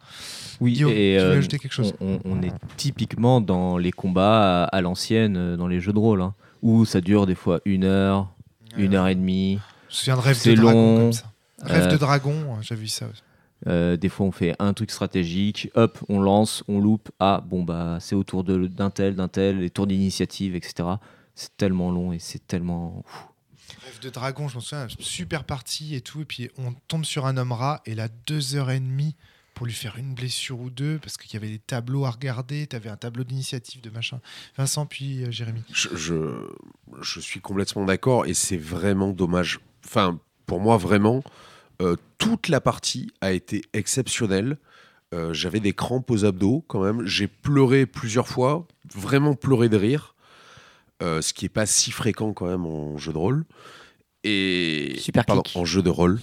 [0.60, 1.94] Oui, Guillaume, et tu veux euh, ajouter quelque chose?
[2.02, 6.22] on, est typiquement dans les combats à, à l'ancienne, euh, dans les jeux de rôle,
[6.22, 8.30] hein, où ça dure des fois une heure,
[8.78, 9.60] une heure et demie.
[9.90, 10.98] Je me souviens de Rêve de Dragon long.
[10.98, 11.32] comme ça.
[11.64, 13.22] Rêve Euh, de Dragon, j'ai vu ça aussi.
[13.68, 17.10] Euh, des fois, on fait un truc stratégique, hop, on lance, on loupe.
[17.20, 20.90] Ah, bon, bah, c'est autour de- d'un tel, d'un tel, les tours d'initiative, etc.
[21.36, 23.04] C'est tellement long et c'est tellement.
[23.86, 26.22] Rêve de dragon, je m'en souviens, super partie et tout.
[26.22, 29.16] Et puis on tombe sur un homme rat et là, deux heures et demie
[29.54, 32.68] pour lui faire une blessure ou deux parce qu'il y avait des tableaux à regarder.
[32.68, 34.20] Tu avais un tableau d'initiative de machin.
[34.58, 35.64] Vincent, puis euh, Jérémy.
[35.72, 36.48] je, je,
[37.02, 39.60] je suis complètement d'accord et c'est vraiment dommage.
[39.86, 41.24] Enfin, pour moi, vraiment,
[41.82, 44.58] euh, toute la partie a été exceptionnelle.
[45.14, 47.06] Euh, J'avais des crampes aux abdos quand même.
[47.06, 50.16] J'ai pleuré plusieurs fois, vraiment pleuré de rire,
[51.02, 53.46] euh, ce qui n'est pas si fréquent quand même en jeu de rôle.
[54.24, 55.58] Et Super Pardon, clic.
[55.58, 56.20] en jeu de rôle.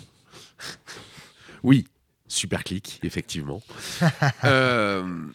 [1.63, 1.87] oui,
[2.29, 3.63] super clic, effectivement.
[4.45, 5.27] Euh,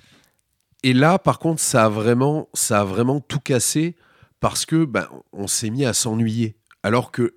[0.84, 3.96] et là, par contre, ça a vraiment, ça a vraiment tout cassé
[4.40, 6.56] parce que ben, on s'est mis à s'ennuyer.
[6.84, 7.36] Alors que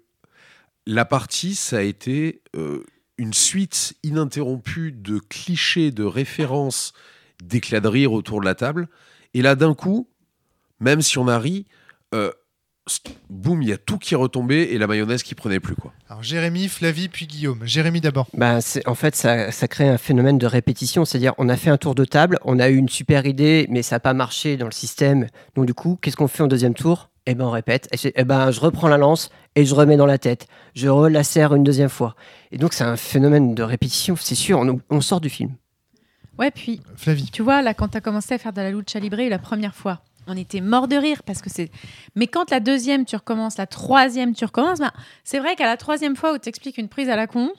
[0.87, 2.85] la partie, ça a été euh,
[3.19, 6.93] une suite ininterrompue de clichés, de références,
[7.43, 8.89] d'éclats de rire autour de la table.
[9.35, 10.09] Et là, d'un coup,
[10.81, 11.66] même si on a ri,
[12.15, 12.31] euh,
[13.28, 15.74] boum, il y a tout qui est retombé et la mayonnaise qui prenait plus.
[15.74, 15.93] quoi.
[16.09, 17.61] Alors Jérémy, Flavie, puis Guillaume.
[17.65, 18.28] Jérémy d'abord.
[18.35, 21.05] Bah, en fait, ça, ça crée un phénomène de répétition.
[21.05, 23.83] C'est-à-dire, on a fait un tour de table, on a eu une super idée, mais
[23.83, 25.27] ça n'a pas marché dans le système.
[25.57, 27.11] Donc, du coup, qu'est-ce qu'on fait en deuxième tour?
[27.27, 27.89] Eh ben, on répète.
[27.91, 30.47] Et c'est- eh ben, je reprends la lance et je remets dans la tête.
[30.77, 32.15] Je relacère une deuxième fois.
[32.53, 34.61] Et donc, c'est un phénomène de répétition, c'est sûr.
[34.61, 35.57] On, on sort du film.
[36.39, 37.31] Ouais, puis Flavie.
[37.33, 39.74] tu vois, là, quand tu as commencé à faire de la lucha libre la première
[39.74, 41.70] fois, on était mort de rire parce que c'est.
[42.15, 44.93] Mais quand la deuxième, tu recommences, la troisième, tu recommences, ben,
[45.24, 47.51] c'est vrai qu'à la troisième fois où tu expliques une prise à la con,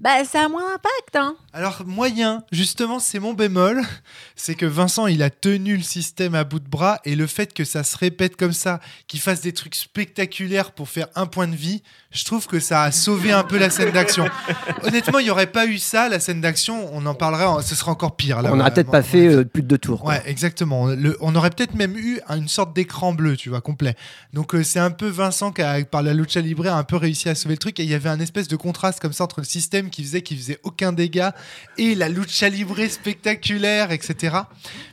[0.00, 1.14] bah, ça a moins d'impact.
[1.16, 1.36] Hein.
[1.52, 3.82] Alors moyen, justement, c'est mon bémol,
[4.36, 7.52] c'est que Vincent, il a tenu le système à bout de bras et le fait
[7.52, 11.48] que ça se répète comme ça, qu'il fasse des trucs spectaculaires pour faire un point
[11.48, 11.82] de vie,
[12.12, 14.26] je trouve que ça a sauvé un peu la scène d'action.
[14.82, 17.74] Honnêtement, il n'y aurait pas eu ça, la scène d'action, on en parlerait, en- ce
[17.74, 18.42] serait encore pire.
[18.42, 18.50] là.
[18.52, 19.02] on n'aurait peut-être pas ouais.
[19.04, 20.00] fait euh, plus de deux tours.
[20.00, 20.14] quoi.
[20.14, 20.86] Ouais, exactement.
[20.86, 23.94] Le- on aurait peut-être même eu une sorte d'écran bleu, tu vois, complet.
[24.32, 26.96] Donc euh, c'est un peu Vincent qui, a, par la lucha libre, a un peu
[26.96, 27.78] réussi à sauver le truc.
[27.78, 30.22] Et il y avait un espèce de contraste comme ça entre le système qui faisait
[30.22, 31.34] qu'il faisait aucun dégât
[31.76, 34.36] et la lucha libre spectaculaire, etc.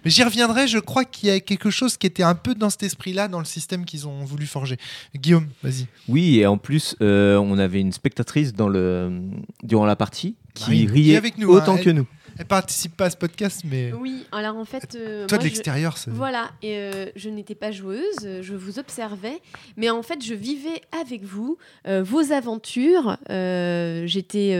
[0.04, 0.68] Mais j'y reviendrai.
[0.68, 3.40] Je crois qu'il y a quelque chose qui était un peu dans cet esprit-là dans
[3.40, 4.78] le système qu'ils ont voulu forger.
[5.16, 5.88] Guillaume, vas-y.
[6.08, 9.22] Oui, et en plus, euh, on avait une spectatrice dans le...
[9.64, 12.08] durant la partie qui est riait avec nous, autant hein, que nous.
[12.40, 14.96] Elle participe pas à ce podcast, mais Oui, alors en fait.
[14.96, 16.12] euh, toi moi, de l'extérieur, c'est.
[16.12, 18.02] Voilà, et euh, je n'étais pas joueuse,
[18.42, 19.40] je vous observais,
[19.76, 21.58] mais en fait, je vivais avec vous
[21.88, 23.18] euh, vos aventures.
[23.30, 24.58] J'étais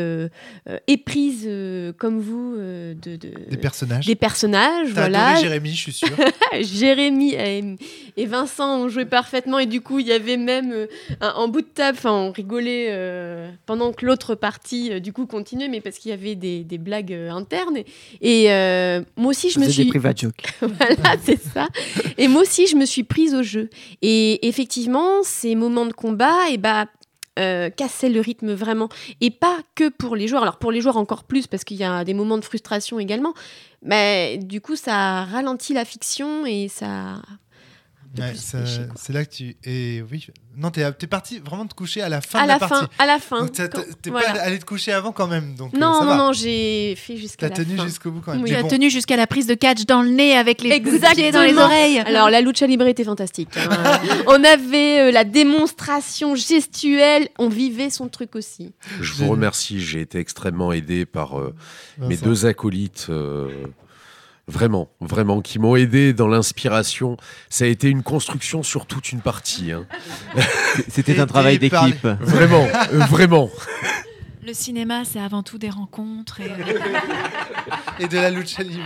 [0.88, 1.50] éprise,
[1.98, 4.06] comme vous, de, de- Des personnages.
[4.06, 4.90] des personnages.
[4.92, 5.28] Voilà.
[5.30, 6.10] adoré Jérémy, je suis sûr.
[6.62, 7.76] Jérémy et,
[8.18, 10.88] et Vincent ont joué parfaitement, et du coup, il y avait même
[11.22, 15.68] un- en bout de table, enfin, on rigolait pendant que l'autre partie, du coup, continuait,
[15.70, 17.67] mais parce qu'il y avait des, des blagues internes.
[17.76, 17.86] Et,
[18.22, 19.86] et, euh, moi aussi, je me suis.
[19.86, 20.44] des private jokes.
[20.62, 21.68] voilà, c'est ça.
[22.18, 23.70] Et moi aussi, je me suis prise au jeu.
[24.02, 26.88] Et effectivement, ces moments de combat, et bah,
[27.38, 28.90] euh, cassaient le rythme vraiment.
[29.22, 30.42] Et pas que pour les joueurs.
[30.42, 33.34] Alors pour les joueurs encore plus, parce qu'il y a des moments de frustration également.
[33.84, 37.22] Mais du coup, ça ralentit la fiction et ça.
[38.18, 39.56] Ouais, c'est là que tu.
[39.64, 40.28] Et oui.
[40.56, 42.86] Non, t'es t'es parti vraiment te coucher à la fin À de la, la, partie.
[42.86, 43.48] fin, à la fin.
[43.48, 44.32] T'as- t'as- t'es voilà.
[44.34, 45.54] pas allé te coucher avant quand même.
[45.56, 46.18] Donc, euh, Non, ça non, va.
[46.18, 47.86] non, j'ai fait jusqu'à T'as la tenu fin.
[47.86, 48.42] jusqu'au bout quand même.
[48.42, 48.50] Oui.
[48.50, 50.82] Mais Tu as bon, tenu jusqu'à la prise de catch dans le nez avec les
[50.82, 51.32] coups de pied Exactement.
[51.32, 52.00] dans les oreilles.
[52.00, 53.50] Alors, la lucha libre était fantastique.
[53.56, 54.00] hein.
[54.28, 58.74] on avait euh, la démonstration gestuelle, on vivait son truc aussi.
[59.00, 61.54] Je vous remercie, j'ai été extrêmement aidé par euh,
[62.00, 63.08] mes deux acolytes.
[64.50, 67.18] Vraiment, vraiment, qui m'ont aidé dans l'inspiration.
[67.50, 69.74] Ça a été une construction sur toute une partie.
[69.74, 69.86] hein.
[70.88, 72.06] C'était un travail d'équipe.
[72.22, 73.50] Vraiment, euh, vraiment.
[74.46, 76.40] Le cinéma, c'est avant tout des rencontres.
[76.40, 76.50] Et...
[78.00, 78.84] et de la lucha libre.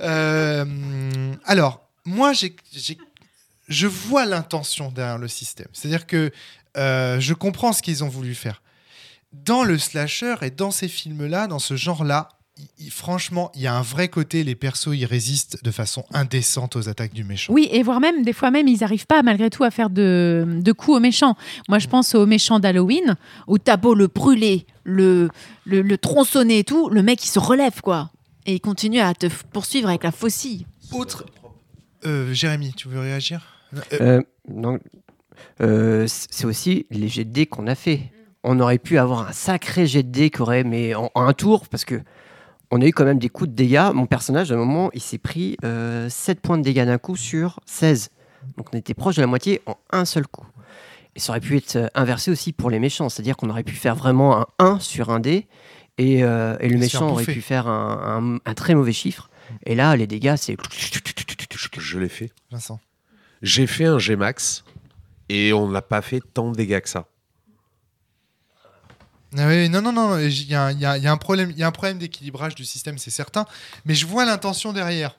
[0.00, 2.32] Euh, alors, moi,
[3.68, 5.68] je vois l'intention derrière le système.
[5.72, 6.32] C'est-à-dire que
[6.76, 8.60] euh, je comprends ce qu'ils ont voulu faire.
[9.32, 12.28] Dans le slasher et dans ces films-là, dans ce genre-là,
[12.78, 16.76] il- franchement, il y a un vrai côté, les persos, ils résistent de façon indécente
[16.76, 17.52] aux attaques du méchant.
[17.52, 20.44] Oui, et voire même, des fois même, ils n'arrivent pas malgré tout à faire de,
[20.60, 21.36] de coups aux méchants.
[21.68, 23.16] Moi, je pense aux méchants d'Halloween,
[23.46, 25.28] où t'as beau le brûler, le,
[25.64, 28.10] le, le tronçonner et tout, le mec, il se relève, quoi.
[28.46, 30.66] Et il continue à te poursuivre avec la faucille.
[30.92, 31.26] Autre...
[32.06, 33.42] Euh, Jérémy, tu veux réagir?
[33.74, 34.78] Euh, Euh, non,
[35.60, 38.10] euh, c'est aussi les jets de dés qu'on a fait.
[38.42, 41.32] On aurait pu avoir un sacré jet de dés qui aurait, mais en, en un
[41.34, 42.00] tour, parce que
[42.70, 43.90] on a eu quand même des coups de dégâts.
[43.94, 47.16] Mon personnage, à un moment, il s'est pris euh, 7 points de dégâts d'un coup
[47.16, 48.10] sur 16.
[48.56, 50.46] Donc on était proche de la moitié en un seul coup.
[51.16, 53.74] Et ça aurait pu être euh, inversé aussi pour les méchants, c'est-à-dire qu'on aurait pu
[53.74, 55.46] faire vraiment un 1 sur un dé,
[55.98, 59.28] et, euh, et le méchant aurait pu faire un, un- un très mauvais chiffre.
[59.66, 60.56] Et là, les dégâts, c'est...
[61.52, 62.30] Je, je l'ai fait.
[62.52, 62.78] Vincent.
[63.42, 64.64] J'ai fait un Gmax
[65.28, 67.06] et on n'a pas fait tant de dégâts que ça.
[69.36, 71.58] Ah oui, non, non, non, il y, a y a- y a un problème, il
[71.58, 73.46] y a un problème d'équilibrage du système, c'est certain,
[73.84, 75.18] mais je vois l'intention derrière.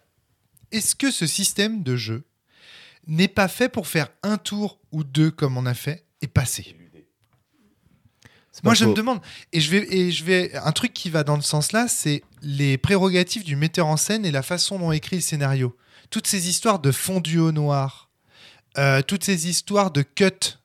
[0.71, 2.23] Est-ce que ce système de jeu
[3.07, 6.75] n'est pas fait pour faire un tour ou deux comme on a fait et passer?
[8.63, 9.21] Moi, pas je me demande,
[9.53, 12.21] et je vais, et je vais, un truc qui va dans le sens là, c'est
[12.41, 15.75] les prérogatives du metteur en scène et la façon dont est écrit le scénario.
[16.09, 18.09] Toutes ces histoires de fondu au noir,
[18.77, 20.57] euh, toutes ces histoires de cut.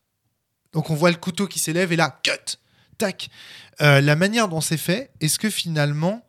[0.72, 2.58] Donc on voit le couteau qui s'élève et là, cut,
[2.98, 3.28] tac.
[3.80, 6.24] Euh, la manière dont c'est fait, est-ce que finalement,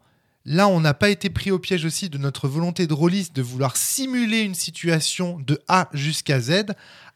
[0.46, 3.42] là, on n'a pas été pris au piège aussi de notre volonté de rôliste de
[3.42, 6.66] vouloir simuler une situation de A jusqu'à Z,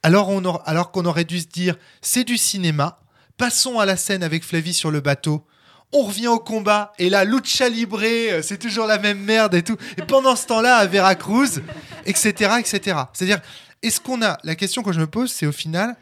[0.04, 3.00] alors, on aura- alors qu'on aurait dû se dire, c'est du cinéma,
[3.38, 5.46] passons à la scène avec Flavie sur le bateau.
[5.94, 9.62] On revient au combat et là, lucha libre, euh, c'est toujours la même merde et
[9.62, 9.76] tout.
[9.98, 11.62] Et pendant ce temps-là, à Veracruz,
[12.06, 12.98] etc., etc.
[13.14, 13.42] C'est-à-dire,
[13.84, 15.96] est-ce qu'on a la question que je me pose, c'est au final,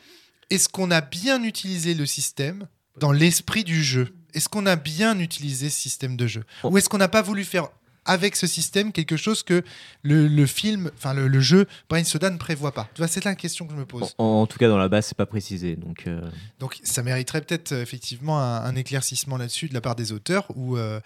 [0.49, 2.67] est-ce qu'on a bien utilisé le système
[2.99, 6.89] dans l'esprit du jeu Est-ce qu'on a bien utilisé ce système de jeu Ou est-ce
[6.89, 7.69] qu'on n'a pas voulu faire
[8.05, 9.63] avec ce système quelque chose que
[10.03, 12.89] le, le film, enfin le, le jeu Brain Soda ne prévoit pas?
[13.07, 14.15] C'est la question que je me pose.
[14.17, 15.75] En, en tout cas, dans la base, c'est pas précisé.
[15.75, 16.21] Donc, euh,
[16.59, 20.45] Donc ça mériterait peut-être euh, effectivement un, un éclaircissement là-dessus de la part des auteurs.
[20.55, 20.99] Ou euh,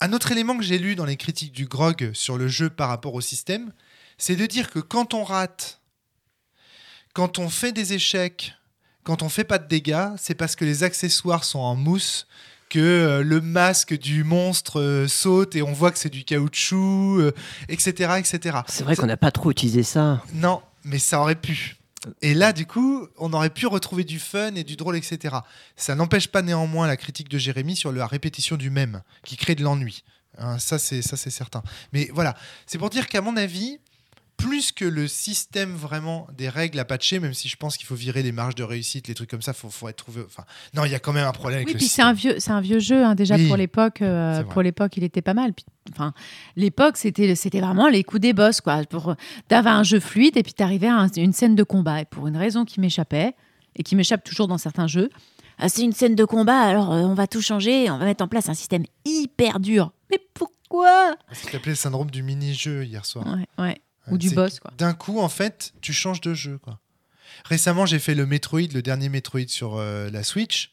[0.00, 2.88] un autre élément que j'ai lu dans les critiques du grog sur le jeu par
[2.88, 3.72] rapport au système,
[4.18, 5.80] c'est de dire que quand on rate,
[7.14, 8.54] quand on fait des échecs,
[9.04, 12.26] quand on fait pas de dégâts, c'est parce que les accessoires sont en mousse,
[12.70, 17.20] que euh, le masque du monstre euh, saute et on voit que c'est du caoutchouc,
[17.20, 17.32] euh,
[17.68, 18.58] etc., etc.
[18.66, 20.22] C'est vrai qu'on n'a pas trop utilisé ça.
[20.32, 21.76] Non, mais ça aurait pu.
[22.20, 25.36] Et là, du coup, on aurait pu retrouver du fun et du drôle, etc.
[25.76, 29.54] Ça n'empêche pas néanmoins la critique de Jérémy sur la répétition du même, qui crée
[29.54, 30.04] de l'ennui.
[30.38, 31.62] Hein, ça, c'est ça, c'est certain.
[31.92, 32.34] Mais voilà,
[32.66, 33.78] c'est pour dire qu'à mon avis,
[34.36, 37.94] plus que le système vraiment des règles à patcher, même si je pense qu'il faut
[37.94, 40.22] virer les marges de réussite, les trucs comme ça, faut, faut être trouvé.
[40.26, 40.44] Enfin,
[40.74, 42.06] non, il y a quand même un problème avec Oui, le puis c'est système.
[42.08, 44.02] un vieux, c'est un vieux jeu hein, déjà Oui, pour l'époque.
[44.02, 45.52] euh, pour l'époque, il était pas mal.
[45.54, 46.12] Puis, enfin,
[46.56, 48.84] l'époque, c'était, c'était vraiment les coups des boss, quoi.
[48.84, 49.14] Pour,
[49.48, 52.00] t'avais un jeu fluide et puis t'arrivais à un- une scène de combat.
[52.02, 53.34] Et pour une raison qui m'échappait
[53.76, 55.10] et qui m'échappe toujours dans certains jeux,
[55.58, 56.58] ah, c'est une scène de combat.
[56.60, 57.88] Alors, euh, on va tout changer.
[57.90, 59.92] On va mettre en place un système hyper dur.
[60.10, 61.14] Mais pourquoi?
[61.32, 63.24] Ce qu'il appelait le syndrome du mini-jeu hier soir.
[63.26, 63.80] Ouais, ouais.
[64.08, 64.70] Ou du boss, quoi.
[64.78, 66.58] D'un coup, en fait, tu changes de jeu.
[66.58, 66.78] Quoi.
[67.46, 70.72] Récemment, j'ai fait le Metroid, le dernier Metroid sur euh, la Switch.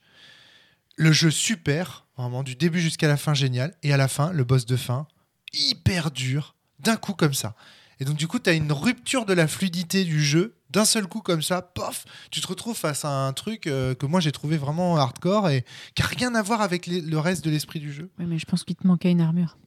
[0.97, 3.73] Le jeu super, vraiment du début jusqu'à la fin génial.
[3.83, 5.07] Et à la fin, le boss de fin,
[5.53, 7.55] hyper dur, d'un coup comme ça.
[7.99, 10.55] Et donc du coup, tu as une rupture de la fluidité du jeu.
[10.71, 14.05] D'un seul coup comme ça, pof, tu te retrouves face à un truc euh, que
[14.05, 17.43] moi j'ai trouvé vraiment hardcore et qui n'a rien à voir avec les- le reste
[17.43, 18.09] de l'esprit du jeu.
[18.19, 19.57] Oui, mais je pense qu'il te manquait une armure.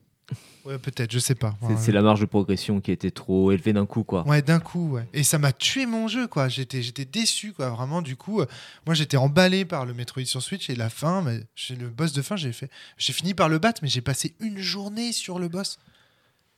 [0.65, 1.55] Ouais, peut-être, je sais pas.
[1.77, 1.93] C'est- Ouais.
[1.93, 4.27] La marge de progression qui était trop élevée d'un coup, quoi.
[4.27, 5.07] Ouais, d'un coup, ouais.
[5.13, 6.49] Et ça m'a tué mon jeu, quoi.
[6.49, 7.69] J'étais, j'étais déçu, quoi.
[7.69, 8.47] Vraiment, du coup, euh,
[8.87, 12.13] moi, j'étais emballé par le Metroid sur Switch et la fin, mais j'ai le boss
[12.15, 15.39] de fin, j'ai fait, j'ai fini par le battre, mais j'ai passé une journée sur
[15.39, 15.79] le boss.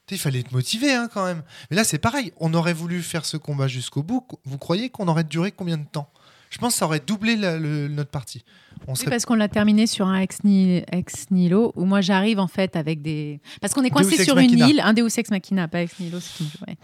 [0.09, 1.43] Il fallait être motivé, hein, quand même.
[1.69, 2.33] Mais là, c'est pareil.
[2.39, 4.25] On aurait voulu faire ce combat jusqu'au bout.
[4.45, 6.09] Vous croyez qu'on aurait duré combien de temps?
[6.57, 8.43] Je pense que ça aurait doublé la- le- notre partie.
[8.89, 12.01] On Oui, serait parce qu'on l'a terminé sur un ex, ni- ex nihilo où moi
[12.01, 13.41] j'arrive en fait avec des.
[13.61, 14.67] Parce qu'on est coincé sur une machina.
[14.69, 16.77] île, un Deus ex machina, pas ex nihilo, c'est une- ouais.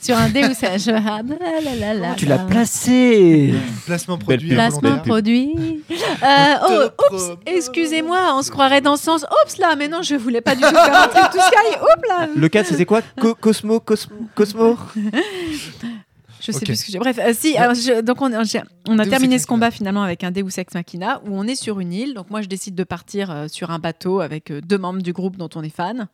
[0.00, 0.84] Sur un Deus ex.
[0.84, 3.54] je- ah, là, là, là, là, Tu l'as placé
[3.86, 4.48] placement produit.
[4.50, 5.54] Placement produit.
[6.22, 9.22] Euh, oh, oups, excusez-moi, on se croirait dans ce sens.
[9.44, 11.78] Oups là, mais non, je voulais pas du tout faire un truc tout sky.
[11.80, 12.28] Oups là.
[12.34, 13.00] Le 4, c'était quoi?
[13.18, 14.76] Co- Cosmo, Cosmo, Cosmo?
[16.40, 16.98] Je sais plus ce que j'ai.
[16.98, 20.24] Bref, euh, si, alors, je- donc on, on a Deus terminé ce combat finalement avec
[20.24, 22.14] un Deus Ex Machina où on est sur une île.
[22.14, 25.12] Donc moi, je décide de partir euh, sur un bateau avec euh, deux membres du
[25.12, 26.08] groupe dont on est fan.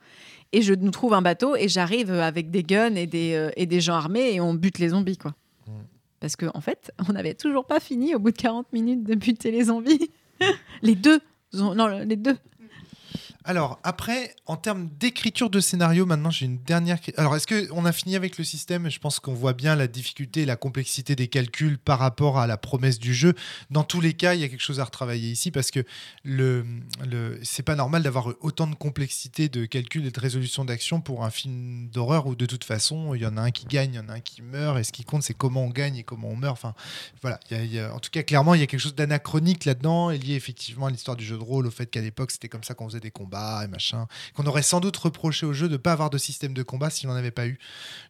[0.52, 3.80] Et je nous trouve un bateau et j'arrive avec des guns et des, et des
[3.80, 5.34] gens armés et on bute les zombies, quoi.
[5.66, 5.70] Mm.
[6.20, 9.14] Parce qu'en en fait, on n'avait toujours pas fini au bout de 40 minutes de
[9.14, 10.10] buter les zombies.
[10.82, 11.20] les deux.
[11.52, 12.36] Non, les deux.
[13.48, 17.00] Alors, après, en termes d'écriture de scénario, maintenant j'ai une dernière.
[17.00, 18.90] cri- Alors, est-ce qu'on a fini avec le système?
[18.90, 22.48] Je pense qu'on voit bien la difficulté et la complexité des calculs par rapport à
[22.48, 23.34] la promesse du jeu.
[23.70, 25.84] Dans tous les cas, il y a quelque chose à retravailler ici parce que
[26.24, 26.66] le,
[27.08, 31.24] le, c'est pas normal d'avoir autant de complexité de calcul et de résolution d'action pour
[31.24, 33.96] un film d'horreur où de toute façon, il y en a un qui gagne, il
[33.96, 36.02] y en a un qui meurt et ce qui compte, c'est comment on gagne et
[36.02, 36.60] comment on meurt.
[37.22, 37.38] Voilà.
[37.94, 40.90] en tout cas, clairement, il y a quelque chose d'anachronique là-dedans et lié effectivement à
[40.90, 43.12] l'histoire du jeu de rôle, au fait qu'à l'époque, c'était comme ça qu'on faisait des
[43.12, 44.06] combats et machin.
[44.34, 46.90] Qu'on aurait sans doute reproché au jeu de ne pas avoir de système de combat
[46.90, 47.58] s'il n'en avait pas eu.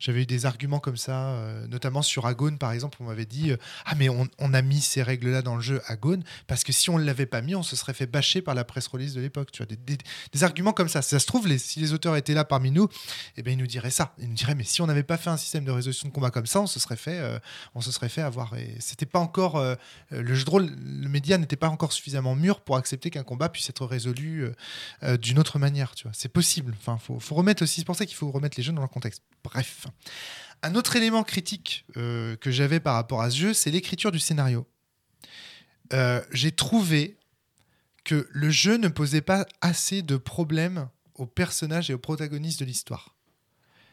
[0.00, 3.50] J'avais eu des arguments comme ça, euh, notamment sur Agone, par exemple, on m'avait dit
[3.50, 6.90] euh, Ah, mais on, a mis ces règles-là dans le jeu Agone parce que si
[6.90, 9.20] on ne l'avait pas mis, on se serait fait bâcher par la presse release de
[9.20, 9.50] l'époque.
[9.52, 11.02] Tu vois, des, arguments comme ça.
[11.02, 12.88] Ça se trouve, si les auteurs étaient là parmi nous,
[13.36, 14.14] eh ben, ils nous diraient ça.
[14.18, 16.30] Ils nous diraient Mais si on n'avait pas fait un système de résolution de combat
[16.30, 17.38] comme ça, on se serait fait, euh,
[17.74, 18.54] on se serait fait avoir.
[18.78, 19.62] C'était pas encore.
[20.10, 23.48] le jeu de rôle, le média n'était pas encore suffisamment mûr pour accepter qu'un combat
[23.48, 24.46] puisse être résolu
[25.16, 25.94] euh, d'une autre manière.
[25.94, 26.74] Tu vois, c'est possible.
[26.78, 27.80] Enfin, faut, faut remettre aussi.
[27.80, 29.22] C'est pour ça qu'il faut remettre les jeux dans leur contexte.
[29.44, 29.86] Bref,
[30.62, 34.18] un autre élément critique euh, que j'avais par rapport à ce jeu, c'est l'écriture du
[34.18, 34.66] scénario.
[35.92, 37.16] Euh, J'ai trouvé
[38.04, 42.64] que le jeu ne posait pas assez de problèmes aux personnages et aux protagonistes de
[42.64, 43.14] l'histoire.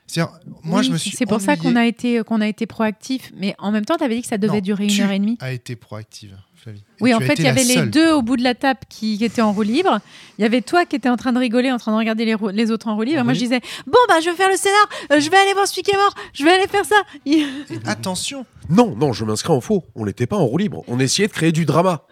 [0.08, 1.12] C'est-à-dire, moi, Oui, je me suis.
[1.12, 3.32] C'est pour ça qu'on a été qu'on a été proactif.
[3.36, 5.20] Mais en même temps, tu avais dit que ça devait Non, durer une heure et
[5.20, 5.38] demie.
[5.40, 6.80] a été proactive, Flavie.
[6.80, 9.18] Et Oui, en fait, il y avait les deux au bout de la table qui,
[9.18, 10.00] qui étaient en roue libre.
[10.38, 12.72] Il y avait toi qui étais en train de rigoler, en train de regarder les,
[12.72, 13.20] autres en roue libre.
[13.20, 15.38] En Et moi, je disais Bon, bah, je vais faire le scénar, euh, je vais
[15.38, 16.96] aller voir celui qui est mort, je vais aller faire ça.
[17.26, 17.46] Et
[17.86, 19.84] attention, Non, non, je m'inscris en faux.
[19.96, 20.84] On n'était pas en roue libre.
[20.88, 22.04] On essayait de créer du drama.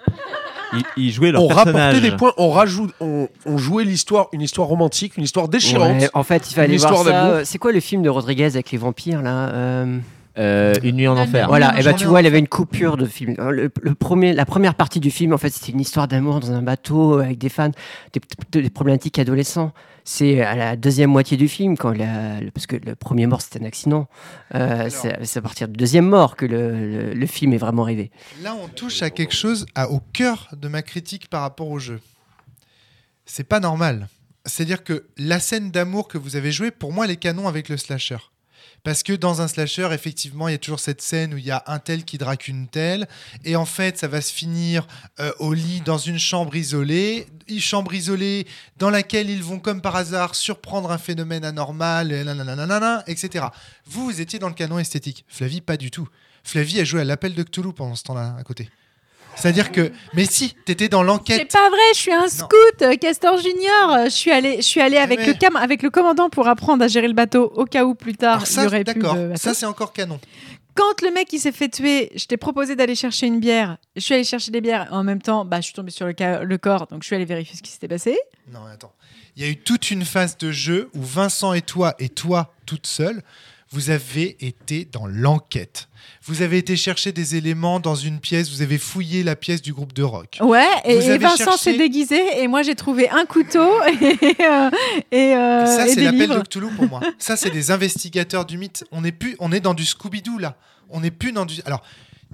[0.74, 1.76] Ils, ils jouaient leur on personnage.
[1.76, 6.00] rapportait des points, on rajoute, on, on jouait l'histoire, une histoire romantique, une histoire déchirante.
[6.02, 7.46] Ouais, en fait, il fallait Une voir ça.
[7.46, 9.98] C'est quoi le film de Rodriguez avec les vampires là euh,
[10.38, 11.44] Euh, une nuit en Non, enfer.
[11.44, 13.36] non, Voilà, non, et bah j'en tu vois, y avait une coupure de film.
[13.40, 16.40] Euh, Le, le premier, la première partie du film, en fait, c'était une histoire d'amour
[16.40, 17.72] dans un bateau avec des fans,
[18.14, 19.74] des, des problématiques adolescents.
[20.06, 23.42] C'est à la deuxième moitié du film, quand la- le- parce que le premier mort
[23.42, 24.08] c'était un accident.
[24.56, 27.84] Euh, c'est c'est à partir du deuxième mort que le, le- le film est vraiment
[27.84, 28.10] arrivé.
[28.42, 31.78] Là, on touche à quelque chose à- au cœur de ma critique par rapport au
[31.78, 32.00] jeu.
[33.26, 34.08] C'est pas normal.
[34.46, 37.70] C'est-à-dire que la scène d'amour que vous avez jouée, pour moi, elle est canon avec
[37.70, 38.18] le slasher.
[38.84, 41.52] Parce que dans un slasher, effectivement, il y a toujours cette scène où il y
[41.52, 43.08] a un tel qui drague une telle,
[43.46, 44.88] et en fait, ça va se finir
[45.20, 48.48] euh, au lit dans une chambre isolée, une chambre isolée
[48.78, 52.12] dans laquelle ils vont, comme par hasard, surprendre un phénomène anormal,
[53.08, 53.46] etc.
[53.86, 55.26] Vous, vous étiez dans le canon esthétique.
[55.28, 56.08] Flavie, pas du tout.
[56.44, 58.70] Flavie a joué à l'appel de Cthulhu pendant ce temps-là, à côté.
[59.36, 61.52] C'est-à-dire que, mais si, t'étais dans C'est l'enquête.
[61.52, 62.52] pas vrai, je suis un scout,
[62.82, 64.06] euh, Castor Junior.
[64.06, 65.28] Je suis allé, je suis allé avec, Ouais.
[65.28, 68.14] le cam- avec le commandant pour apprendre à gérer le bateau au cas où plus
[68.16, 70.20] tard Alors il y ça, aurait plus de ça c'est encore canon.
[70.74, 73.78] Quand le mec il s'est fait tuer, je t'ai proposé d'aller chercher une bière.
[73.96, 74.88] Je suis allée chercher des bières.
[74.92, 76.14] En même temps, bah, je suis tombée sur le,
[76.44, 78.18] le corps, donc je suis allée vérifier ce qui s'était passé.
[78.54, 78.94] Non, attends.
[79.36, 82.54] Il y a eu toute une phase de jeu où Vincent et toi, et toi
[82.66, 83.22] toute seule,
[83.72, 85.88] vous avez été dans l'enquête.
[86.24, 89.72] Vous avez été chercher des éléments dans une pièce, vous avez fouillé la pièce du
[89.72, 90.40] groupe de rock.
[90.42, 94.70] Ouais, et, Vincent cherché- s'est déguisé et moi j'ai trouvé un couteau et, euh,
[95.12, 97.00] et, euh, ça, c'est l'appel de Cthulhu pour moi.
[97.18, 98.84] Ça, c'est des investigateurs du mythe.
[98.92, 100.58] On est plus, on est dans du Scooby-Doo là.
[100.90, 101.62] On n'est plus dans du.
[101.66, 101.82] Alors,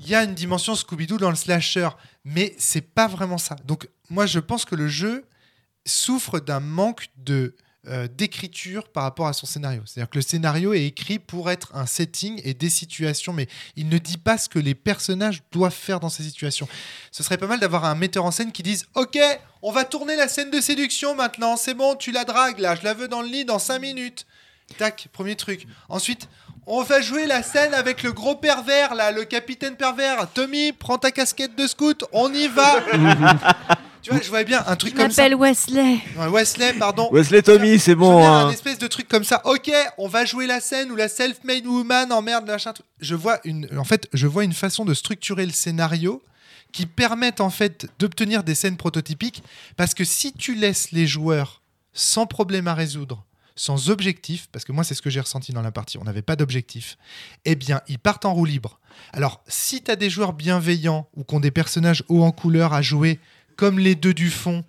[0.02, 1.90] il y a une dimension Scooby-Doo dans le slasher,
[2.26, 3.56] mais c'est pas vraiment ça.
[3.66, 5.26] Donc, moi, je pense que le jeu
[5.86, 7.56] souffre d'un manque de
[7.88, 9.82] euh, d'écriture par rapport à son scénario.
[9.86, 13.90] C'est-à-dire que le scénario est écrit pour être un setting et des situations, mais il
[13.90, 16.68] ne dit pas ce que les personnages doivent faire dans ces situations.
[17.12, 19.18] Ce serait pas mal d'avoir un metteur en scène qui dise Ok,
[19.62, 22.84] on va tourner la scène de séduction maintenant, c'est bon, tu la dragues là, je
[22.84, 24.26] la veux dans le lit dans 5 minutes.
[24.78, 25.66] Tac, premier truc.
[25.88, 26.28] Ensuite,
[26.68, 30.28] on va jouer la scène avec le gros pervers là, le capitaine pervers.
[30.34, 32.76] Tommy, prends ta casquette de scout, on y va.
[34.02, 35.24] tu vois, je voyais bien un truc Je comme ça.
[35.24, 35.98] m'appelle Wesley.
[36.18, 37.10] Ouais, Wesley, pardon.
[37.12, 38.26] Wesley Tommy, c'est bon.
[38.26, 38.48] hein.
[38.48, 39.42] un espèce de truc comme ça.
[39.46, 42.74] Ok, on va jouer la scène où la self-made woman emmerde machin.
[43.00, 46.22] Je vois une, en fait, je vois une façon de structurer le scénario
[46.74, 49.42] qui permettent en fait d'obtenir des scènes prototypiques.
[49.78, 51.62] Parce que si tu laisses les joueurs
[51.94, 53.24] sans problème à résoudre,
[53.58, 56.22] sans objectif, parce que moi c'est ce que j'ai ressenti dans la partie, on n'avait
[56.22, 56.98] pas d'objectif,
[57.44, 58.80] eh bien ils partent en roue libre.
[59.12, 62.74] Alors si tu as des joueurs bienveillants ou qui ont des personnages hauts en couleur
[62.74, 63.20] à jouer,
[63.58, 64.64] comme les deux du fond,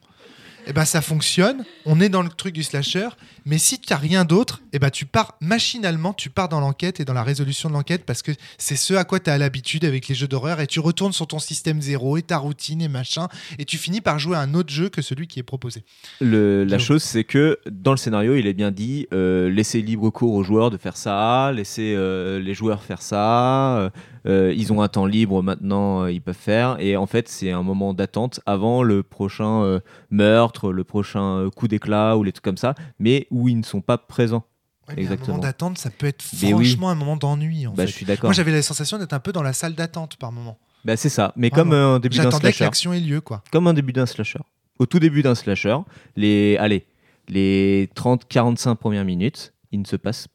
[0.67, 3.09] eh ben ça fonctionne, on est dans le truc du slasher,
[3.49, 7.01] mais si tu n'as rien d'autre, eh ben tu pars machinalement, tu pars dans l'enquête
[7.01, 9.85] et dans la résolution de l'enquête parce que c'est ce à quoi tu as l'habitude
[9.85, 12.89] avec les jeux d'horreur et tu retournes sur ton système zéro et ta routine et
[12.89, 15.83] machin et tu finis par jouer à un autre jeu que celui qui est proposé.
[16.21, 20.11] Le- la chose, c'est que dans le scénario, il est bien dit euh, laissez libre
[20.11, 23.79] cours aux joueurs de faire ça, laissez euh, les joueurs faire ça.
[23.79, 23.91] euh,
[24.27, 26.77] euh, ils ont un temps libre maintenant, euh, ils peuvent faire.
[26.81, 29.81] Et en fait, c'est un moment d'attente avant le prochain
[30.11, 33.81] meurtre, le prochain coup d'éclat ou les trucs comme ça, mais où ils ne sont
[33.83, 34.45] pas présents.
[34.89, 35.29] Mais Un Exactement.
[35.37, 36.65] moment d'attente, ça peut être Mais oui.
[36.71, 37.89] franchement un moment d'ennui en Bah, fait.
[37.89, 38.25] je suis d'accord.
[38.29, 40.59] Moi j'avais la sensation d'être un peu dans la salle d'attente par moment.
[40.85, 41.33] Bah, c'est ça.
[41.37, 41.65] Mais Vraiment.
[41.65, 42.65] comme euh, un début d'un J'attendais que slasher.
[42.65, 43.45] l'action ait lieu quoi.
[43.53, 44.39] Comme un début d'un slasher.
[44.79, 45.77] Au tout début d'un slasher,
[46.17, 46.87] les, allez,
[47.29, 50.27] les 30-45 premières minutes, il ne se passe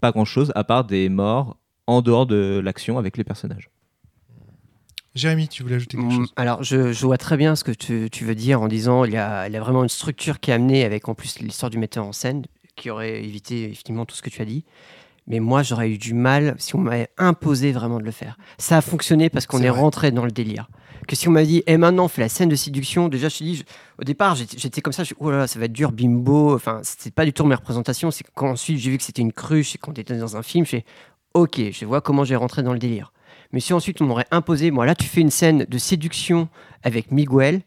[0.00, 1.56] pas grand-chose à part des morts
[1.86, 3.70] en dehors de l'action avec les personnages.
[5.14, 7.72] Jérémy, tu voulais ajouter quelque Mm, chose Alors, je, je vois très bien ce que
[7.72, 10.40] tu, tu veux dire en disant il y, a, il y a vraiment une structure
[10.40, 12.44] qui est amenée avec en plus l'histoire du metteur en scène
[12.76, 14.64] qui aurait évité effectivement tout ce que tu as dit.
[15.28, 18.38] Mais moi, j'aurais eu du mal si on m'avait imposé vraiment de le faire.
[18.58, 20.68] Ça a fonctionné parce qu'on C'est est, rentré dans le délire.
[21.06, 23.38] Que si on m'a dit, et maintenant, on fait la scène de séduction, déjà, je
[23.38, 23.62] te dis, je-
[24.00, 26.54] au départ, j'étais comme ça, je suis, oh là là, ça va être dur, bimbo.
[26.54, 28.10] Enfin, c'était pas du tout mes représentations.
[28.10, 30.64] C'est quand ensuite j'ai vu que c'était une cruche et qu'on était dans un film,
[30.64, 30.84] je fais,
[31.34, 33.12] ok, je vois comment j'ai rentré dans le délire.
[33.52, 36.48] Mais si ensuite on m'aurait imposé, moi là tu fais une scène de séduction
[36.82, 37.62] avec Miguel,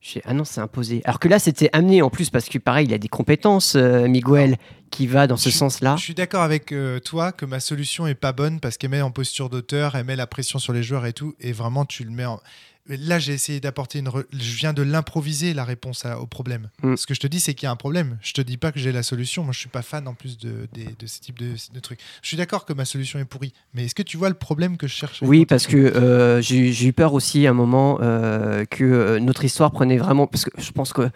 [0.00, 1.00] je fais, ah non c'est imposé.
[1.04, 4.06] Alors que là c'était amené en plus parce que pareil il a des compétences euh,
[4.06, 4.56] Miguel
[4.90, 5.96] qui va dans ce sens-là.
[5.96, 9.00] Je suis d'accord avec euh, toi que ma solution est pas bonne parce qu'elle met
[9.00, 12.04] en posture d'auteur, elle met la pression sur les joueurs et tout, et vraiment tu
[12.04, 12.40] le mets en.
[12.86, 14.08] Là, j'ai essayé d'apporter une.
[14.08, 16.68] re- Je viens de l'improviser la réponse à- au problème.
[16.82, 16.96] Mm.
[16.96, 18.18] Ce que je te dis, c'est qu'il y a un problème.
[18.20, 19.42] Je te dis pas que j'ai la solution.
[19.42, 22.00] Moi, je suis pas fan en plus de, des- de ce type de, de trucs.
[22.20, 24.76] Je suis d'accord que ma solution est pourrie, mais est-ce que tu vois le problème
[24.76, 27.98] que je cherche Oui, parce que euh, j'ai j'ai eu peur aussi à un moment
[28.02, 30.26] euh, que euh, notre histoire prenait vraiment.
[30.26, 31.08] Parce que je pense que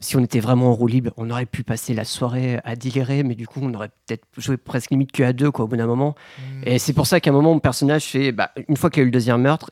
[0.00, 3.22] si on était vraiment en roue libre, on aurait pu passer la soirée à délirer,
[3.22, 5.76] mais du coup, on aurait peut-être joué presque limite que à deux, quoi, au bout
[5.76, 6.14] d'un moment.
[6.38, 6.62] Mm.
[6.68, 8.32] Et c'est pour ça qu'à un moment, mon personnage fait.
[8.32, 9.70] Bah, une fois qu'il y a eu le deuxième meurtre,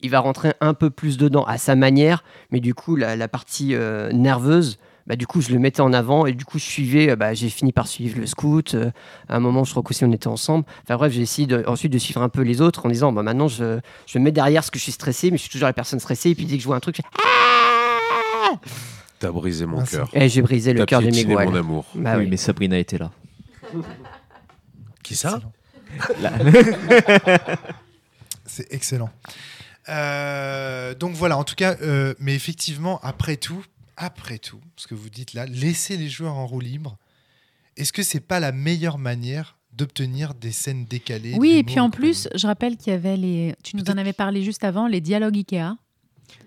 [0.00, 3.28] il va rentrer un peu plus dedans à sa manière, mais du coup, la, la
[3.28, 4.78] partie euh, nerveuse.
[5.06, 7.08] Bah, du coup, je le mettais en avant et du coup, je suivais.
[7.10, 8.74] euh, Bah, j'ai fini par suivre le scout.
[8.74, 8.90] euh,
[9.30, 10.66] à un moment, je crois qu'aussi on était ensemble.
[10.84, 13.22] Enfin bref, j'ai essayé de- ensuite de suivre un peu les autres en disant bah,
[13.22, 15.66] maintenant, je, je me mets derrière ce que je suis stressé, mais je suis toujours
[15.66, 16.28] la personne stressée.
[16.30, 18.50] Et puis dès que je vois un truc, je fais, Ah
[19.18, 20.08] T'as brisé mon cœur.
[20.12, 21.48] et j'ai brisé le cœur de Miguel.
[21.48, 21.86] mon amour.
[21.94, 22.28] Bah oui, oui.
[22.30, 23.10] mais Sabrina était là.
[25.02, 25.40] Qui ça?
[28.44, 29.10] C'est excellent.
[29.88, 33.64] Euh, donc voilà, en tout cas, euh, mais effectivement, après tout,
[33.96, 36.98] après tout, ce que vous dites là, laisser les joueurs en roue libre,
[37.76, 41.90] est-ce que c'est pas la meilleure manière d'obtenir des scènes décalées Oui, et puis en
[41.90, 43.54] plus, je rappelle qu'il y avait les.
[43.62, 45.76] Tu nous en avais parlé juste avant, les dialogues Ikea,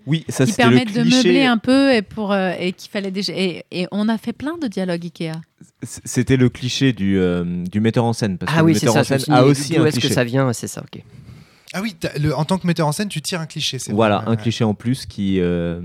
[0.06, 1.16] Oui, ça qui c'était le permettent de cliché.
[1.16, 3.32] meubler un peu et pour euh, et qu'il fallait déjà.
[3.34, 5.32] Et, et on a fait plein de dialogues Ikea.
[5.82, 8.36] C'était le cliché du, euh, du metteur en scène.
[8.36, 9.14] Parce Ah que oui, le c'est metteur ça.
[9.14, 10.14] en scène a aussi d'où un est-ce que cliché.
[10.14, 11.02] ça vient C'est ça, ok.
[11.72, 13.78] Ah oui, le- en tant que metteur en scène, tu tires un cliché.
[13.78, 14.26] c'est Voilà, vrai.
[14.26, 15.80] un Ouais, cliché en plus qui, euh,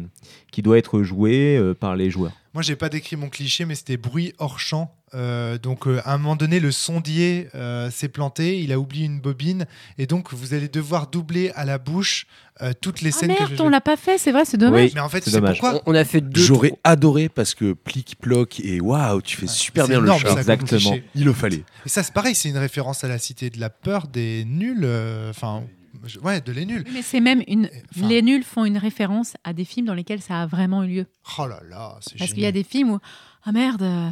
[0.51, 2.34] qui doit être joué euh, par les joueurs.
[2.53, 6.15] Moi, j'ai pas décrit mon cliché, mais c'était bruit hors champ Euh, donc, euh, à
[6.15, 9.65] un moment donné, le sondier euh, s'est planté, il a oublié une bobine,
[9.97, 12.27] et donc vous allez devoir doubler à la bouche
[12.61, 14.57] euh, toutes les Ah scènes que merde, je on l'a pas fait, c'est vrai, c'est
[14.57, 14.88] dommage.
[14.88, 14.91] Oui.
[14.95, 16.41] Mais en fait, C'est pourquoi On, on a fait deux.
[16.41, 20.27] J'aurais adoré parce que plic-ploc et waouh, tu fais super bien le énorme, chat.
[20.27, 20.97] ça, comme Exactement.
[21.15, 21.64] Il le fallait.
[21.85, 24.81] Et ça, c'est pareil, c'est une référence à la cité de la peur des nuls.
[24.84, 25.64] euh, Enfin,
[26.07, 26.84] je- ouais, de les nuls.
[26.93, 27.69] Mais c'est même une.
[27.95, 30.88] Enfin- Les nuls font une référence à des films dans lesquels ça a vraiment eu
[30.88, 31.05] lieu.
[31.39, 32.99] Oh là là, c'est Parce qu'il y a des films où
[33.43, 34.09] ah merde, euh,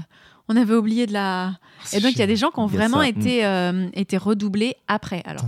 [0.48, 1.58] on avait oublié de la.
[1.84, 4.18] C'est Et donc il y a des gens qui ont vraiment ça, été euh, été
[4.18, 5.22] redoublés après.
[5.26, 5.44] Alors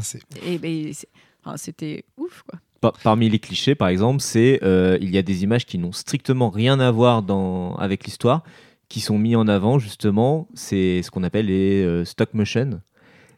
[0.60, 1.07] ben, c'est-
[1.44, 2.60] enfin, c'était ouf quoi.
[2.82, 5.91] Par- parmi les clichés, par exemple, c'est euh, il y a des images qui n'ont
[5.91, 8.44] strictement rien à voir dans, avec l'histoire,
[8.88, 10.48] qui sont mis en avant justement.
[10.53, 12.80] C'est ce qu'on appelle les euh, stock motion.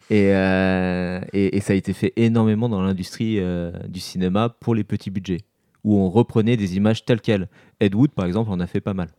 [0.10, 4.74] Et, euh, et, et ça a été fait énormément dans l'industrie euh, du cinéma pour
[4.74, 5.42] les petits budgets,
[5.84, 7.48] où on reprenait des images telles quelles.
[7.80, 9.10] Ed Wood, par exemple, en a fait pas mal.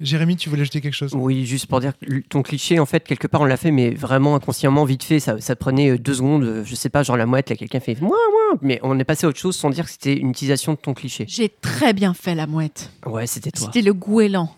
[0.00, 1.14] Jérémy, tu voulais ajouter quelque chose?
[1.14, 3.90] Oui, juste pour dire que ton cliché, en fait, quelque part, on l'a fait, mais
[3.90, 5.20] vraiment inconsciemment, vite fait.
[5.20, 6.62] Ça, ça prenait euh, deux secondes.
[6.64, 8.58] Je sais pas, genre la mouette, là, quelqu'un fait moi, moi.
[8.62, 10.94] Mais on est passé à autre chose sans dire que c'était une utilisation de ton
[10.94, 11.26] cliché.
[11.28, 12.90] J'ai très bien fait la mouette.
[13.04, 13.66] Ouais, c'était toi.
[13.66, 14.50] C'était le goéland.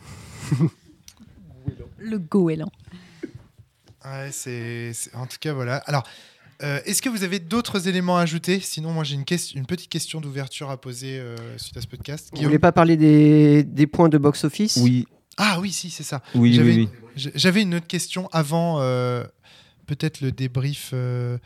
[1.99, 2.71] le goéland.
[4.05, 5.77] Ouais, c'est, c'est- En tout cas, voilà.
[5.87, 6.03] Alors,
[6.63, 8.61] euh, est-ce que vous avez d'autres éléments à ajouter?
[8.61, 12.29] Sinon, moi, j'ai une, petite question d'ouverture à poser euh, suite à ce podcast.
[12.31, 12.51] Vous Guillaume?
[12.51, 14.77] voulez pas parler des, des points de box-office?
[14.77, 15.07] Oui,
[15.37, 16.23] Ah oui, si, c'est ça.
[16.35, 16.89] oui, J'avais- oui.
[16.93, 16.99] oui.
[17.17, 19.25] J- J'avais une autre question avant, euh,
[19.87, 20.91] peut-être le débrief.
[20.93, 21.39] euh,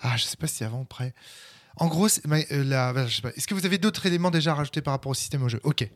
[0.00, 1.14] Ah, je sais pas si c'est avant ou après.
[1.78, 3.30] En gros, c'est- mais, la- bah, je sais pas.
[3.36, 5.60] est-ce que vous avez d'autres éléments déjà à rajouter par rapport au système au jeu?
[5.62, 5.88] Ok.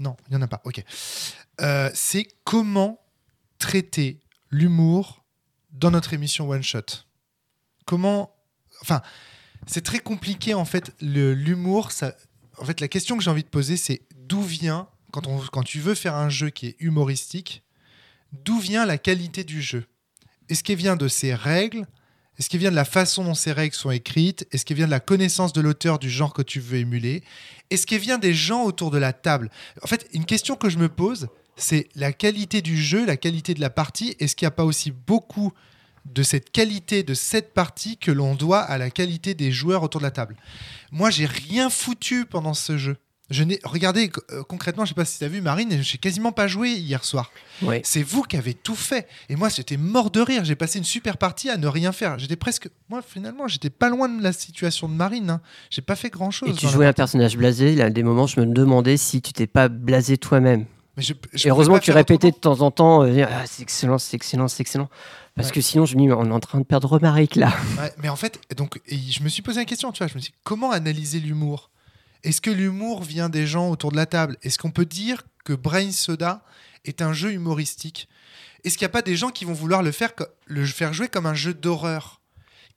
[0.00, 0.60] Non, il n'y en a pas.
[0.64, 0.82] Ok.
[1.60, 3.00] Euh, c'est comment
[3.58, 5.24] traiter l'humour
[5.72, 7.04] dans notre émission One Shot.
[7.84, 8.34] Comment.
[8.82, 9.02] Enfin,
[9.66, 10.92] c'est très compliqué en fait.
[11.00, 12.14] L'humour, ça.
[12.58, 15.62] En fait, la question que j'ai envie de poser, c'est d'où vient, quand, on, quand
[15.62, 17.62] tu veux faire un jeu qui est humoristique,
[18.32, 19.86] d'où vient la qualité du jeu?
[20.48, 21.86] Est-ce qu'elle vient de ses règles?
[22.38, 24.46] Est-ce qu'elle vient de la façon dont ces règles sont écrites?
[24.52, 27.24] Est-ce qu'elle vient de la connaissance de l'auteur du genre que tu veux émuler?
[27.70, 29.50] Est-ce qu'elle vient des gens autour de la table?
[29.82, 31.28] En fait, une question que je me pose,
[31.58, 34.16] c'est la qualité du jeu, la qualité de la partie.
[34.20, 35.52] Est-ce qu'il n'y a pas aussi beaucoup
[36.06, 40.00] de cette qualité de cette partie que l'on doit à la qualité des joueurs autour
[40.00, 40.36] de la table?
[40.92, 42.96] Moi, j'ai rien foutu pendant ce jeu.
[43.30, 46.32] Je n'ai regardez euh, concrètement, je sais pas si tu as vu Marine, j'ai quasiment
[46.32, 47.30] pas joué hier soir.
[47.60, 47.82] Ouais.
[47.84, 49.06] C'est vous qui avez tout fait.
[49.28, 50.46] Et moi, j'étais mort de rire.
[50.46, 52.18] J'ai passé une super partie à ne rien faire.
[52.18, 52.70] J'étais presque.
[52.88, 55.28] Moi, finalement, j'étais pas loin de la situation de Marine.
[55.28, 55.40] Hein.
[55.68, 56.48] J'ai pas fait grand chose.
[56.48, 57.72] Et tu jouais un personnage blasé.
[57.72, 60.64] Il y a des moments, je me demandais si tu t'es pas blasé toi-même.
[60.98, 63.62] Mais je, je Et heureusement que tu répétais de temps en temps euh, ah, c'est
[63.62, 64.90] excellent, c'est excellent, c'est excellent.
[65.36, 65.54] Parce Ouais.
[65.54, 67.54] que sinon, je me dis, on est en train de perdre Romaric là.
[67.78, 69.92] Ouais, mais en fait, donc, et je me suis posé la question.
[69.92, 71.70] Tu vois, je me suis dit, comment analyser l'humour?
[72.24, 74.36] Est-ce que l'humour vient des gens autour de la table?
[74.42, 76.42] Est-ce qu'on peut dire que Brain Soda
[76.84, 78.08] est un jeu humoristique?
[78.64, 80.10] Est-ce qu'il n'y a pas des gens qui vont vouloir le faire,
[80.46, 82.17] le faire jouer comme un jeu d'horreur?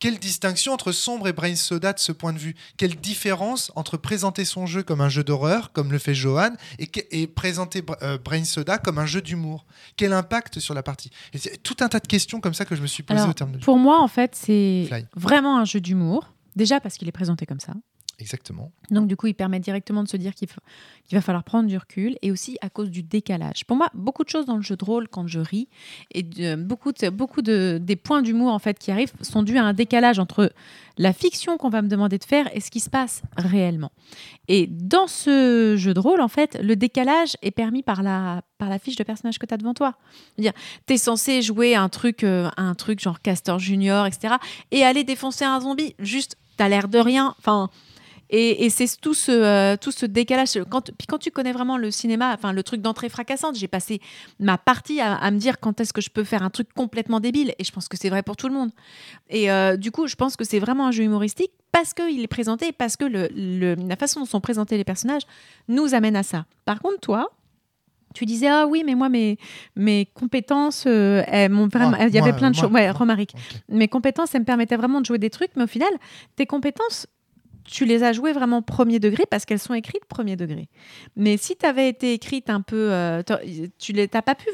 [0.02, 2.56] Quelle distinction entre Sombre et Brain Soda de ce point de vue?
[2.76, 6.50] Quelle différence entre présenter son jeu comme un jeu d'horreur, comme le fait Johan,
[6.80, 9.66] et, présenter Bra- euh, Brain Soda comme un jeu d'humour?
[9.98, 11.12] Quel impact sur la partie?
[11.34, 13.34] Et c'est tout un tas de questions comme ça que je me suis posé au
[13.34, 16.34] terme de Pour moi, en fait, c'est vraiment un jeu d'humour.
[16.56, 17.74] Déjà parce qu'il est présenté comme ça.
[18.22, 18.72] Exactement.
[18.92, 20.48] Donc, du coup, il permet directement de se dire qu'il
[21.12, 23.66] va falloir prendre du recul et aussi à cause du décalage.
[23.66, 25.68] Pour moi, beaucoup de choses dans le jeu de rôle, quand je ris,
[26.14, 26.24] et
[26.56, 30.20] beaucoup, beaucoup de, des points d'humour en fait, qui arrivent sont dus à un décalage
[30.20, 30.54] entre
[31.00, 33.92] la fiction qu'on va me demander de faire et ce qui se passe réellement.
[34.48, 38.70] Et dans ce jeu de rôle, en fait, le décalage est permis par la, par
[38.70, 39.96] la fiche de personnage que tu as devant toi.
[40.36, 40.54] C'est-à-dire,
[40.86, 44.36] tu es censé jouer un truc, euh, un truc genre Castor Junior, etc.
[44.70, 45.96] et aller défoncer un zombie.
[45.98, 47.34] Juste, tu l'air de rien.
[47.40, 47.72] Enfin.
[48.34, 50.52] Et, et c'est tout ce, euh, tout ce décalage.
[50.70, 54.00] Quand, puis quand tu connais vraiment le cinéma, enfin le truc d'entrée fracassante, j'ai passé
[54.40, 57.20] ma partie à, à me dire quand est-ce que je peux faire un truc complètement
[57.20, 57.54] débile.
[57.60, 58.72] Et je pense que c'est vrai pour tout le monde.
[59.30, 62.28] Et euh, du coup, je pense que c'est vraiment un jeu humoristique parce qu'il est
[62.28, 65.24] présenté, parce que le, le- la façon dont sont présentés les personnages
[65.68, 66.46] nous amène à ça.
[66.66, 67.30] Par contre, toi,
[68.14, 69.38] tu disais ah oui mais moi mes
[69.78, 72.92] mes compétences euh, elles vraiment Moi, il y avait moi, plein de choses ouais.
[72.92, 73.34] Romaric
[73.70, 75.90] mes compétences, elles me permettaient vraiment de jouer des trucs, mais au final,
[76.36, 77.08] tes compétences,
[77.72, 80.68] tu les as jouées vraiment premier degré parce qu'elles sont écrites premier degré.
[81.16, 83.24] Mais si tu avais été écrite un peu, euh,
[83.80, 84.50] tu les, t'as pas pu,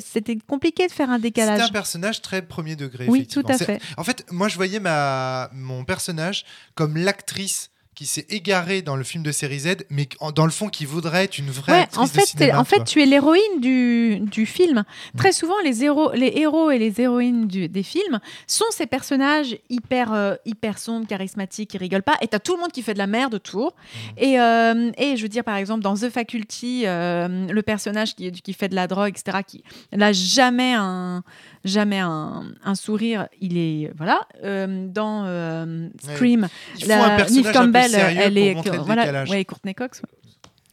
[0.00, 1.60] c'était compliqué de faire un C'était décalage.
[1.60, 3.06] un personnage très premier degré.
[3.08, 3.80] Oui, tout à fait.
[3.96, 6.44] En fait, moi, je voyais ma, mon personnage
[6.76, 7.70] comme l'actrice
[8.00, 11.24] qui s'est égarée dans le film de série Z, mais dans le fond qui voudrait
[11.24, 12.84] être une vraie Ouais, actrice en de fait, t'es- cinéma, en tu fait, vois.
[12.86, 14.84] tu es l'héroïne du, du film.
[15.18, 19.54] Très souvent, les héros, les héros et les héroïnes du- des films sont ces personnages
[19.68, 22.16] hyper, euh, hyper sombres, charismatiques, qui rigolent pas.
[22.22, 23.74] Et t'as tout le monde qui fait de la merde autour.
[24.16, 28.32] Et, euh, et je veux dire, par exemple, dans The Faculty, euh, le personnage qui,
[28.32, 29.62] qui fait de la drogue, etc., qui
[29.92, 31.22] n'a jamais un
[31.64, 34.26] jamais un, un sourire, il est voilà.
[34.42, 36.48] Euh, dans euh, Scream,
[36.80, 40.00] faut la- Neve Campbell, elle est voilà, ouais, Courtney Cox.
[40.02, 40.08] ouais.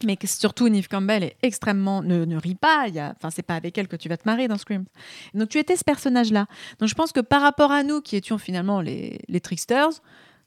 [0.05, 2.85] Mais que surtout, Neve Campbell est extrêmement ne, ne rit pas.
[3.15, 4.85] Enfin, c'est pas avec elle que tu vas te marrer dans Scream.
[5.33, 6.45] Donc tu étais ce personnage-là.
[6.79, 9.89] Donc je pense que par rapport à nous qui étions finalement les, les tricksters,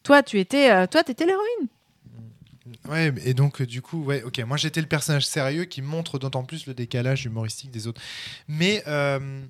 [0.05, 1.69] toi tu étais, euh, toi t'étais l'héroïne.
[2.89, 6.21] Ouais, et donc euh, du coup, ouais, ok, moi j'étais le personnage sérieux qui montre
[6.21, 8.01] d'autant plus le décalage humoristique des autres.
[8.47, 9.43] Mais euh,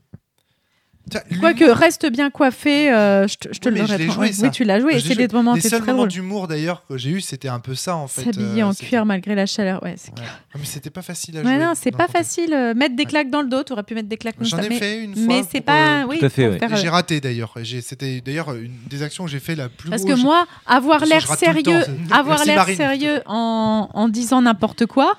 [1.40, 4.30] Quoique reste bien coiffé, euh, je te, je te Oui, le je joué, Ouais.
[4.42, 5.00] Oui, tu l'as joué.
[5.00, 7.74] C'est des moments, les c'est seuls moments d'humour d'ailleurs que j'ai eu, c'était un peu
[7.74, 8.22] ça en fait.
[8.24, 9.82] S'habiller euh, en cuir malgré la chaleur.
[9.82, 10.24] Ouais, c'est Ouais.
[10.26, 11.64] Ah, mais c'était pas facile à Ouais, jouer.
[11.64, 12.52] non, c'est pas facile.
[12.54, 14.60] euh, mettre des claques dans le dos, tu aurais pu mettre des claques J'en comme
[14.60, 15.24] ça, ai mais- fait une fois.
[15.26, 16.02] Mais c'est pour, pas.
[16.02, 16.58] euh, oui, Tout à fait, pour ouais.
[16.60, 17.54] faire, et J'ai euh, raté d'ailleurs.
[17.82, 21.26] C'était d'ailleurs une des actions que j'ai fait la plus Parce que moi, avoir l'air
[21.36, 21.80] sérieux,
[22.12, 25.14] avoir l'air sérieux en, en disant n'importe quoi,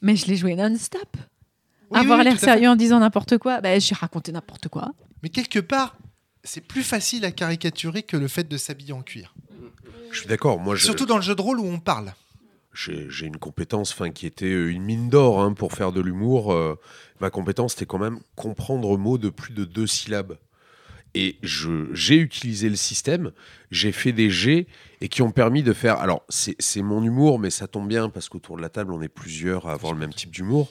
[0.00, 1.02] mais je l'ai joué non-stop.
[1.90, 4.92] Oui, avoir oui, l'air sérieux en disant n'importe quoi, ben, j'ai raconté n'importe quoi.
[5.22, 5.96] Mais quelque part,
[6.44, 9.34] c'est plus facile à caricaturer que le fait de s'habiller en cuir.
[10.12, 10.58] Je suis d'accord.
[10.58, 12.14] Moi, je- Surtout dans le jeu de rôle où on parle.
[12.72, 16.52] j'ai une compétence fin, qui était euh, une mine d'or hein, pour faire de l'humour.
[16.52, 16.76] euh,
[17.20, 20.38] ma compétence, c'était quand même comprendre un mot de plus de deux syllabes.
[21.14, 23.32] Et j'ai utilisé le système,
[23.70, 24.66] j'ai fait des jets
[25.00, 25.98] et qui ont permis de faire.
[25.98, 29.00] Alors, c'est c'est mon humour, mais ça tombe bien parce qu'autour de la table, on
[29.02, 30.70] est plusieurs à avoir le même type d'humour.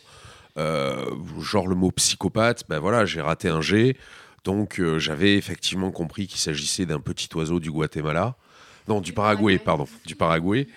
[0.57, 1.06] Euh,
[1.41, 3.98] genre le mot psychopathe, ben voilà, j'ai raté un jet.
[4.44, 8.36] Donc, euh, j'avais effectivement compris qu'il s'agissait d'un petit oiseau du Guatemala.
[8.88, 9.86] Non, du Paraguay, pardon.
[10.06, 10.68] Du Paraguay.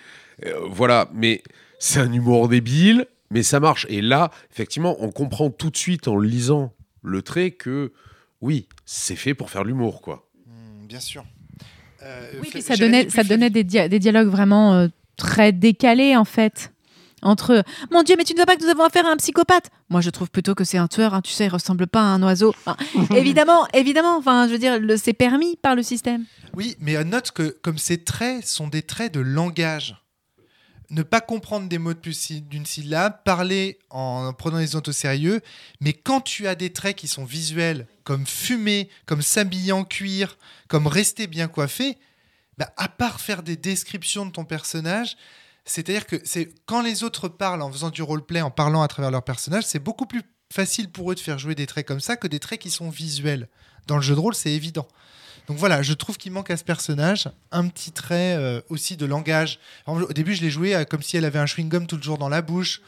[0.45, 1.41] Euh, voilà, mais
[1.79, 3.85] c'est un humour débile, mais ça marche.
[3.89, 7.93] Et là, effectivement, on comprend tout de suite en lisant le trait que
[8.41, 10.27] oui, c'est fait pour faire de l'humour, quoi.
[10.47, 11.23] Hmm, bien sûr.
[12.03, 16.25] Euh, Oui, puis ça donnait, ça des, dia- des dialogues vraiment euh, très décalés, en
[16.25, 16.73] fait.
[17.21, 19.69] Entre Mon Dieu, mais tu ne vois pas que nous avons affaire à un psychopathe
[19.89, 22.05] Moi, je trouve plutôt que c'est un tueur, hein, tu sais, il ressemble pas à
[22.05, 22.49] un oiseau.
[22.65, 22.75] Enfin,
[23.15, 26.25] évidemment, évidemment, enfin, je veux dire, le- c'est permis par le système.
[26.55, 29.95] Oui, mais note que comme ces traits sont des traits de langage,
[30.89, 34.89] ne pas comprendre des mots de plus sy- d'une syllabe, parler en prenant les autres
[34.89, 35.39] au sérieux,
[35.79, 40.37] mais quand tu as des traits qui sont visuels, comme fumer, comme s'habiller en cuir,
[40.67, 41.97] comme rester bien coiffé,
[42.57, 45.15] bah, à part faire des descriptions de ton personnage,
[45.65, 49.11] c'est-à-dire que c'est quand les autres parlent en faisant du roleplay, en parlant à travers
[49.11, 52.17] leur personnage, c'est beaucoup plus facile pour eux de faire jouer des traits comme ça
[52.17, 53.47] que des traits qui sont visuels.
[53.87, 54.87] Dans le jeu de rôle, c'est évident.
[55.47, 59.05] Donc voilà, je trouve qu'il manque à ce personnage un petit trait euh, aussi de
[59.05, 59.59] langage.
[59.87, 62.17] Au début, je l'ai joué euh, comme si elle avait un chewing-gum tout le jour
[62.17, 62.81] dans la bouche.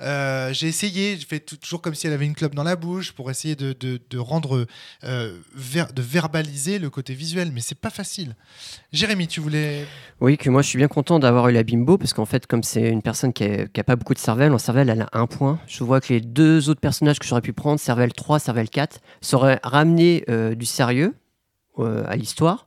[0.00, 3.12] Euh, j'ai essayé, je fais toujours comme si elle avait une clope dans la bouche
[3.12, 3.74] pour essayer de,
[4.18, 4.66] rendre,
[5.02, 8.34] de verbaliser le côté visuel, mais c'est pas facile.
[8.92, 9.86] Jérémy, tu voulais.
[10.20, 12.62] Oui, que moi je suis bien content d'avoir eu la bimbo parce qu'en fait, comme
[12.62, 15.60] c'est une personne qui n'a pas beaucoup de cervelle, en cervelle elle a un point.
[15.66, 19.00] Je vois que les deux autres personnages que j'aurais pu prendre, cervelle 3, cervelle 4,
[19.20, 21.14] sauraient ramener euh, du sérieux
[21.78, 22.66] à l'histoire.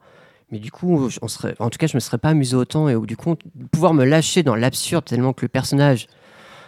[0.52, 2.96] Mais du coup, on serait, en tout cas, je me serais pas amusé autant et
[3.08, 3.36] du coup,
[3.72, 6.06] pouvoir me lâcher dans l'absurde tellement que le personnage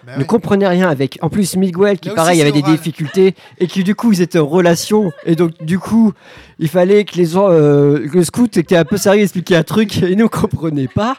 [0.05, 0.25] Bah ne ouais.
[0.25, 2.75] comprenait rien avec en plus Miguel qui Là pareil avait des oral.
[2.77, 6.13] difficultés et qui du coup ils étaient en relation et donc du coup
[6.59, 9.63] il fallait que les gens euh, que le scout était un peu sérieux expliquer un
[9.63, 11.17] truc et nous on comprenait pas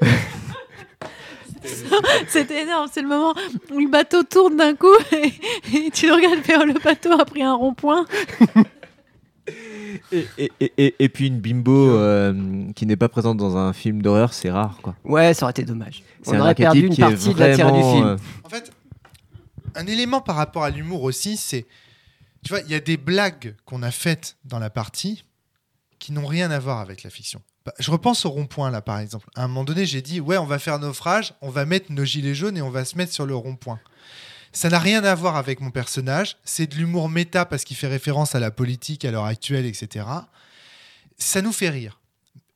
[2.28, 3.34] C'était énorme, c'est le moment
[3.72, 5.32] où le bateau tourne d'un coup et,
[5.76, 8.04] et tu le regardes faire le bateau a pris un rond-point.
[10.12, 13.72] Et, et- et- et- et puis une bimbo euh, qui n'est pas présente dans un
[13.72, 14.78] film d'horreur, c'est rare.
[14.82, 14.94] quoi.
[15.04, 17.38] ouais ça aurait été dommage C'est on un aurait perdu une qui est partie de
[17.38, 18.70] l'intérêt du film euh, En fait,
[19.74, 21.66] un élément par rapport à l'humour aussi, c'est.
[22.44, 25.24] Tu vois, il y a des blagues qu'on a faites dans la partie
[25.98, 27.42] qui n'ont rien à voir avec la fiction.
[27.66, 29.28] Bah, Je repense au rond-point, là, par exemple.
[29.36, 32.04] À un moment donné, j'ai dit Ouais, on va faire naufrage, on va mettre nos
[32.06, 33.78] gilets jaunes et on va se mettre sur le rond-point.
[34.52, 36.36] Ça n'a rien à voir avec mon personnage.
[36.44, 40.06] C'est de l'humour méta parce qu'il fait référence à la politique à l'heure actuelle, etc.
[41.18, 42.00] Ça nous fait rire.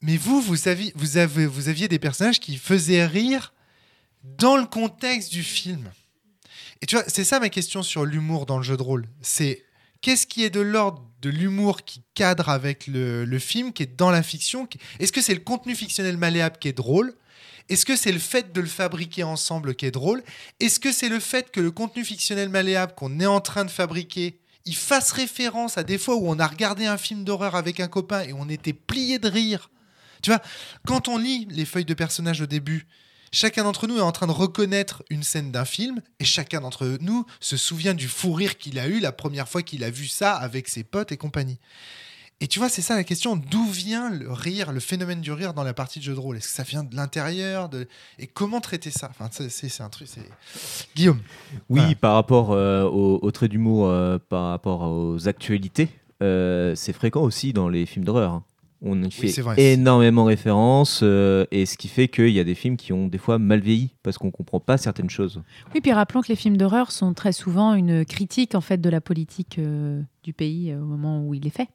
[0.01, 3.55] Mais vous, vous aviez, des personnages qui faisaient rire
[4.23, 5.91] dans le contexte du film.
[6.83, 9.07] Et tu vois, c'est ça ma question sur l'humour dans le jeu de rôle.
[9.23, 9.65] C'est
[10.03, 14.11] qu'est-ce qui est de l'ordre de l'humour qui cadre avec le, film, qui est dans
[14.11, 14.69] la fiction
[14.99, 17.15] Est-ce que c'est le contenu fictionnel malléable qui est drôle
[17.69, 20.23] Est-ce que c'est le fait de le fabriquer ensemble qui est drôle?
[20.61, 23.71] Est-ce que c'est le fait que le contenu fictionnel malléable qu'on est en train de
[23.71, 27.81] fabriquer, il fasse référence à des fois où on a regardé un film d'horreur avec
[27.81, 29.71] un copain et on était plié de rire?
[30.23, 30.43] Tu vois,
[30.87, 32.87] quand on lit les feuilles de personnages au début,
[33.33, 36.99] chacun d'entre nous est en train de reconnaître une scène d'un film et chacun d'entre
[37.01, 40.07] nous se souvient du fou rire qu'il a eu la première fois qu'il a vu
[40.07, 41.59] ça avec ses potes et compagnie.
[42.41, 43.37] Et tu vois, c'est ça la question.
[43.37, 46.37] D'où vient le rire, le phénomène du rire dans la partie de jeu de rôle?
[46.37, 47.87] Est-ce que ça vient de l'intérieur de...
[48.19, 49.09] Et comment traiter ça?
[49.11, 50.09] Enfin, c'est- un truc.
[50.09, 51.21] c'est- Guillaume.
[51.71, 51.95] Oui, Voilà.
[51.95, 55.89] par rapport euh, au, au trait d'humour, euh, par rapport aux actualités,
[56.23, 58.33] euh, c'est fréquent aussi dans les films d'horreur.
[58.33, 58.45] hein.
[58.87, 59.59] On y fait vrai.
[59.59, 63.17] énormément référence, euh, et ce qui fait qu'il y a des films qui ont des
[63.17, 65.41] fois mal vieilli parce qu'on comprend pas certaines choses.
[65.75, 68.91] Oui, puis rappelons que les films d'horreur sont très souvent une critique en fait de
[68.91, 71.69] la politique euh, du pays euh, au moment où il est fait.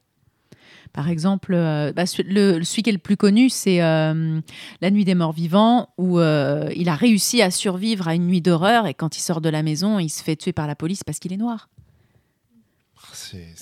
[0.93, 4.39] Par exemple, euh, bah, celui, le, celui qui est le plus connu, c'est euh,
[4.81, 8.41] La Nuit des Morts Vivants, où euh, il a réussi à survivre à une nuit
[8.41, 11.03] d'horreur et quand il sort de la maison, il se fait tuer par la police
[11.03, 11.69] parce qu'il est noir.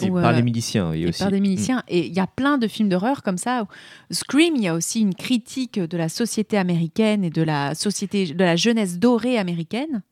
[0.01, 1.19] Ou, par les miliciens, oui, et aussi.
[1.19, 1.83] par des miliciens.
[1.87, 3.65] Et il y a plein de films d'horreur comme ça.
[4.11, 8.33] Scream, il y a aussi une critique de la société américaine et de la société,
[8.33, 10.03] de la jeunesse dorée américaine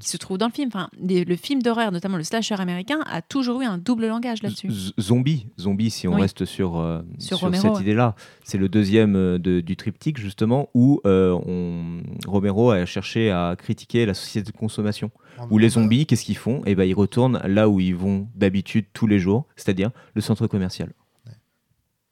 [0.00, 0.68] Qui se trouve dans le film.
[0.68, 4.42] Enfin, les- le film d'horreur, notamment le slasher américain, a toujours eu un double langage
[4.42, 4.70] là-dessus.
[5.00, 6.22] Zombie, zombie, si on Oui.
[6.22, 7.82] reste sur, euh, Sur sur, Romero, cette ouais.
[7.82, 8.14] idée-là.
[8.44, 13.54] C'est le deuxième euh, de- du triptyque, justement, où euh, on, Romero a cherché à
[13.58, 15.10] critiquer la société de consommation.
[15.50, 16.62] Où les zombies, qu'est-ce qu'ils font?
[16.66, 20.46] Eh ben, Ils retournent là où ils vont d'habitude tous les jours, c'est-à-dire le centre
[20.48, 20.92] commercial.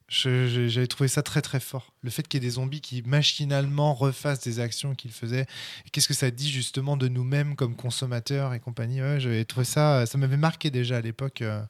[0.09, 1.93] J'avais trouvé ça très très fort.
[2.03, 5.47] Le fait qu'il y ait des zombies qui machinalement refassent des actions qu'ils faisaient.
[5.91, 9.03] Qu'est-ce que ça dit justement de nous-mêmes comme consommateurs et compagnie?
[9.03, 11.61] Ouais, J'avais trouvé ça, ça m'avait marqué déjà à l'époque euh,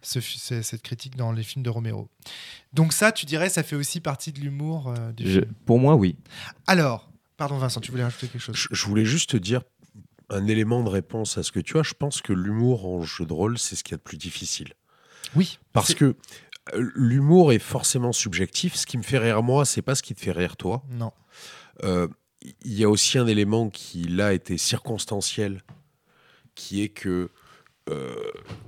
[0.00, 2.08] ce cette critique dans les films de Romero.
[2.72, 5.52] Donc ça, tu dirais, ça fait aussi partie de l'humour euh, du Je- film?
[5.66, 6.16] pour moi, oui.
[6.66, 8.56] Alors, pardon Vincent, tu voulais rajouter quelque chose?
[8.56, 9.60] Je, je voulais juste te dire
[10.30, 11.82] un élément de réponse à ce que tu as.
[11.82, 14.16] Je pense que l'humour en jeu de rôle, c'est ce qu'il y a de plus
[14.16, 14.72] difficile.
[15.36, 16.14] Oui, Parce que
[16.74, 18.74] l'humour est forcément subjectif.
[18.74, 20.82] Ce qui me fait rire moi, c'est pas ce qui te fait rire toi.
[20.90, 21.12] non.
[21.82, 22.08] Euh,
[22.62, 25.62] Il y a aussi un élément qui là était circonstanciel,
[26.54, 27.30] qui est que
[27.90, 28.14] euh,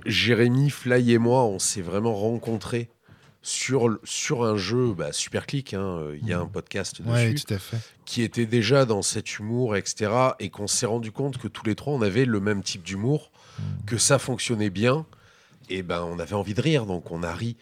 [0.05, 2.89] Jérémy, Fly et moi, on s'est vraiment rencontrés
[3.41, 5.73] sur, sur un jeu bah, super clic.
[5.73, 7.77] hein, Il y a un podcast dessus Ouais, tout à fait.
[8.05, 10.11] qui était déjà dans cet humour, etc.
[10.39, 13.31] Et qu'on s'est rendu compte que tous les trois, on avait le même type d'humour,
[13.85, 15.05] que ça fonctionnait bien.
[15.69, 17.57] Et ben, on avait envie de rire, donc on a ri.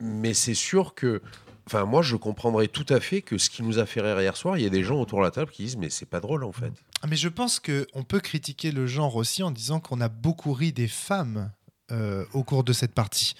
[0.00, 1.22] Mais c'est sûr que,
[1.66, 4.36] enfin, moi, je comprendrais tout à fait que ce qui nous a fait rire hier
[4.36, 6.20] soir, il y a des gens autour de la table qui disent, mais c'est pas
[6.20, 6.72] drôle en fait.
[7.02, 10.52] Ah, Mais je pense qu'on peut critiquer le genre aussi en disant qu'on a beaucoup
[10.52, 11.50] ri des femmes
[11.92, 13.34] euh, au cours de cette partie.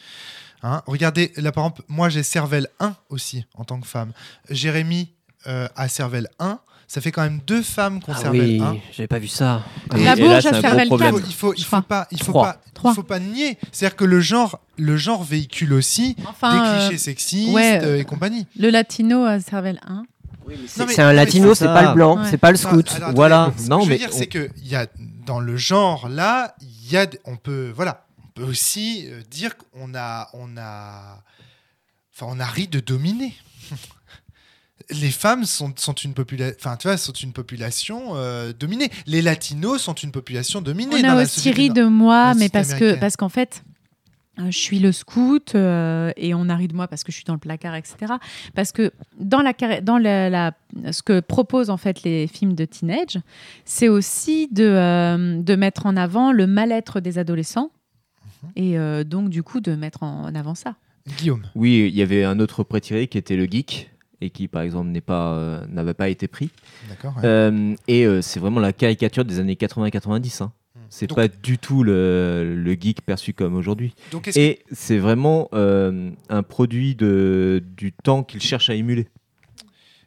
[0.62, 4.12] Hein Regardez, là par exemple, moi j'ai Cervelle 1 aussi en tant que femme.
[4.50, 5.12] Jérémy
[5.46, 6.60] euh, a Cervelle 1.
[6.88, 8.76] Ça fait quand même deux femmes ont Ah oui, 1.
[8.92, 9.64] j'avais pas vu ça.
[9.96, 11.14] Et- La bourge un gros Cervelle Il problème.
[11.16, 12.44] faut, il faut, il pas, il faut Trois.
[12.52, 12.94] pas, il Trois.
[12.94, 13.58] faut pas nier.
[13.72, 17.86] C'est-à-dire que le genre, le genre véhicule aussi Enfin, des euh, clichés sexistes ouais, euh,
[17.96, 18.46] euh, et compagnie.
[18.56, 19.94] le latino à Cervelle 1.
[19.96, 20.04] Non,
[20.48, 22.30] mais- C'est un latino, ça- c'est pas le blanc, Ouais.
[22.30, 22.86] c'est pas le Ça, scout.
[22.90, 23.52] alors, attendez, Voilà.
[23.58, 24.86] ce que Non, je veux mais dire, on- c'est que il y a
[25.26, 29.54] dans le genre là, il y a, on peut, voilà, on peut aussi euh, dire
[29.56, 31.20] qu'on a, on a,
[32.14, 33.34] enfin, on a ri de dominer.
[34.90, 38.88] Les femmes sont, sont une population, enfin, tu vois, sont une population euh, dominée.
[39.06, 40.96] Les latinos sont une population dominée.
[40.98, 43.64] On dans a aussi ri de moi, mais parce que parce qu'en fait,
[44.38, 47.16] euh, je suis le scout euh, et on a ri de moi parce que je
[47.16, 47.96] suis dans le placard, etc.
[48.54, 50.52] Parce que dans la dans la, la-
[50.92, 53.18] ce que proposent en fait les films de teenage,
[53.64, 57.70] c'est aussi de euh, de mettre en avant le mal-être des adolescents
[58.42, 58.50] Mhm.
[58.56, 60.76] et euh, donc du coup de mettre en avant ça.
[61.18, 61.44] Guillaume.
[61.54, 63.90] Oui, il y avait un autre prétiré qui était le geek
[64.20, 66.50] et qui, par exemple, n'est pas, euh, n'avait pas été pris.
[66.88, 67.10] Ouais.
[67.24, 70.42] Euh, et euh, c'est vraiment la caricature des années 80-90.
[70.42, 70.52] hein.
[70.88, 73.94] C'est Donc- pas du tout le, le geek perçu comme aujourd'hui.
[74.22, 79.08] Que- Et c'est vraiment un produit de, du temps qu'il cherche à émuler.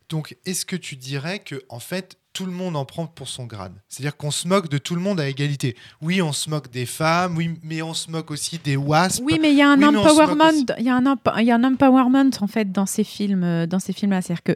[0.09, 3.43] donc, est-ce que tu dirais que en fait tout le monde en prend pour son
[3.43, 5.75] grade C'est-à-dire qu'on se moque de tout le monde à égalité.
[6.01, 9.21] Oui, on se moque des femmes, oui, mais on se moque aussi des wasps.
[9.25, 11.63] Oui, mais il y a un Oui, empowerment, il y a un y a un
[11.65, 14.55] empowerment en fait dans ces films, euh, dans ces films-là, c'est-à-dire que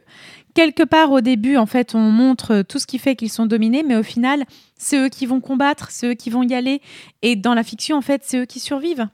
[0.54, 3.82] quelque part au début, en fait, on montre tout ce qui fait qu'ils sont dominés,
[3.86, 4.44] mais au final,
[4.78, 6.80] c'est eux qui vont combattre, c'est eux qui vont y aller,
[7.20, 9.08] et dans la fiction, en fait, c'est eux qui survivent.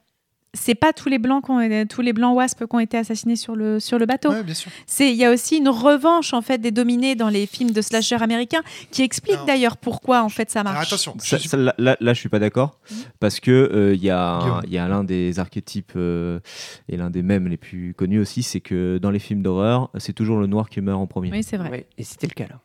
[0.52, 3.36] C'est pas tous les blancs qui ont- tous les blancs wasps qui ont été assassinés
[3.36, 4.30] sur le sur le bateau.
[4.30, 4.72] Ouais, bien sûr.
[4.84, 7.80] C'est il y a aussi une revanche en fait des dominés dans les films de
[7.80, 10.88] slasher américains qui explique Alors- d'ailleurs pourquoi en fait ça Alors, marche.
[10.88, 12.80] attention, Ça- suis- ça, là, là, là, je suis pas d'accord
[13.20, 16.40] parce que euh, il y a il y a l'un des archétypes euh,
[16.88, 20.14] et l'un des mèmes les plus connus aussi, c'est que dans les films d'horreur, c'est
[20.14, 21.30] toujours le noir qui meurt en premier.
[21.30, 21.70] Oui, c'est vrai.
[21.70, 22.58] Ouais, et c'était le cas là.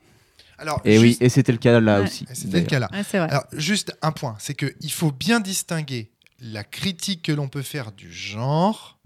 [0.57, 2.05] Alors, Et oui, et c'était le cas là Ouais.
[2.05, 2.25] aussi.
[2.33, 2.89] c'était le cas là.
[2.93, 3.29] Ouais, c'est vrai.
[3.29, 6.09] Alors, juste un point, c'est qu'il faut bien distinguer
[6.51, 8.99] la critique que l'on peut faire du genre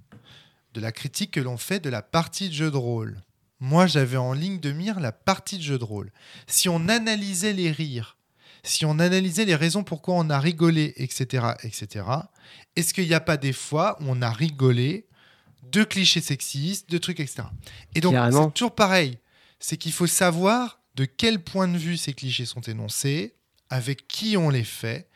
[0.73, 3.23] de la critique que l'on fait de la partie de jeu de rôle.
[3.59, 6.11] moi j'avais en ligne de mire la partie de jeu de rôle.
[6.47, 8.17] Si on analysait les rires,
[8.63, 12.05] si on analysait les raisons pourquoi on a rigolé, etc., etc.,
[12.75, 15.07] est-ce qu'il n'y a pas des fois où on a rigolé
[15.63, 17.43] de clichés sexistes, de trucs, etc.
[17.95, 19.17] Et donc, c'est toujours pareil.
[19.59, 23.35] C'est qu'il faut savoir de quel point de vue ces clichés sont énoncés,
[23.69, 25.09] avec qui on les fait.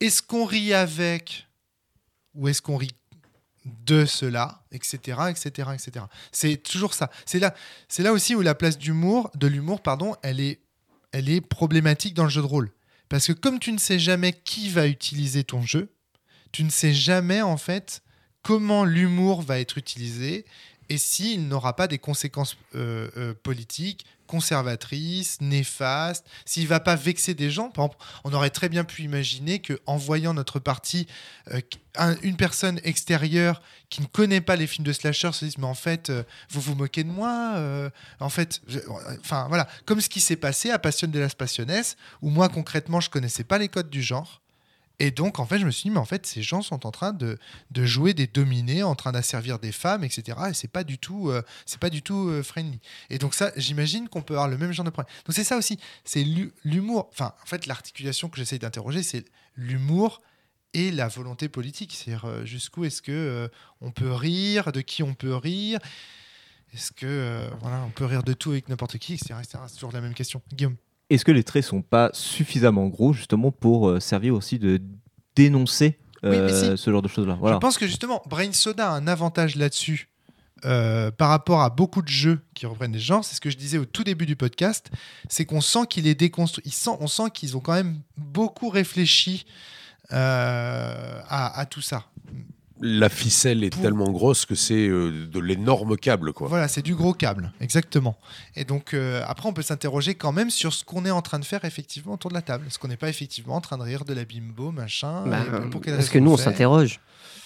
[0.00, 1.46] Est-ce qu'on rit avec
[2.34, 2.94] ou est-ce qu'on rit
[3.64, 5.18] de cela, etc.
[6.32, 7.10] C'est toujours ça.
[7.26, 7.54] C'est là,
[7.88, 10.60] c'est là aussi où la place d'humour, de l'humour, pardon, elle est,
[11.12, 12.70] elle est problématique dans le jeu de rôle.
[13.08, 15.92] Parce que comme tu ne sais jamais qui va utiliser ton jeu,
[16.52, 18.02] tu ne sais jamais en fait
[18.42, 20.46] comment l'humour va être utilisé
[20.90, 27.34] et s'il n'aura pas des conséquences euh, euh, politiques, conservatrices, néfastes, s'il va pas vexer
[27.34, 27.72] des gens.
[28.24, 31.06] On aurait très bien pu imaginer que en voyant notre partie,
[31.52, 31.60] euh,
[31.96, 35.64] un- une personne extérieure qui ne connaît pas les films de slasher se dise mais
[35.66, 36.12] en fait
[36.50, 37.82] vous vous moquez de moi
[38.20, 38.60] en fait
[39.48, 41.82] voilà comme ce qui s'est passé à Passion de las Passiones
[42.22, 44.40] où moi concrètement je connaissais pas les codes du genre
[45.00, 46.90] et donc en fait je me suis dit mais en fait ces gens sont en
[46.92, 47.38] train de,
[47.72, 51.30] de jouer des dominés en train d'asservir des femmes etc et c'est pas du tout
[51.30, 52.78] euh, c'est pas du tout euh, friendly
[53.08, 55.56] et donc ça j'imagine qu'on peut avoir le même genre de problème donc c'est ça
[55.56, 59.24] aussi c'est l'hu- l'humour enfin en fait l'articulation que j'essaye d'interroger c'est
[59.56, 60.20] l'humour
[60.72, 61.92] et la volonté politique.
[61.92, 63.50] C'est-à-dire euh, jusqu'où est-ce que
[63.80, 65.80] on peut rire, de qui on peut rire,
[66.72, 69.34] est-ce que voilà, on peut rire de tout avec n'importe qui, etc.
[69.66, 70.40] C'est toujours la même question.
[70.54, 70.76] Guillaume.
[71.10, 74.80] Est-ce que les traits sont pas suffisamment gros justement pour euh, servir aussi de
[75.36, 76.82] dénoncer Oui, euh, si.
[76.82, 77.36] ce genre de choses-là?
[77.40, 77.56] Voilà.
[77.56, 80.08] Je pense que justement, Brain Soda a un avantage là-dessus.
[80.66, 83.56] euh, par rapport à beaucoup de jeux qui reprennent des genres, c'est ce que je
[83.56, 84.90] disais au tout début du podcast,
[85.28, 86.62] c'est qu'on sent qu'il est déconstruit.
[86.66, 89.46] Il sent, on sent qu'ils ont quand même beaucoup réfléchi
[90.12, 92.04] euh, à, à tout ça.
[92.80, 96.48] La ficelle est Pour- tellement grosse que c'est euh, de l'énorme câble, quoi.
[96.48, 98.16] Voilà, c'est du gros câble, exactement.
[98.56, 101.38] Et donc, euh, après, on peut s'interroger quand même sur ce qu'on est en train
[101.38, 102.64] de faire effectivement autour de la table.
[102.66, 105.80] Est-ce qu'on n'est pas effectivement en train de rire de la bimbo, machin Bah, pour
[105.80, 107.00] parce que nous, on s'interroge.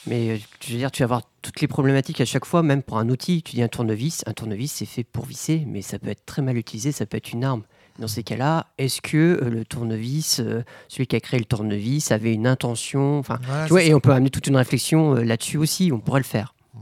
[0.06, 2.82] Mais euh, je veux dire, tu vas avoir toutes les problématiques à chaque fois, même
[2.82, 3.42] pour un outil.
[3.42, 6.42] Tu dis un tournevis, un tournevis, c'est fait pour visser, mais ça peut être très
[6.42, 7.62] mal utilisé, ça peut être une arme.
[7.98, 12.10] Dans ces cas-là, est-ce que euh, le tournevis, euh, celui qui a créé le tournevis,
[12.10, 13.96] avait une intention Enfin, Voilà, tu vois, c'est et ça.
[13.96, 15.90] on peut amener toute une réflexion euh, là-dessus aussi.
[15.92, 16.80] On pourrait le faire, En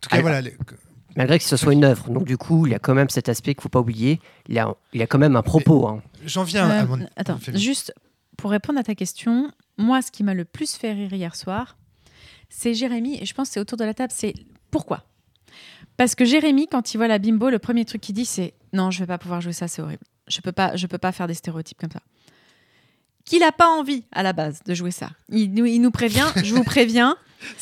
[0.00, 0.40] tout cas, Alors- voilà.
[0.40, 0.56] les-
[1.16, 2.10] malgré que ce soit une œuvre.
[2.10, 4.20] Donc du coup, il y a quand même cet aspect qu'il faut pas oublier.
[4.48, 5.86] Il y a, il y a quand même un propos.
[5.86, 6.02] hein.
[6.24, 7.06] J'en viens à mon.
[7.16, 7.94] Attends, juste
[8.36, 11.76] pour répondre à ta question, moi, ce qui m'a le plus fait rire hier soir,
[12.48, 14.34] c'est Jérémy, et je pense que c'est autour de la table, c'est
[14.72, 15.04] pourquoi?
[15.96, 18.90] Parce que Jérémy, quand il voit la bimbo, le premier truc qu'il dit, c'est non,
[18.90, 20.02] je vais pas pouvoir jouer ça, c'est horrible.
[20.28, 22.00] Je peux pas, je peux pas faire des stéréotypes comme ça.
[23.24, 25.10] Qu'il a pas envie à la base de jouer ça.
[25.28, 27.16] Il, nous- il nous prévient, je vous préviens,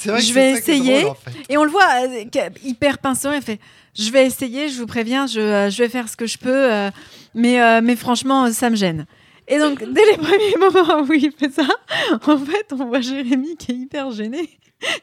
[0.04, 1.00] vrai je vais essayer.
[1.02, 1.32] drôle, en fait.
[1.48, 2.24] et on le voit euh,
[2.64, 3.60] hyper pinceau, il fait
[3.98, 6.72] Je vais essayer, je vous préviens, je, euh, je vais faire ce que je peux,
[6.72, 6.90] euh,
[7.34, 9.06] mais, mais franchement, ça me gêne.
[9.50, 11.66] Et donc, dès les premiers moments où il fait ça,
[12.26, 14.58] en fait, on voit Jérémy qui est hyper gêné.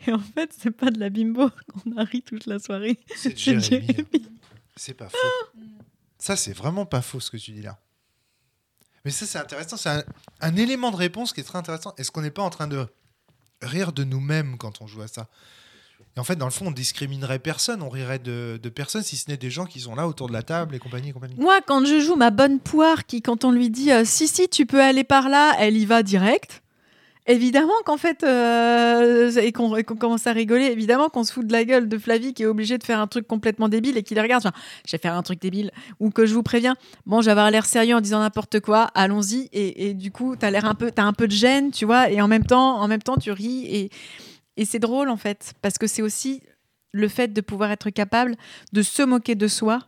[0.08, 2.98] Et en fait, c'est pas de la bimbo qu'on a ri toute la soirée.
[3.16, 3.88] C'est C'est Jérémy.
[3.88, 4.28] Jérémy.
[4.76, 5.18] C'est pas faux.
[6.26, 7.78] Ça, c'est vraiment pas faux ce que tu dis là.
[9.04, 9.78] Mais ça, c'est intéressant.
[9.78, 10.04] C'est
[10.42, 11.94] un, élément de réponse qui est très intéressant.
[12.00, 12.88] Est-ce qu'on n'est pas en train de
[13.62, 15.28] rire de nous-mêmes quand on joue à ça?
[16.18, 17.84] Et en fait, dans le fond, on discriminerait personne.
[17.84, 20.42] On rirait de, personne si ce n'est des gens qui sont là autour de la
[20.42, 21.36] table et compagnie compagnie.
[21.36, 24.50] Moi, quand je joue ma bonne poire, qui, quand on lui dit euh, si, si,
[24.50, 26.64] tu peux aller par là, elle y va direct.
[27.28, 31.66] Évidemment qu'en fait, euh, et qu'on commence à rigoler, évidemment qu'on se fout de la
[31.66, 34.22] gueule de Flavie qui est obligée de faire un truc complètement débile et qui les
[34.22, 34.44] regarde.
[34.86, 35.72] je vais faire un truc débile.
[36.00, 36.76] Ou que je vous préviens,
[37.08, 39.50] bon, j'ai avoir l'air sérieux en disant n'importe quoi, allons-y.
[39.54, 42.22] Et, du coup, t'as l'air un peu, t'as un peu de gêne, tu vois, et
[42.22, 43.66] en même temps, en même temps, tu ris.
[43.66, 43.90] Et,
[44.58, 46.42] et c'est drôle en fait, parce que c'est aussi
[46.92, 48.36] le fait de pouvoir être capable
[48.72, 49.80] de se moquer de soi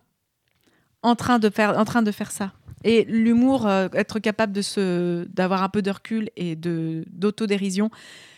[1.03, 2.51] en train de faire, en train de faire ça.
[2.83, 7.89] Et l'humour, euh, être capable de se, d'avoir un peu de recul et de d'autodérision,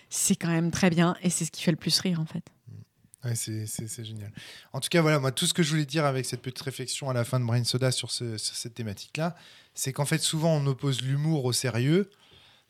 [0.09, 2.43] c'est quand même très bien et c'est ce qui fait le plus rire en fait.
[3.25, 4.31] Ouais, c'est, génial.
[4.71, 7.09] En tout cas, voilà, moi, tout ce que je voulais dire avec cette petite réflexion
[7.09, 9.35] à la fin de Brain Soda sur cette thématique-là,
[9.73, 12.09] c'est qu'en fait, souvent, on oppose l'humour au sérieux,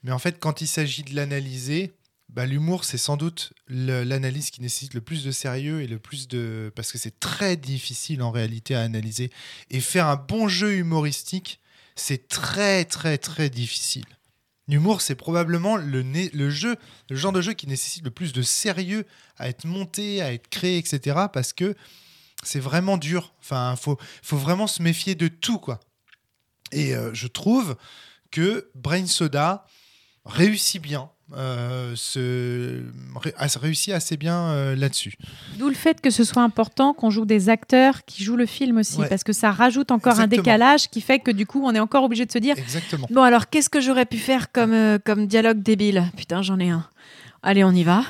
[0.01, 1.93] mais en fait, quand il s'agit de l'analyser,
[2.30, 6.27] bah, l'humour, c'est sans doute l'analyse qui nécessite le plus de sérieux et le plus
[6.27, 6.72] de.
[6.76, 9.31] Parce que c'est très difficile en réalité à analyser.
[9.72, 11.60] Et faire un bon jeu humoristique,
[11.95, 14.06] c'est très, très, très difficile.
[14.68, 16.76] L'humour, c'est probablement le jeu,
[17.10, 19.07] le genre de jeu qui nécessite le plus de sérieux
[19.38, 21.18] à être monté, à être créé, etc.
[21.34, 21.76] Parce que
[22.43, 23.34] c'est vraiment dur.
[23.39, 25.80] Enfin, faut, faut vraiment se méfier de tout, quoi.
[26.72, 27.76] Et euh, je trouve
[28.30, 29.65] que Brain Soda
[30.26, 32.81] réussit bien euh, se,
[33.38, 35.14] a réussi assez bien euh, là-dessus.
[35.57, 38.77] D'où le fait que ce soit important qu'on joue des acteurs qui jouent le film
[38.77, 39.07] aussi, Ouais.
[39.10, 42.03] parce que ça rajoute encore un décalage qui fait que du coup, on est encore
[42.03, 43.07] obligé de se dire Exactement.
[43.11, 46.03] Bon, alors, qu'est-ce que j'aurais pu faire comme, euh, comme dialogue débile?
[46.18, 46.85] Putain, j'en ai un.
[47.43, 48.03] Allez, on y va.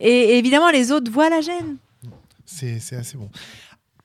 [0.00, 1.76] Et, et évidemment, les autres voient la gêne.
[2.48, 3.28] C'est c'est assez bon.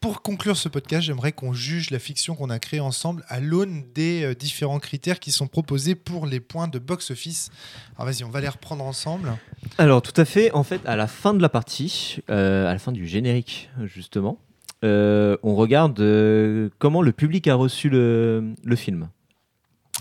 [0.02, 3.84] Pour conclure ce podcast, j'aimerais qu'on juge la fiction qu'on a créée ensemble à l'aune
[3.94, 7.52] des euh, différents critères qui sont proposés pour les points de box-office.
[7.95, 9.32] Alors vas-y, on va les reprendre ensemble.
[9.78, 12.80] Alors tout à fait, en fait, à la fin de la partie, euh, à la
[12.80, 14.40] fin du générique justement,
[14.84, 19.07] euh, on regarde euh, comment le public a reçu le, le film.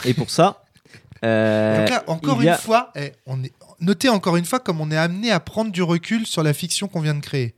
[0.07, 0.65] Et pour ça,
[1.23, 3.53] Donc là, encore une a- fois, eh, on est...
[3.81, 6.89] notez encore une fois comme on est amené à prendre du recul sur la fiction
[6.89, 7.55] qu'on vient de créer.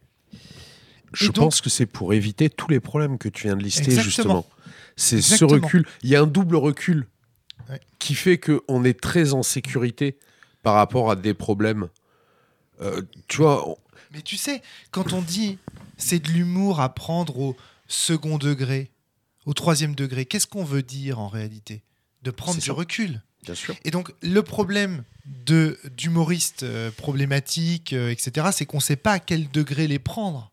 [1.13, 3.83] Je donc- pense que c'est pour éviter tous les problèmes que tu viens de lister,
[3.85, 4.05] Exactement.
[4.05, 4.47] justement.
[4.97, 5.87] C'est ce recul.
[6.03, 7.07] Il y a un double recul
[7.71, 7.81] Ouais.
[7.99, 10.19] qui fait qu'on est très en sécurité
[10.63, 11.89] par rapport à des problèmes.
[12.81, 13.77] Euh, tu vois, on-
[14.13, 14.61] Mais tu sais,
[14.91, 15.59] quand on dit
[15.97, 17.57] c'est de l'humour à prendre au
[17.89, 18.91] second degré,
[19.47, 21.83] au troisième degré, qu'est-ce qu'on veut dire en réalité?
[22.23, 23.23] De prendre du recul.
[23.45, 23.75] bien sûr.
[23.85, 25.03] Et donc, le problème
[25.47, 29.99] de d'humoristes euh, problématiques, euh, etc., c'est qu'on ne sait pas à quel degré les
[29.99, 30.52] prendre.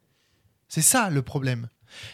[0.70, 1.68] C'est ça le problème.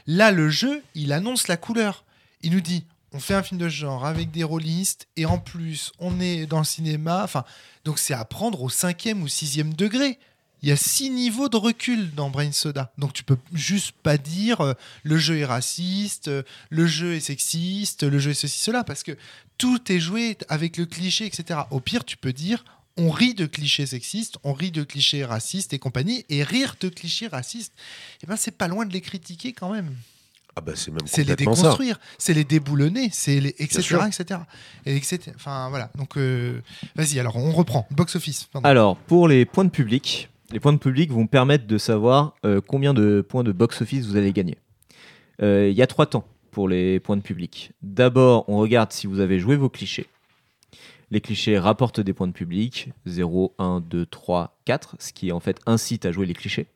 [0.07, 2.05] Là, le jeu, il annonce la couleur.
[2.41, 5.91] Il nous dit, on fait un film de genre avec des rôlistes, et en plus,
[5.99, 7.21] on est dans le cinéma.
[7.23, 7.43] Enfin,
[7.83, 10.19] donc c'est à prendre au cinquième ou sixième degré.
[10.61, 12.91] Il y a six niveaux de recul dans Brain Soda.
[12.97, 14.73] Donc tu peux juste pas dire euh,
[15.03, 19.03] le jeu est raciste, euh, le jeu est sexiste, le jeu est ceci, cela, parce
[19.03, 19.15] que
[19.57, 21.59] tout est joué avec le cliché, etc.
[21.71, 22.65] Au pire, tu peux dire
[22.97, 26.89] on rit de clichés sexistes, on rit de clichés racistes et compagnie, et rire de
[26.89, 27.73] clichés racistes,
[28.23, 29.95] eh ben, c'est pas loin de les critiquer quand même.
[30.57, 33.97] Ah bah c'est même C'est les déconstruire, c'est les déboulonner, c'est les etc.
[34.07, 34.39] etc.
[34.85, 35.19] Et etc.
[35.35, 35.91] Enfin voilà.
[35.97, 36.61] Donc euh,
[36.95, 37.85] vas-y, alors on reprend.
[37.91, 38.45] Box office.
[38.45, 38.65] pardon.
[38.65, 42.61] Alors, pour les points de public, les points de public vont permettre de savoir euh,
[42.65, 44.57] combien de points de box-office vous allez gagner.
[45.41, 47.71] Euh, Il y a trois temps pour les points de public.
[47.81, 50.07] D'abord, on regarde si vous avez joué vos clichés.
[51.11, 55.39] Les clichés rapportent des points de public, 0, 1, 2, 3, 4, ce qui en
[55.39, 56.67] fait incite à jouer les clichés.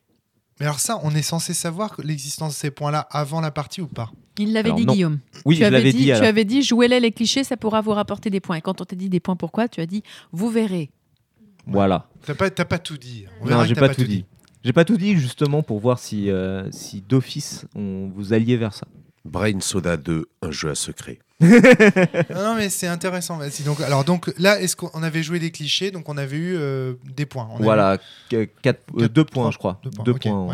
[0.60, 3.86] Mais alors ça, on est censé savoir l'existence de ces points-là avant la partie ou
[3.86, 4.12] pas?
[4.38, 4.92] Il l'avait dit, non.
[4.92, 5.18] Guillaume.
[5.44, 6.04] Oui, tu je l'avais dit.
[6.04, 8.56] tu avais dit, jouez-les les clichés, ça pourra vous rapporter des points.
[8.56, 10.02] Et quand on t'a dit des points pourquoi, tu as dit,
[10.32, 10.90] vous verrez.
[11.66, 12.08] Voilà.
[12.24, 13.24] T'as pas, t'as pas tout dit.
[13.40, 14.24] On Non, j'ai t'as pas, tout dit.
[14.62, 18.74] J'ai pas tout dit justement pour voir si, euh, si d'office on vous alliez vers
[18.74, 18.86] ça.
[19.24, 21.18] Brain Soda 2, un jeu à secret.
[21.40, 23.36] Non, non, mais c'est intéressant.
[23.38, 23.62] Vas-y.
[23.64, 26.94] Donc, alors donc là, est-ce qu'on avait joué des clichés Donc on avait eu euh,
[27.16, 27.48] des points.
[27.52, 27.98] On voilà,
[28.28, 29.80] quatre- euh, Quatre- deux points, je crois.
[29.82, 30.46] deux points, Deux ok, points.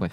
[0.00, 0.08] ouais.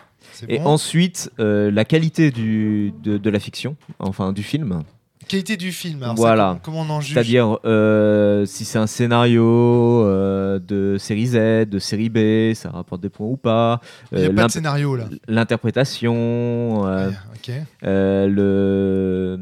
[0.49, 0.65] Et bon.
[0.67, 4.83] ensuite, euh, la qualité du, de, de la fiction, enfin du film.
[5.27, 6.03] Qualité du film.
[6.03, 6.59] Alors Voilà.
[6.63, 7.13] comment, comment on en juge?
[7.13, 13.01] C'est-à-dire euh, si c'est un scénario euh, de série Z, de série B, ça rapporte
[13.01, 13.79] des points ou pas.
[14.11, 15.05] Il n'y a Euh, pas de scénario là.
[15.29, 17.51] L'interprétation, euh, Ouais, ok.
[17.85, 19.39] euh, le...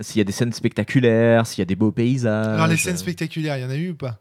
[0.00, 2.46] s'il y a des scènes spectaculaires, s'il y a des beaux paysages.
[2.46, 4.20] Alors les scènes spectaculaires, il y en a eu ou pas?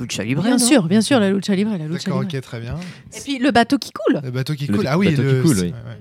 [0.00, 0.58] Lucha Libre, Bien non?
[0.58, 2.34] sûr, bien sûr, la lucha libre, la lucha D'accord, libre.
[2.34, 2.76] ok, très bien.
[3.16, 4.20] Et puis le bateau qui coule.
[4.24, 4.86] Le bateau qui Le coule.
[4.88, 5.42] Ah oui, bateau qui le...
[5.42, 5.62] coule, oui.
[5.66, 5.98] ouais, ouais.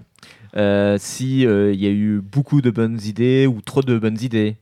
[0.55, 4.19] Euh, si euh, il y a eu beaucoup de bonnes idées ou trop de bonnes
[4.21, 4.57] idées.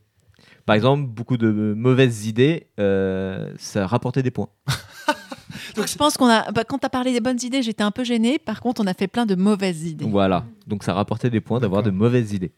[0.64, 4.48] Par exemple, beaucoup de mauvaises idées, euh, ça rapportait des points.
[5.76, 7.90] Donc je pense qu'on a, bah, quand tu as parlé des bonnes idées, j'étais un
[7.90, 8.38] peu gênée.
[8.38, 10.04] Par contre, on a fait plein de mauvaises idées.
[10.06, 10.44] Voilà.
[10.66, 12.52] Donc ça rapportait des points d'avoir de mauvaises idées.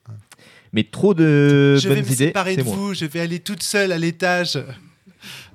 [0.75, 2.75] Mais trop de je vais bonnes me idées, séparer c'est de moins.
[2.75, 4.59] vous, je vais aller toute seule à l'étage.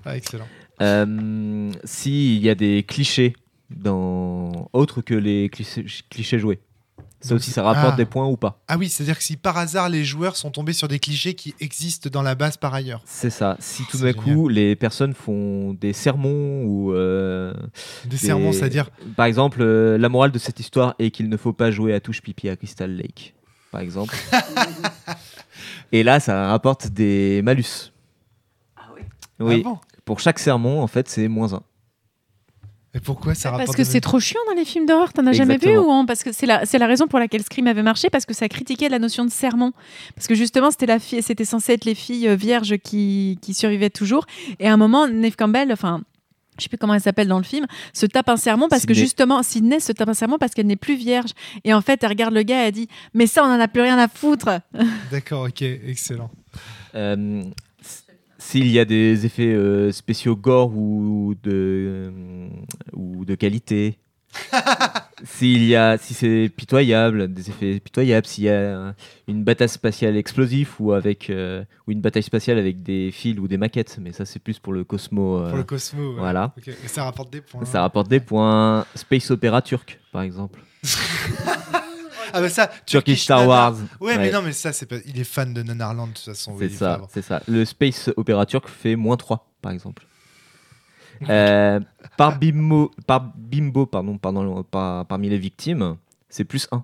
[0.06, 0.48] Ah, excellent.
[0.82, 3.34] Euh, S'il y a des clichés
[3.70, 6.60] dans autres que les clichés, clichés joués,
[7.22, 7.98] ça aussi, ça rapporte ah.
[7.98, 8.62] des points ou pas.
[8.70, 11.54] Ah oui, c'est-à-dire que si par hasard les joueurs sont tombés sur des clichés qui
[11.60, 13.02] existent dans la base par ailleurs.
[13.04, 13.58] C'est ça.
[13.60, 17.54] Si tout d'un coup les personnes font des sermons ou euh,
[18.06, 21.54] Des sermons, c'est-à-dire Par exemple, euh, la morale de cette histoire est qu'il ne faut
[21.54, 23.36] pas jouer à touche pipi à Crystal Lake,
[23.72, 24.16] par exemple.
[25.91, 27.91] Et là, ça rapporte des malus.
[29.40, 29.62] Oui.
[29.66, 29.78] Ah bon?
[30.06, 31.62] Pour chaque sermon, en fait, c'est moins un.
[32.96, 35.34] Et pourquoi ça rapporte Parce que c'est trop chiant dans les films d'horreur, t'en as
[35.34, 37.84] jamais vu ou on- Parce que c'est la, c'est la raison pour laquelle Scream avait
[37.84, 39.74] marché, parce que ça critiquait la notion de sermon.
[40.16, 43.54] Parce que justement, c'était, la fille, c'était censé être les filles euh, vierges qui, qui
[43.54, 44.26] survivaient toujours.
[44.60, 46.02] Et à un moment, Neve Campbell, enfin,
[46.60, 48.94] je sais plus comment elle s'appelle dans le film, se tape un sermon parce que
[48.94, 51.31] justement, Sydney se tape un sermon parce qu'elle n'est plus vierge.
[51.64, 53.68] Et en fait, elle regarde le gars et elle dit Mais ça, on en a
[53.68, 54.61] plus rien à foutre.
[55.11, 56.31] D'accord, ok, excellent.
[56.95, 57.44] Euh,
[58.38, 62.49] S'il y a des effets euh, spéciaux gore ou de, euh,
[62.94, 63.98] ou de qualité,
[65.26, 68.93] S'il y a, si c'est pitoyable, des effets pitoyables, s'il y a
[69.27, 73.47] une bataille spatiale explosive ou avec euh, ou une bataille spatiale avec des fils ou
[73.49, 75.39] des maquettes, mais ça c'est plus pour le Cosmo.
[75.39, 76.14] euh, Pour le Cosmo.
[76.14, 76.19] ouais.
[76.19, 76.53] voilà.
[76.65, 77.65] Et ça rapporte des points.
[77.65, 78.85] Ça rapporte des points.
[78.95, 80.61] Space Opera turc, par exemple.
[82.31, 83.47] Ah bah ça, Turkish Star.
[83.47, 83.76] Wars.
[83.99, 84.97] Ouais, mais non, mais ça, c'est pas.
[85.07, 86.56] Il est fan de Nanarland de toute façon.
[86.60, 87.41] C'est ça, c'est ça.
[87.47, 90.06] Le Space Opera turc fait moins 3, par exemple.
[91.28, 91.80] Euh,
[92.18, 95.96] par bimbo, par bimbo pardon, pardon, par- parmi les victimes,
[96.30, 96.84] c'est plus 1.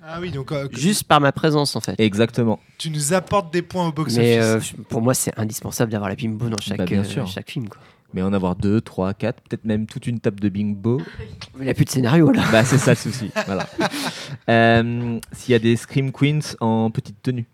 [0.00, 1.98] Ah oui, donc euh, Juste par ma présence, en fait.
[1.98, 2.60] Exactement.
[2.78, 4.16] tu nous apportes des points au box-office.
[4.18, 7.26] Mais euh, pour moi, c'est indispensable d'avoir la bimbo dans chaque, Bah, bien euh, sûr.
[7.26, 7.68] chaque film.
[7.68, 7.80] Quoi.
[8.14, 10.98] Mais en avoir 2, 3, 4, peut-être même toute une table de bimbo.
[11.56, 12.44] Mais il n'y a plus de scénario là.
[12.52, 13.30] bah, c'est ça le souci.
[13.46, 13.66] voilà.
[14.48, 17.46] Euh, S'il y a des Scream Queens en petite tenue.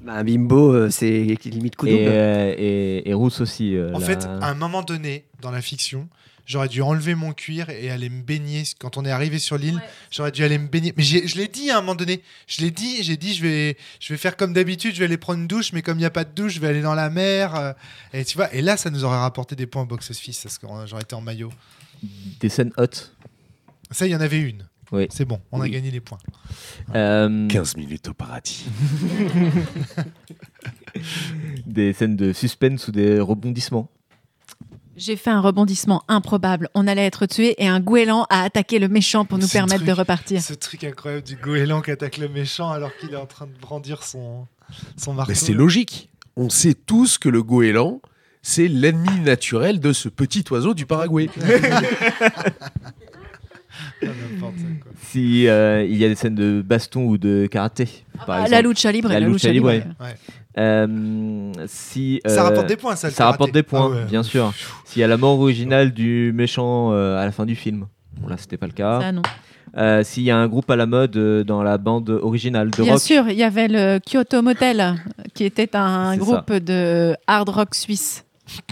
[0.00, 2.04] Bah, un bimbo, euh, c'est limite coup Et, double.
[2.08, 3.76] euh, et, et Rousse aussi.
[3.76, 6.08] euh, En fait, à un moment donné, dans la fiction,
[6.46, 8.62] j'aurais dû enlever mon cuir et aller me baigner.
[8.78, 9.80] Quand on est arrivé sur l'île,
[10.10, 10.92] j'aurais dû aller me baigner.
[10.96, 12.22] Mais je l'ai dit à un moment donné.
[12.46, 15.16] Je l'ai dit, j'ai dit, je vais, je vais faire comme d'habitude, je vais aller
[15.16, 16.94] prendre une douche, mais comme il n'y a pas de douche, je vais aller dans
[16.94, 17.54] la mer.
[17.56, 17.72] euh,
[18.12, 20.66] et tu vois, et là, ça nous aurait rapporté des points au box-office, parce que
[20.86, 21.50] j'aurais été en maillot.
[22.40, 23.10] Des scènes hot.
[23.90, 24.66] Ça, il y en avait une.
[24.92, 25.06] Oui.
[25.10, 25.70] C'est bon, on a Oui.
[25.70, 26.18] gagné les points.
[26.94, 28.64] Euh, 15 minutes au paradis.
[31.66, 33.90] des scènes de suspense ou des rebondissements.
[34.96, 36.70] J'ai fait un rebondissement improbable.
[36.74, 39.76] On allait être tué et un goéland a attaqué le méchant pour nous Ce permettre
[39.84, 40.40] truc- de repartir.
[40.40, 43.52] Ce truc incroyable du goéland qui attaque le méchant alors qu'il est en train de
[43.60, 44.46] brandir son,
[44.96, 45.32] son marteau.
[45.32, 46.08] Mais c'est logique.
[46.36, 48.00] On sait tous que le goéland,
[48.40, 51.28] c'est l'ennemi naturel de ce petit oiseau du Paraguay.
[55.02, 57.88] Si euh, il y a des scènes de baston ou de karaté,
[58.26, 58.50] par Ah, exemple.
[58.52, 59.70] la lucha libre, La la, lucha lucha libre.
[59.72, 60.14] libre, ouais.
[60.58, 63.10] Euh, si Ça euh, rapporte des points, ça.
[63.10, 64.04] ça rapporte des points, Ah ouais.
[64.04, 64.52] bien sûr.
[64.84, 67.86] S'il y a la mort originale du méchant euh, à la fin du film.
[68.18, 69.00] Bon là c'était pas le cas.
[69.00, 69.22] Ça, non.
[69.76, 72.82] Euh, S'il y a un groupe à la mode euh, dans la bande originale de
[72.82, 73.02] Bien rock.
[73.02, 74.94] sûr, il y avait le Kyoto Motel,
[75.34, 78.24] qui était un groupe de hard rock suisse.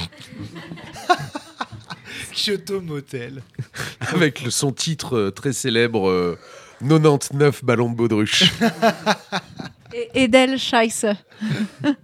[2.35, 3.43] Kyoto Motel.
[4.01, 6.39] Avec le, son titre euh, très célèbre euh,
[6.81, 8.45] 99 ballons de baudruche.
[9.95, 11.07] Et Edel Scheisse.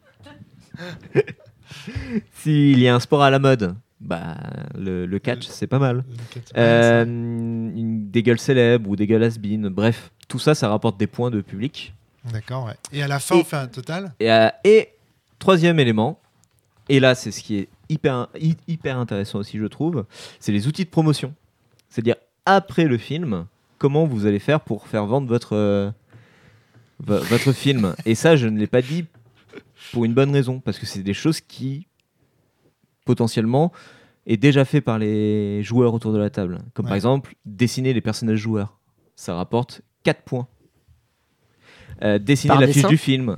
[2.35, 4.37] S'il y a un sport à la mode, bah
[4.79, 6.05] le, le catch c'est pas mal.
[6.57, 11.07] Euh, une- des gueules célèbres ou des gueules has-been, bref, tout ça ça rapporte des
[11.07, 11.93] points de public.
[12.33, 12.75] D'accord, ouais.
[12.93, 14.13] Et à la fin, Et- on fait un total?
[14.21, 14.91] Et, euh, et
[15.39, 16.19] troisième élément,
[16.89, 20.05] et là c'est ce qui est hyper, hy- hyper intéressant aussi je trouve,
[20.39, 21.35] c'est les outils de promotion.
[21.89, 23.47] C'est-à-dire après le film,
[23.79, 25.91] comment vous allez faire pour faire vendre votre, euh,
[27.01, 27.95] vo- votre film?
[28.07, 29.05] Et ça je ne l'ai pas dit
[29.93, 31.87] pour une bonne raison, parce que c'est des choses qui
[33.05, 33.73] potentiellement
[34.27, 36.61] est déjà fait par les joueurs autour de la table.
[36.75, 38.79] Comme par exemple dessiner les personnages joueurs.
[39.17, 40.47] Ça rapporte 4 points.
[42.03, 42.89] Euh, dessiner Par la fiche dessin?
[42.89, 43.37] du film.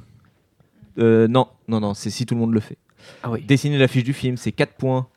[0.98, 2.76] Euh, non, non, non, c'est si tout le monde le fait.
[3.22, 3.42] Ah oui.
[3.42, 5.08] Dessiner la fiche du film, c'est 4 points.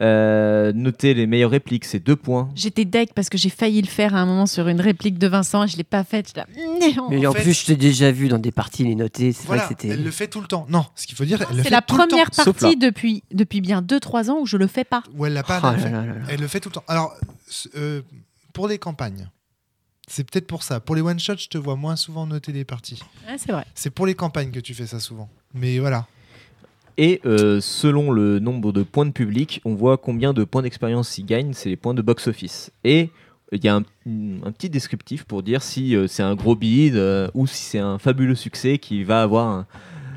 [0.00, 2.48] Euh, noter les meilleures répliques, c'est 2 points.
[2.54, 5.26] J'étais deg parce que j'ai failli le faire à un moment sur une réplique de
[5.26, 6.34] Vincent et je l'ai pas faite.
[7.10, 9.32] Mais en en, fait- plus, je t'ai déjà vu dans des parties les noter.
[9.32, 9.92] C'est Voilà, vrai que c'était.
[9.94, 10.66] elle le fait tout le temps.
[10.68, 13.24] Non, ce qu'il faut dire, elle le C'est fait la tout le première partie depuis,
[13.32, 15.02] depuis bien 2-3 ans où je le fais pas.
[15.16, 15.90] Ou elle l'a pas, Oh elle, le là fait.
[15.90, 16.26] là là là.
[16.28, 16.84] Elle le fait tout le temps.
[16.86, 17.12] Alors,
[17.74, 18.00] euh,
[18.52, 19.28] pour les campagnes,
[20.06, 20.78] c'est peut-être pour ça.
[20.78, 23.02] Pour les one-shots, je te vois moins souvent noter les parties.
[23.28, 23.64] Ouais, c'est vrai.
[23.74, 25.28] C'est pour les campagnes que tu fais ça souvent.
[25.54, 26.06] Mais voilà.
[27.00, 31.16] Et euh, selon le nombre de points de public, on voit combien de points d'expérience
[31.16, 32.72] il gagne, c'est les points de box-office.
[32.82, 33.10] Et
[33.52, 33.82] il y a un,
[34.44, 37.78] un petit descriptif pour dire si euh, c'est un gros bid euh, ou si c'est
[37.78, 39.66] un fabuleux succès qui va avoir un-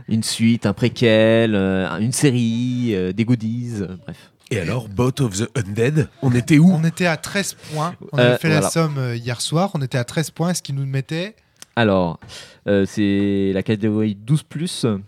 [0.08, 4.32] une suite, un préquel, euh, une série, euh, des goodies, euh, bref.
[4.50, 6.70] Et alors, Bot of the Undead, on était où?
[6.74, 7.96] On était à 13 points.
[8.12, 9.72] On Euh, avait fait la somme hier soir.
[9.76, 11.36] On était à 13 points, ce qui nous mettait.
[11.78, 12.20] Alors,
[12.68, 15.00] euh, c'est la catégorie 12+.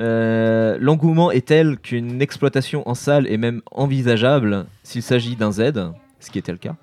[0.00, 5.72] Euh, L'engouement est tel qu'une exploitation en salle est même envisageable s'il s'agit d'un Z,
[6.20, 6.76] ce qui était le cas.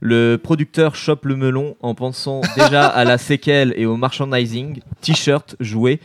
[0.00, 5.54] Le producteur chope le melon en pensant déjà à la séquelle et au merchandising, t-shirt,
[5.60, 6.00] jouets,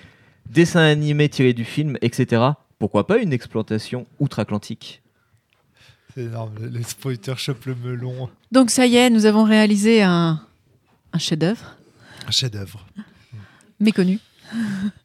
[0.51, 2.43] dessins animés tirés du film, etc.
[2.77, 5.01] Pourquoi pas une exploitation outre-Atlantique?
[6.13, 6.53] C'est énorme.
[6.61, 8.29] Le- Les spoilers chopent le melon.
[8.51, 10.39] Donc ça y est, nous avons réalisé un,
[11.13, 11.75] un chef-d'œuvre
[12.27, 12.85] Un chef-d'œuvre.
[13.79, 14.19] méconnu.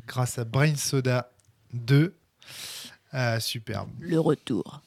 [0.06, 1.30] Grâce à Brain Soda
[1.74, 2.14] 2.
[3.12, 3.88] Ah, superbe.
[4.00, 4.80] Le retour.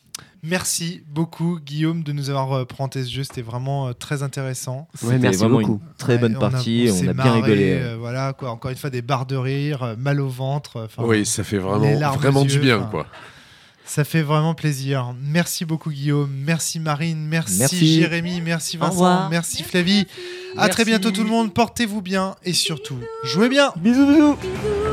[0.44, 3.24] Merci beaucoup, Guillaume, de nous avoir euh, présenté ce jeu.
[3.24, 4.88] C'était vraiment euh, très intéressant.
[5.02, 5.82] Ouais, merci vraiment beaucoup.
[5.84, 7.74] une très Ouais, bonne on a- partie, on a, s'est bien marré, rigolé.
[7.74, 8.52] euh, voilà, quoi.
[8.52, 10.78] Encore une fois, des barres de rire, euh, mal au ventre.
[10.78, 13.08] euh, Oui, ça fait vraiment, vraiment du bien, quoi.
[13.88, 15.14] Ça fait vraiment plaisir.
[15.22, 18.02] Merci beaucoup Guillaume, merci Marine, merci, Merci.
[18.02, 20.08] Jérémy, merci Vincent, merci Flavie.
[20.58, 20.86] À très Merci.
[20.86, 23.72] bientôt tout le monde, portez-vous bien et surtout, jouez bien.
[23.76, 24.36] Bisous, bisous.
[24.38, 24.85] Bisous.